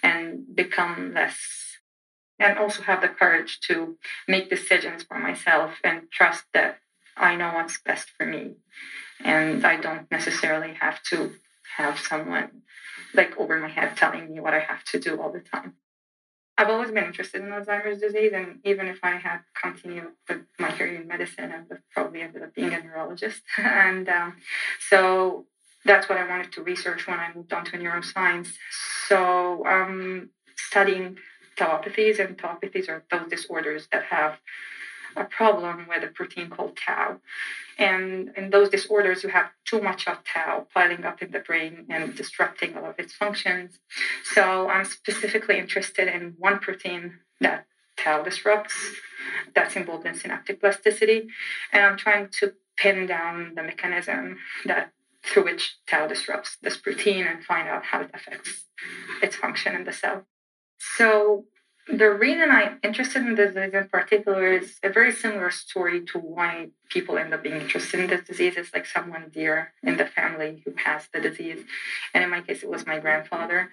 and 0.03 0.25
become 0.55 1.13
less 1.13 1.37
and 2.39 2.59
also 2.59 2.83
have 2.83 3.03
the 3.03 3.09
courage 3.09 3.61
to 3.69 3.97
make 4.27 4.51
decisions 4.51 5.03
for 5.03 5.19
myself 5.19 5.73
and 5.85 6.11
trust 6.11 6.45
that 6.55 6.79
I 7.17 7.37
know 7.37 7.53
what's 7.55 7.81
best 7.81 8.09
for 8.17 8.27
me. 8.27 8.55
And 9.23 9.65
I 9.65 9.77
don't 9.77 10.11
necessarily 10.11 10.75
have 10.81 11.03
to 11.11 11.33
have 11.77 11.99
someone 11.99 12.63
like 13.15 13.37
over 13.39 13.59
my 13.59 13.69
head 13.69 13.97
telling 13.97 14.33
me 14.33 14.41
what 14.41 14.55
I 14.55 14.61
have 14.61 14.83
to 14.93 14.99
do 14.99 15.21
all 15.21 15.31
the 15.31 15.41
time. 15.41 15.75
I've 16.59 16.69
always 16.69 16.91
been 16.91 17.05
interested 17.05 17.41
in 17.41 17.49
Alzheimer's 17.49 18.01
disease, 18.01 18.33
and 18.35 18.59
even 18.65 18.87
if 18.87 18.99
I 19.03 19.13
had 19.13 19.41
continued 19.61 20.09
with 20.29 20.43
my 20.59 20.71
career 20.71 21.01
in 21.01 21.09
medicine, 21.09 21.51
I 21.51 21.61
would 21.69 21.83
probably 21.95 22.21
ended 22.21 22.43
up 22.43 22.55
being 22.55 22.75
a 22.75 22.83
neurologist. 22.83 23.43
and 23.59 24.09
um, 24.09 24.37
so 24.91 25.47
that's 25.85 26.09
what 26.09 26.19
I 26.19 26.29
wanted 26.29 26.53
to 26.53 26.63
research 26.63 27.07
when 27.07 27.19
I 27.19 27.31
moved 27.35 27.53
on 27.53 27.65
to 27.67 27.79
neuroscience. 27.79 28.49
So 29.09 29.65
I'm 29.67 29.83
um, 29.83 30.31
studying 30.57 31.19
tauopathies, 31.57 32.19
and 32.19 32.37
tauopathies 32.39 32.89
are 32.89 33.05
those 33.11 33.29
disorders 33.29 33.89
that 33.93 34.05
have 34.05 34.39
a 35.17 35.25
problem 35.25 35.87
with 35.89 36.03
a 36.03 36.07
protein 36.07 36.49
called 36.49 36.77
tau. 36.77 37.19
And 37.79 38.33
in 38.37 38.51
those 38.51 38.69
disorders, 38.71 39.23
you 39.23 39.29
have 39.31 39.51
too 39.65 39.81
much 39.81 40.07
of 40.07 40.19
tau 40.25 40.67
piling 40.73 41.05
up 41.05 41.23
in 41.23 41.31
the 41.31 41.41
brain 41.41 41.87
and 41.91 42.15
disrupting 42.15 42.77
all 42.77 42.87
of 42.87 42.99
its 42.99 43.13
functions. 43.13 43.79
So 44.25 44.69
I'm 44.69 44.85
specifically 44.85 45.59
interested 45.59 46.09
in 46.09 46.35
one 46.39 46.59
protein 46.59 47.19
that 47.41 47.67
tau 47.97 48.23
disrupts 48.23 48.75
that's 49.55 49.77
involved 49.77 50.07
in 50.07 50.15
synaptic 50.15 50.61
plasticity. 50.61 51.29
And 51.73 51.85
I'm 51.85 51.97
trying 51.97 52.29
to 52.41 52.55
pin 52.77 53.07
down 53.07 53.55
the 53.55 53.63
mechanism 53.63 54.39
that 54.65 54.93
through 55.25 55.45
which 55.45 55.77
tau 55.89 56.07
disrupts 56.07 56.57
this 56.63 56.77
protein 56.77 57.27
and 57.27 57.45
find 57.45 57.69
out 57.69 57.85
how 57.85 58.01
it 58.01 58.11
affects 58.13 58.65
its 59.23 59.37
function 59.37 59.75
in 59.75 59.85
the 59.85 59.93
cell. 59.93 60.27
So 60.97 61.45
the 61.89 62.11
reason 62.11 62.51
I'm 62.51 62.79
interested 62.83 63.23
in 63.23 63.35
this 63.35 63.55
disease 63.55 63.75
in 63.75 63.89
particular 63.89 64.53
is 64.53 64.79
a 64.83 64.89
very 64.89 65.13
similar 65.13 65.51
story 65.51 66.05
to 66.07 66.19
why 66.19 66.69
people 66.89 67.19
end 67.19 67.35
up 67.35 67.43
being 67.43 67.61
interested 67.61 68.01
in 68.01 68.07
this 68.07 68.27
disease. 68.27 68.55
It's 68.57 68.73
like 68.73 68.87
someone 68.87 69.31
dear 69.33 69.73
in 69.83 69.97
the 69.97 70.07
family 70.07 70.63
who 70.65 70.75
has 70.77 71.09
the 71.13 71.21
disease. 71.21 71.65
And 72.15 72.23
in 72.23 72.31
my 72.31 72.41
case, 72.41 72.63
it 72.63 72.71
was 72.71 72.87
my 72.87 73.01
grandfather. 73.01 73.71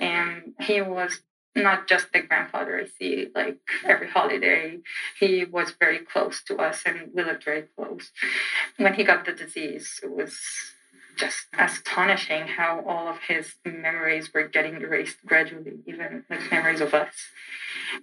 And 0.00 0.54
he 0.60 0.80
was 0.80 1.20
not 1.54 1.86
just 1.86 2.12
the 2.12 2.22
grandfather 2.22 2.80
I 2.80 2.86
see 2.86 3.28
like 3.34 3.58
every 3.84 4.08
holiday. 4.08 4.78
He 5.20 5.44
was 5.44 5.72
very 5.78 5.98
close 5.98 6.42
to 6.44 6.56
us 6.56 6.82
and 6.84 7.12
we 7.14 7.22
lived 7.22 7.44
very 7.44 7.64
close. 7.76 8.10
When 8.76 8.94
he 8.94 9.04
got 9.04 9.24
the 9.24 9.32
disease, 9.32 10.00
it 10.02 10.10
was 10.10 10.38
just 11.22 11.46
astonishing 11.56 12.48
how 12.48 12.82
all 12.84 13.06
of 13.06 13.18
his 13.28 13.54
memories 13.64 14.34
were 14.34 14.48
getting 14.48 14.80
erased 14.82 15.24
gradually, 15.24 15.78
even 15.86 16.24
like 16.28 16.50
memories 16.50 16.80
of 16.80 16.92
us. 16.94 17.14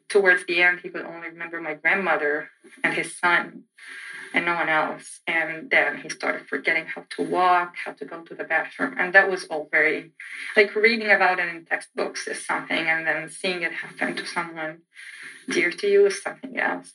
Towards 0.08 0.46
the 0.46 0.62
end, 0.62 0.80
he 0.80 0.90
could 0.90 1.06
only 1.06 1.28
remember 1.28 1.60
my 1.60 1.74
grandmother 1.74 2.50
and 2.82 2.94
his 2.94 3.18
son 3.18 3.64
and 4.34 4.46
no 4.46 4.56
one 4.56 4.70
else. 4.70 5.20
And 5.28 5.70
then 5.70 5.98
he 5.98 6.08
started 6.08 6.48
forgetting 6.48 6.86
how 6.86 7.04
to 7.18 7.24
walk, 7.24 7.76
how 7.84 7.92
to 7.92 8.06
go 8.06 8.22
to 8.22 8.36
the 8.36 8.46
bathroom. 8.46 8.96
And 8.98 9.12
that 9.14 9.30
was 9.30 9.44
all 9.46 9.68
very, 9.70 10.12
like 10.56 10.74
reading 10.74 11.12
about 11.12 11.40
it 11.40 11.50
in 11.50 11.66
textbooks 11.66 12.26
is 12.26 12.46
something, 12.46 12.88
and 12.88 13.06
then 13.06 13.30
seeing 13.30 13.64
it 13.64 13.74
happen 13.74 14.16
to 14.16 14.26
someone 14.26 14.84
dear 15.50 15.72
to 15.72 15.88
you 15.88 16.06
is 16.06 16.22
something 16.22 16.58
else. 16.58 16.94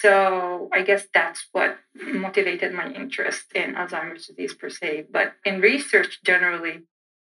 So 0.00 0.68
I 0.72 0.82
guess 0.82 1.06
that's 1.12 1.46
what 1.52 1.78
motivated 1.94 2.72
my 2.72 2.92
interest 2.92 3.52
in 3.54 3.74
Alzheimer's 3.74 4.26
disease 4.26 4.54
per 4.54 4.70
se. 4.70 5.06
But 5.10 5.34
in 5.44 5.60
research 5.60 6.20
generally, 6.24 6.82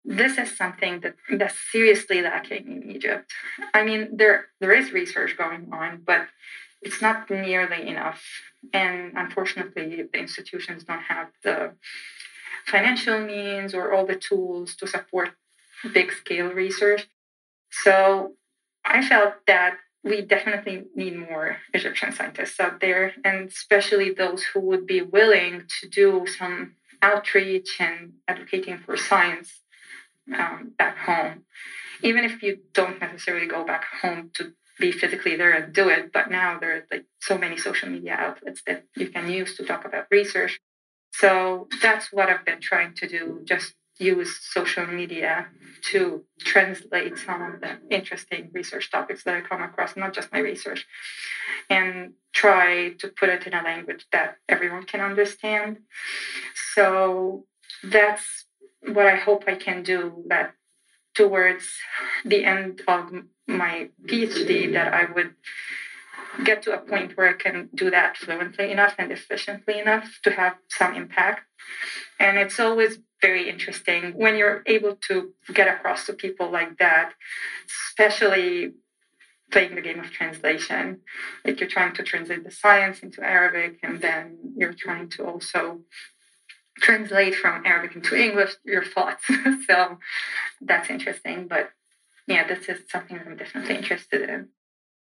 this 0.05 0.39
is 0.39 0.57
something 0.57 1.01
that 1.01 1.15
that's 1.31 1.57
seriously 1.71 2.23
lacking 2.23 2.67
in 2.67 2.91
Egypt. 2.91 3.31
I 3.73 3.85
mean, 3.85 4.17
there 4.17 4.47
there 4.61 4.73
is 4.73 4.93
research 4.93 5.37
going 5.37 5.69
on, 5.73 6.03
but 6.05 6.27
it's 6.81 7.01
not 7.01 7.31
nearly 7.31 7.87
enough. 7.87 8.23
And 8.73 9.13
unfortunately, 9.17 10.03
the 10.13 10.19
institutions 10.19 10.85
don't 10.85 11.03
have 11.03 11.29
the 11.45 11.75
financial 12.67 13.21
means 13.21 13.75
or 13.75 13.93
all 13.93 14.07
the 14.07 14.17
tools 14.17 14.75
to 14.77 14.87
support 14.87 15.31
big 15.93 16.13
scale 16.13 16.51
research. 16.53 17.09
So 17.71 18.35
I 18.85 19.07
felt 19.07 19.35
that 19.47 19.79
we 20.05 20.23
definitely 20.23 20.85
need 20.95 21.17
more 21.17 21.59
Egyptian 21.73 22.13
scientists 22.13 22.59
out 22.59 22.81
there, 22.81 23.15
and 23.25 23.49
especially 23.49 24.11
those 24.11 24.43
who 24.43 24.61
would 24.61 24.87
be 24.87 25.01
willing 25.01 25.65
to 25.81 25.89
do 25.89 26.27
some 26.27 26.75
outreach 27.01 27.77
and 27.79 28.15
advocating 28.27 28.79
for 28.79 28.97
science 28.97 29.61
um, 30.37 30.73
back 30.77 30.99
home. 30.99 31.45
Even 32.03 32.25
if 32.25 32.43
you 32.43 32.59
don't 32.73 33.01
necessarily 33.01 33.47
go 33.47 33.65
back 33.65 33.85
home 34.03 34.31
to 34.35 34.53
be 34.79 34.91
physically 34.91 35.37
there 35.37 35.53
and 35.53 35.73
do 35.73 35.89
it, 35.89 36.13
but 36.13 36.31
now 36.31 36.59
there 36.59 36.77
are 36.77 36.87
like 36.91 37.05
so 37.21 37.39
many 37.39 37.57
social 37.57 37.89
media 37.89 38.15
outlets 38.19 38.63
that 38.67 38.85
you 38.97 39.09
can 39.09 39.31
use 39.31 39.57
to 39.57 39.65
talk 39.65 39.85
about 39.85 40.07
research. 40.11 40.59
So 41.13 41.69
that's 41.81 42.13
what 42.13 42.29
I've 42.29 42.45
been 42.45 42.61
trying 42.61 42.95
to 42.95 43.07
do, 43.07 43.43
just 43.45 43.75
use 43.99 44.39
social 44.41 44.87
media 44.87 45.47
to 45.91 46.25
translate 46.39 47.19
some 47.19 47.43
of 47.43 47.61
the 47.61 47.79
interesting 47.91 48.51
research 48.53 48.91
topics 48.91 49.25
that 49.25 49.35
I 49.35 49.41
come 49.41 49.63
across, 49.63 49.97
not 49.97 50.15
just 50.15 50.33
my 50.33 50.39
research, 50.39 50.87
and 51.69 52.13
try 52.33 52.91
to 52.99 53.09
put 53.09 53.29
it 53.29 53.47
in 53.47 53.55
a 53.55 53.63
language 53.63 54.07
that 54.13 54.37
everyone 54.49 54.85
can 54.85 55.01
understand. 55.01 55.79
So 56.75 57.45
that's 57.85 58.47
what 58.87 59.07
I 59.07 59.17
hope 59.17 59.45
I 59.47 59.55
can 59.55 59.83
do 59.83 60.25
that 60.29 60.55
towards 61.15 61.65
the 62.25 62.45
end 62.45 62.83
of 62.89 63.13
my 63.47 63.91
PhD 64.07 64.73
that 64.73 64.93
I 64.95 65.13
would 65.13 65.35
get 66.45 66.63
to 66.63 66.73
a 66.73 66.79
point 66.79 67.17
where 67.17 67.29
I 67.29 67.35
can 67.35 67.69
do 67.75 67.91
that 67.91 68.17
fluently 68.17 68.71
enough 68.71 68.95
and 68.99 69.13
efficiently 69.13 69.79
enough 69.79 70.21
to 70.23 70.31
have 70.31 70.57
some 70.69 70.95
impact. 70.95 71.43
And 72.19 72.39
it's 72.39 72.59
always 72.59 72.99
very 73.23 73.49
interesting 73.49 74.13
when 74.15 74.37
you're 74.37 74.63
able 74.67 74.97
to 75.09 75.33
get 75.55 75.69
across 75.69 76.05
to 76.07 76.13
people 76.13 76.51
like 76.51 76.77
that, 76.79 77.13
especially 77.89 78.73
playing 79.51 79.75
the 79.77 79.81
game 79.81 80.01
of 80.01 80.11
translation. 80.11 81.01
Like 81.45 81.61
you're 81.61 81.69
trying 81.69 81.95
to 81.95 82.03
translate 82.03 82.45
the 82.45 82.51
science 82.51 83.01
into 83.01 83.23
Arabic, 83.23 83.79
and 83.83 84.01
then 84.01 84.39
you're 84.57 84.75
trying 84.75 85.09
to 85.11 85.25
also 85.25 85.81
translate 86.79 87.35
from 87.35 87.65
Arabic 87.65 87.95
into 87.95 88.17
English 88.17 88.55
your 88.65 88.85
thoughts. 88.85 89.25
so 89.69 89.99
that's 90.61 90.91
interesting. 90.91 91.47
But 91.47 91.71
yeah, 92.27 92.47
this 92.47 92.69
is 92.69 92.81
something 92.91 93.19
I'm 93.25 93.37
definitely 93.37 93.77
interested 93.77 94.29
in 94.29 94.49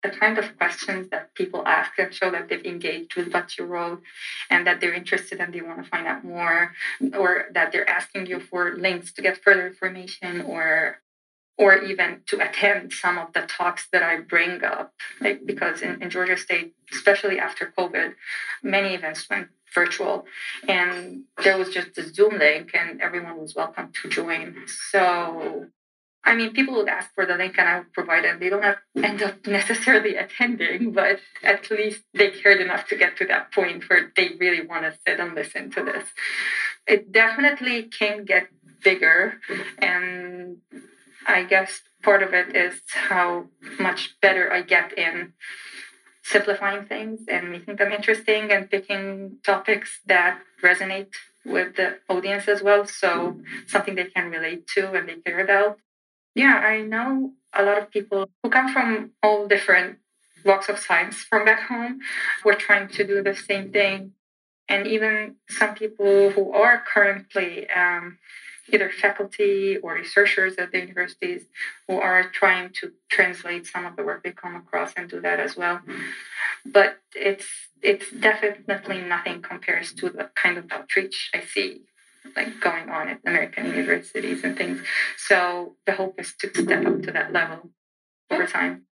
the 0.03 0.09
kind 0.09 0.37
of 0.37 0.57
questions 0.57 1.09
that 1.09 1.33
people 1.35 1.65
ask 1.65 1.91
and 1.97 2.13
show 2.13 2.31
that 2.31 2.49
they've 2.49 2.65
engaged 2.65 3.15
with 3.15 3.31
what 3.33 3.57
you 3.57 3.65
wrote 3.65 4.01
and 4.49 4.65
that 4.65 4.81
they're 4.81 4.93
interested 4.93 5.39
and 5.39 5.53
they 5.53 5.61
want 5.61 5.83
to 5.83 5.89
find 5.89 6.07
out 6.07 6.23
more 6.23 6.73
or 7.13 7.45
that 7.53 7.71
they're 7.71 7.89
asking 7.89 8.25
you 8.25 8.39
for 8.39 8.75
links 8.75 9.11
to 9.13 9.21
get 9.21 9.43
further 9.43 9.67
information 9.67 10.41
or 10.41 10.97
or 11.57 11.77
even 11.77 12.21
to 12.25 12.39
attend 12.39 12.91
some 12.91 13.19
of 13.19 13.33
the 13.33 13.41
talks 13.41 13.87
that 13.91 14.01
I 14.01 14.17
bring 14.17 14.63
up. 14.63 14.93
Like 15.19 15.45
because 15.45 15.81
in, 15.81 16.01
in 16.01 16.09
Georgia 16.09 16.37
State, 16.37 16.73
especially 16.91 17.37
after 17.37 17.71
COVID, 17.77 18.15
many 18.63 18.95
events 18.95 19.29
went 19.29 19.49
virtual 19.73 20.25
and 20.67 21.23
there 21.43 21.57
was 21.57 21.69
just 21.69 21.97
a 21.97 22.03
Zoom 22.13 22.39
link 22.39 22.71
and 22.73 22.99
everyone 22.99 23.37
was 23.37 23.55
welcome 23.55 23.91
to 24.01 24.09
join. 24.09 24.55
So 24.89 25.67
I 26.23 26.35
mean, 26.35 26.53
people 26.53 26.75
would 26.75 26.87
ask 26.87 27.13
for 27.15 27.25
the 27.25 27.35
link 27.35 27.55
and 27.57 27.67
I 27.67 27.79
would 27.79 27.93
provide 27.93 28.25
it. 28.25 28.39
They 28.39 28.49
don't 28.49 28.63
have, 28.63 28.77
end 28.95 29.23
up 29.23 29.45
necessarily 29.47 30.15
attending, 30.15 30.91
but 30.91 31.19
at 31.43 31.71
least 31.71 32.03
they 32.13 32.29
cared 32.29 32.61
enough 32.61 32.87
to 32.89 32.95
get 32.95 33.17
to 33.17 33.25
that 33.27 33.51
point 33.51 33.89
where 33.89 34.11
they 34.15 34.31
really 34.39 34.65
want 34.65 34.83
to 34.83 34.97
sit 35.05 35.19
and 35.19 35.33
listen 35.33 35.71
to 35.71 35.83
this. 35.83 36.05
It 36.87 37.11
definitely 37.11 37.83
can 37.83 38.25
get 38.25 38.49
bigger. 38.83 39.39
And 39.79 40.57
I 41.27 41.43
guess 41.43 41.81
part 42.03 42.23
of 42.23 42.33
it 42.33 42.55
is 42.55 42.81
how 42.87 43.45
much 43.79 44.15
better 44.21 44.51
I 44.51 44.61
get 44.61 44.97
in 44.97 45.33
simplifying 46.23 46.85
things 46.85 47.21
and 47.27 47.51
making 47.51 47.75
them 47.75 47.91
interesting 47.91 48.51
and 48.51 48.69
picking 48.69 49.37
topics 49.43 49.99
that 50.05 50.39
resonate 50.63 51.13
with 51.45 51.75
the 51.75 51.97
audience 52.07 52.47
as 52.47 52.61
well. 52.61 52.85
So 52.85 53.39
something 53.67 53.95
they 53.95 54.05
can 54.05 54.29
relate 54.29 54.67
to 54.75 54.93
and 54.93 55.09
they 55.09 55.15
care 55.15 55.43
about. 55.43 55.79
Yeah, 56.35 56.55
I 56.57 56.81
know 56.81 57.33
a 57.53 57.63
lot 57.63 57.77
of 57.77 57.91
people 57.91 58.29
who 58.43 58.49
come 58.49 58.71
from 58.71 59.11
all 59.21 59.47
different 59.47 59.99
walks 60.45 60.69
of 60.69 60.79
science 60.79 61.17
from 61.17 61.45
back 61.45 61.61
home 61.67 61.99
who 62.43 62.49
are 62.49 62.55
trying 62.55 62.87
to 62.89 63.05
do 63.05 63.21
the 63.23 63.35
same 63.35 63.71
thing. 63.71 64.13
and 64.69 64.87
even 64.87 65.35
some 65.49 65.75
people 65.75 66.31
who 66.31 66.53
are 66.53 66.83
currently 66.93 67.69
um, 67.71 68.17
either 68.73 68.89
faculty 68.89 69.77
or 69.77 69.95
researchers 69.95 70.55
at 70.57 70.71
the 70.71 70.79
universities 70.79 71.43
who 71.87 71.95
are 71.99 72.23
trying 72.29 72.69
to 72.79 72.93
translate 73.09 73.65
some 73.67 73.85
of 73.85 73.95
the 73.97 74.03
work 74.03 74.23
they 74.23 74.31
come 74.31 74.55
across 74.55 74.93
and 74.97 75.09
do 75.09 75.19
that 75.21 75.39
as 75.39 75.57
well. 75.57 75.81
But 76.65 76.99
it's 77.15 77.47
it's 77.81 78.11
definitely 78.11 79.01
nothing 79.01 79.41
compares 79.41 79.93
to 79.95 80.09
the 80.09 80.29
kind 80.35 80.57
of 80.57 80.65
outreach 80.71 81.31
I 81.33 81.41
see 81.41 81.81
like 82.35 82.59
going 82.59 82.89
on 82.89 83.09
at 83.09 83.19
American 83.25 83.67
universities 83.67 84.43
and 84.43 84.57
things. 84.57 84.81
So 85.17 85.75
the 85.85 85.93
hope 85.93 86.19
is 86.19 86.33
to 86.39 86.49
step 86.49 86.85
up 86.85 87.01
to 87.03 87.11
that 87.11 87.33
level 87.33 87.71
over 88.29 88.45
time. 88.45 88.85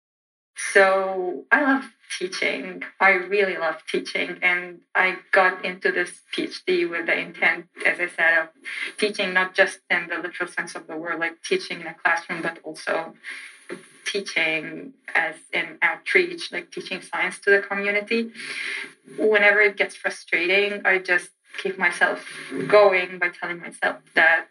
So 0.72 1.44
I 1.50 1.62
love 1.62 1.84
teaching. 2.18 2.82
I 3.00 3.10
really 3.10 3.56
love 3.56 3.82
teaching. 3.90 4.38
And 4.42 4.80
I 4.94 5.16
got 5.32 5.64
into 5.64 5.90
this 5.90 6.20
PhD 6.36 6.88
with 6.88 7.06
the 7.06 7.18
intent, 7.18 7.66
as 7.86 7.98
I 7.98 8.08
said, 8.08 8.38
of 8.42 8.48
teaching 8.98 9.32
not 9.32 9.54
just 9.54 9.80
in 9.88 10.08
the 10.08 10.16
literal 10.16 10.50
sense 10.50 10.74
of 10.74 10.86
the 10.86 10.96
word, 10.96 11.18
like 11.18 11.42
teaching 11.42 11.80
in 11.80 11.86
a 11.86 11.94
classroom, 11.94 12.42
but 12.42 12.58
also 12.62 13.14
teaching 14.04 14.92
as 15.14 15.36
in 15.52 15.78
outreach, 15.82 16.52
like 16.52 16.70
teaching 16.70 17.00
science 17.00 17.38
to 17.40 17.50
the 17.50 17.60
community. 17.60 18.30
Whenever 19.18 19.60
it 19.60 19.76
gets 19.76 19.94
frustrating, 19.94 20.82
I 20.84 20.98
just 20.98 21.30
keep 21.58 21.78
myself 21.78 22.24
going 22.68 23.18
by 23.18 23.28
telling 23.28 23.60
myself 23.60 23.98
that 24.14 24.46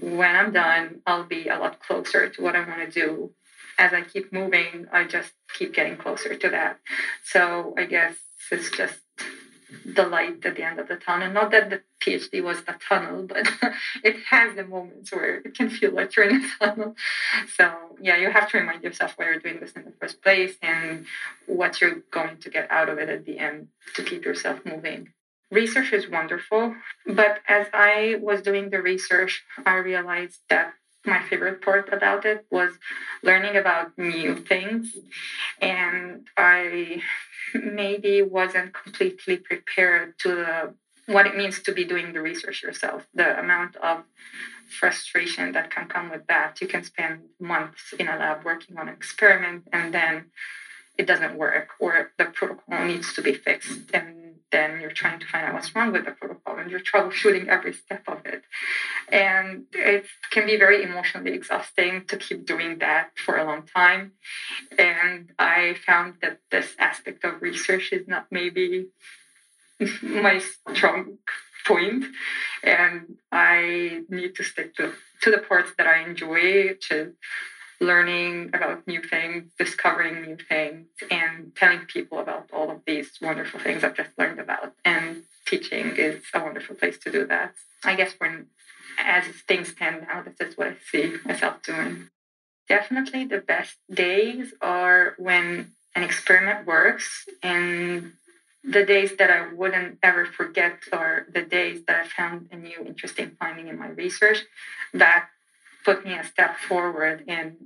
when 0.00 0.34
I'm 0.34 0.52
done, 0.52 1.00
I'll 1.06 1.24
be 1.24 1.48
a 1.48 1.58
lot 1.58 1.80
closer 1.80 2.28
to 2.28 2.42
what 2.42 2.56
I 2.56 2.66
want 2.66 2.80
to 2.80 2.90
do 2.90 3.30
as 3.78 3.92
I 3.92 4.02
keep 4.02 4.32
moving, 4.32 4.86
I 4.92 5.04
just 5.04 5.32
keep 5.52 5.74
getting 5.74 5.96
closer 5.96 6.34
to 6.34 6.48
that. 6.50 6.78
So 7.24 7.74
I 7.76 7.84
guess 7.84 8.16
it's 8.50 8.70
just 8.70 9.00
the 9.84 10.06
light 10.06 10.44
at 10.44 10.56
the 10.56 10.62
end 10.62 10.78
of 10.78 10.88
the 10.88 10.96
tunnel. 10.96 11.30
Not 11.32 11.50
that 11.50 11.70
the 11.70 11.82
PhD 12.00 12.42
was 12.42 12.62
the 12.62 12.76
tunnel, 12.88 13.22
but 13.28 13.48
it 14.02 14.16
has 14.30 14.54
the 14.54 14.64
moments 14.64 15.12
where 15.12 15.36
it 15.36 15.56
can 15.56 15.70
feel 15.70 15.92
like 15.92 16.14
you're 16.14 16.28
in 16.28 16.44
a 16.44 16.48
tunnel. 16.58 16.94
So 17.56 17.72
yeah, 18.00 18.16
you 18.16 18.30
have 18.30 18.50
to 18.50 18.58
remind 18.58 18.84
yourself 18.84 19.14
why 19.16 19.26
you're 19.26 19.40
doing 19.40 19.60
this 19.60 19.72
in 19.72 19.84
the 19.84 19.92
first 19.92 20.22
place 20.22 20.54
and 20.62 21.06
what 21.46 21.80
you're 21.80 22.02
going 22.10 22.38
to 22.38 22.50
get 22.50 22.70
out 22.70 22.88
of 22.88 22.98
it 22.98 23.08
at 23.08 23.24
the 23.24 23.38
end 23.38 23.68
to 23.94 24.02
keep 24.02 24.24
yourself 24.24 24.64
moving. 24.64 25.12
Research 25.54 25.92
is 25.92 26.08
wonderful, 26.08 26.74
but 27.06 27.38
as 27.46 27.68
I 27.72 28.16
was 28.20 28.42
doing 28.42 28.70
the 28.70 28.82
research, 28.82 29.44
I 29.64 29.76
realized 29.76 30.40
that 30.50 30.74
my 31.06 31.22
favorite 31.22 31.62
part 31.62 31.92
about 31.92 32.24
it 32.24 32.44
was 32.50 32.72
learning 33.22 33.56
about 33.56 33.96
new 33.98 34.34
things 34.36 34.96
and 35.60 36.26
i 36.36 37.00
maybe 37.54 38.22
wasn't 38.22 38.72
completely 38.72 39.36
prepared 39.36 40.18
to 40.18 40.28
the, 40.28 40.74
what 41.12 41.26
it 41.26 41.36
means 41.36 41.60
to 41.60 41.72
be 41.72 41.84
doing 41.84 42.14
the 42.14 42.22
research 42.22 42.62
yourself 42.62 43.06
the 43.12 43.38
amount 43.38 43.76
of 43.76 44.04
frustration 44.80 45.52
that 45.52 45.70
can 45.70 45.86
come 45.86 46.10
with 46.10 46.26
that. 46.26 46.60
You 46.60 46.66
can 46.66 46.82
spend 46.84 47.20
months 47.38 47.92
in 47.98 48.08
a 48.08 48.16
lab 48.16 48.44
working 48.44 48.76
on 48.76 48.88
an 48.88 48.94
experiment 48.94 49.68
and 49.72 49.94
then 49.94 50.26
it 50.96 51.06
doesn't 51.06 51.36
work 51.36 51.68
or 51.78 52.12
the 52.18 52.26
protocol 52.26 52.84
needs 52.84 53.12
to 53.14 53.22
be 53.22 53.34
fixed 53.34 53.90
and 53.92 54.23
then 54.54 54.80
you're 54.80 54.98
trying 55.02 55.18
to 55.18 55.26
find 55.26 55.44
out 55.46 55.54
what's 55.54 55.74
wrong 55.74 55.90
with 55.90 56.04
the 56.04 56.12
protocol 56.12 56.56
and 56.58 56.70
you're 56.70 56.86
troubleshooting 56.90 57.48
every 57.48 57.72
step 57.72 58.04
of 58.06 58.18
it. 58.24 58.42
And 59.10 59.64
it 59.72 60.04
can 60.30 60.46
be 60.46 60.56
very 60.56 60.84
emotionally 60.88 61.32
exhausting 61.32 62.04
to 62.06 62.16
keep 62.16 62.46
doing 62.46 62.78
that 62.78 63.10
for 63.24 63.36
a 63.36 63.44
long 63.44 63.62
time. 63.80 64.12
And 64.78 65.32
I 65.38 65.74
found 65.86 66.10
that 66.22 66.38
this 66.52 66.68
aspect 66.78 67.24
of 67.24 67.42
research 67.42 67.86
is 67.92 68.06
not 68.06 68.26
maybe 68.30 68.86
my 70.02 70.40
strong 70.70 71.18
point 71.66 72.04
and 72.62 73.16
i 73.32 74.02
need 74.10 74.34
to 74.34 74.42
stick 74.42 74.76
to, 74.76 74.92
to 75.22 75.30
the 75.30 75.38
parts 75.38 75.70
that 75.78 75.86
i 75.86 76.06
enjoy 76.06 76.76
learning 77.80 78.50
about 78.54 78.86
new 78.86 79.02
things, 79.02 79.50
discovering 79.58 80.22
new 80.22 80.36
things, 80.36 80.86
and 81.10 81.54
telling 81.56 81.80
people 81.80 82.18
about 82.18 82.48
all 82.52 82.70
of 82.70 82.80
these 82.86 83.10
wonderful 83.20 83.60
things 83.60 83.84
I've 83.84 83.96
just 83.96 84.10
learned 84.18 84.40
about. 84.40 84.72
And 84.84 85.24
teaching 85.46 85.96
is 85.96 86.22
a 86.32 86.40
wonderful 86.40 86.76
place 86.76 86.98
to 86.98 87.10
do 87.10 87.26
that. 87.26 87.54
I 87.84 87.94
guess 87.94 88.12
when, 88.18 88.46
as 88.98 89.24
things 89.48 89.68
stand 89.68 90.06
now, 90.08 90.22
this 90.22 90.48
is 90.48 90.56
what 90.56 90.68
I 90.68 90.76
see 90.90 91.16
myself 91.24 91.62
doing. 91.62 92.08
Definitely 92.68 93.26
the 93.26 93.38
best 93.40 93.76
days 93.90 94.54
are 94.60 95.14
when 95.18 95.72
an 95.94 96.02
experiment 96.02 96.66
works 96.66 97.26
and 97.42 98.12
the 98.64 98.84
days 98.84 99.16
that 99.18 99.30
I 99.30 99.52
wouldn't 99.52 99.98
ever 100.02 100.24
forget 100.24 100.78
are 100.92 101.26
the 101.30 101.42
days 101.42 101.82
that 101.86 101.96
I 101.96 102.08
found 102.08 102.48
a 102.50 102.56
new 102.56 102.80
interesting 102.86 103.32
finding 103.38 103.68
in 103.68 103.78
my 103.78 103.88
research 103.88 104.38
that 104.94 105.28
put 105.84 106.04
me 106.04 106.14
a 106.14 106.24
step 106.24 106.56
forward 106.58 107.24
in 107.26 107.56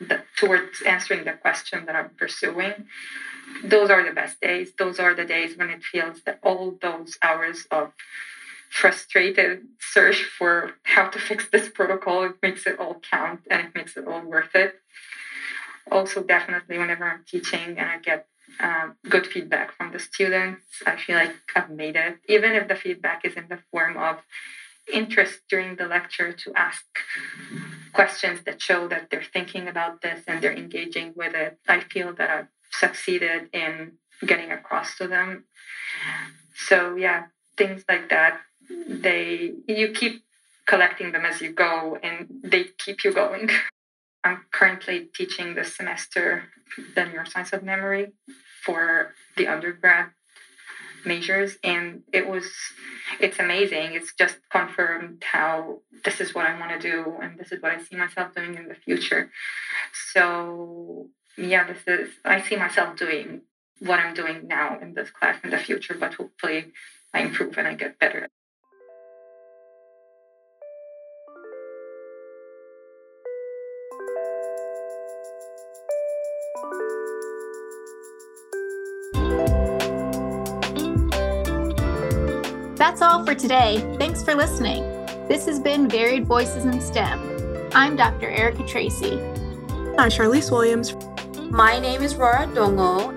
the, 0.00 0.22
towards 0.36 0.82
answering 0.82 1.24
the 1.24 1.32
question 1.32 1.86
that 1.86 1.96
I'm 1.96 2.10
pursuing. 2.10 2.86
Those 3.64 3.90
are 3.90 4.04
the 4.04 4.14
best 4.14 4.40
days. 4.40 4.72
Those 4.78 4.98
are 4.98 5.14
the 5.14 5.24
days 5.24 5.56
when 5.56 5.70
it 5.70 5.82
feels 5.82 6.22
that 6.22 6.38
all 6.42 6.78
those 6.80 7.18
hours 7.22 7.66
of 7.70 7.92
frustrated 8.70 9.66
search 9.80 10.22
for 10.22 10.74
how 10.84 11.08
to 11.08 11.18
fix 11.18 11.48
this 11.50 11.68
protocol 11.68 12.22
it 12.22 12.36
makes 12.40 12.66
it 12.68 12.78
all 12.78 13.02
count 13.10 13.40
and 13.50 13.66
it 13.66 13.74
makes 13.74 13.96
it 13.96 14.06
all 14.06 14.22
worth 14.22 14.54
it 14.54 14.76
also 15.90 16.22
definitely 16.22 16.78
whenever 16.78 17.04
i'm 17.04 17.24
teaching 17.28 17.76
and 17.76 17.90
i 17.90 17.98
get 17.98 18.28
uh, 18.60 18.90
good 19.08 19.26
feedback 19.26 19.72
from 19.76 19.90
the 19.90 19.98
students 19.98 20.62
i 20.86 20.94
feel 20.94 21.16
like 21.16 21.34
i've 21.56 21.68
made 21.68 21.96
it 21.96 22.18
even 22.28 22.52
if 22.52 22.68
the 22.68 22.76
feedback 22.76 23.24
is 23.24 23.34
in 23.34 23.46
the 23.48 23.58
form 23.72 23.96
of 23.96 24.18
interest 24.92 25.40
during 25.48 25.76
the 25.76 25.86
lecture 25.86 26.32
to 26.32 26.52
ask 26.54 26.84
questions 27.92 28.40
that 28.44 28.60
show 28.62 28.88
that 28.88 29.10
they're 29.10 29.22
thinking 29.22 29.68
about 29.68 30.02
this 30.02 30.22
and 30.26 30.42
they're 30.42 30.52
engaging 30.52 31.12
with 31.16 31.34
it. 31.34 31.58
I 31.68 31.80
feel 31.80 32.12
that 32.14 32.30
I've 32.30 32.48
succeeded 32.70 33.48
in 33.52 33.92
getting 34.26 34.52
across 34.52 34.96
to 34.98 35.08
them. 35.08 35.44
So 36.54 36.96
yeah, 36.96 37.26
things 37.56 37.84
like 37.88 38.08
that. 38.10 38.40
They 38.88 39.52
you 39.66 39.88
keep 39.92 40.22
collecting 40.66 41.12
them 41.12 41.24
as 41.24 41.40
you 41.40 41.52
go 41.52 41.98
and 42.02 42.28
they 42.42 42.64
keep 42.78 43.02
you 43.04 43.12
going. 43.12 43.50
I'm 44.24 44.44
currently 44.52 45.08
teaching 45.14 45.54
this 45.54 45.74
semester 45.74 46.44
the 46.94 47.02
neuroscience 47.02 47.52
of 47.52 47.62
memory 47.62 48.12
for 48.64 49.14
the 49.36 49.48
undergrad 49.48 50.10
measures 51.04 51.56
and 51.62 52.02
it 52.12 52.28
was 52.28 52.46
it's 53.20 53.38
amazing. 53.38 53.94
It's 53.94 54.14
just 54.14 54.38
confirmed 54.50 55.22
how 55.24 55.80
this 56.04 56.20
is 56.20 56.34
what 56.34 56.46
i 56.46 56.58
want 56.58 56.80
to 56.80 56.90
do 56.90 57.16
and 57.22 57.38
this 57.38 57.52
is 57.52 57.60
what 57.62 57.72
i 57.72 57.78
see 57.82 57.96
myself 57.96 58.34
doing 58.34 58.54
in 58.54 58.68
the 58.68 58.74
future. 58.74 59.30
So 60.12 61.10
yeah 61.36 61.64
this 61.66 61.82
is 61.86 62.10
i 62.24 62.40
see 62.40 62.56
myself 62.56 62.96
doing 62.96 63.42
what 63.80 63.98
i'm 63.98 64.14
doing 64.14 64.46
now 64.46 64.78
in 64.80 64.94
this 64.94 65.10
class 65.10 65.38
in 65.42 65.50
the 65.50 65.58
future 65.58 65.96
but 65.98 66.14
hopefully 66.14 66.66
i 67.14 67.20
improve 67.20 67.56
and 67.56 67.66
i 67.66 67.74
get 67.74 67.98
better 67.98 68.28
That's 82.90 83.02
all 83.02 83.24
for 83.24 83.36
today. 83.36 83.78
Thanks 84.00 84.24
for 84.24 84.34
listening. 84.34 84.82
This 85.28 85.46
has 85.46 85.60
been 85.60 85.88
Varied 85.88 86.26
Voices 86.26 86.64
in 86.64 86.80
STEM. 86.80 87.70
I'm 87.72 87.94
Dr. 87.94 88.28
Erica 88.28 88.66
Tracy. 88.66 89.12
I'm 89.96 90.10
Charlize 90.10 90.50
Williams. 90.50 90.96
My 91.52 91.78
name 91.78 92.02
is 92.02 92.16
Rora 92.16 92.48
Dongo. 92.48 93.10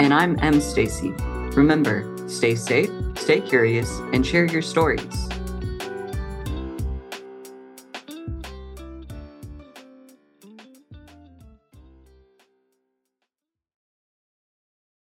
And 0.00 0.14
I'm 0.14 0.38
M. 0.42 0.62
Stacy. 0.62 1.10
Remember, 1.54 2.08
stay 2.26 2.54
safe, 2.54 2.88
stay 3.14 3.42
curious, 3.42 3.98
and 4.14 4.26
share 4.26 4.46
your 4.46 4.62
stories. 4.62 5.28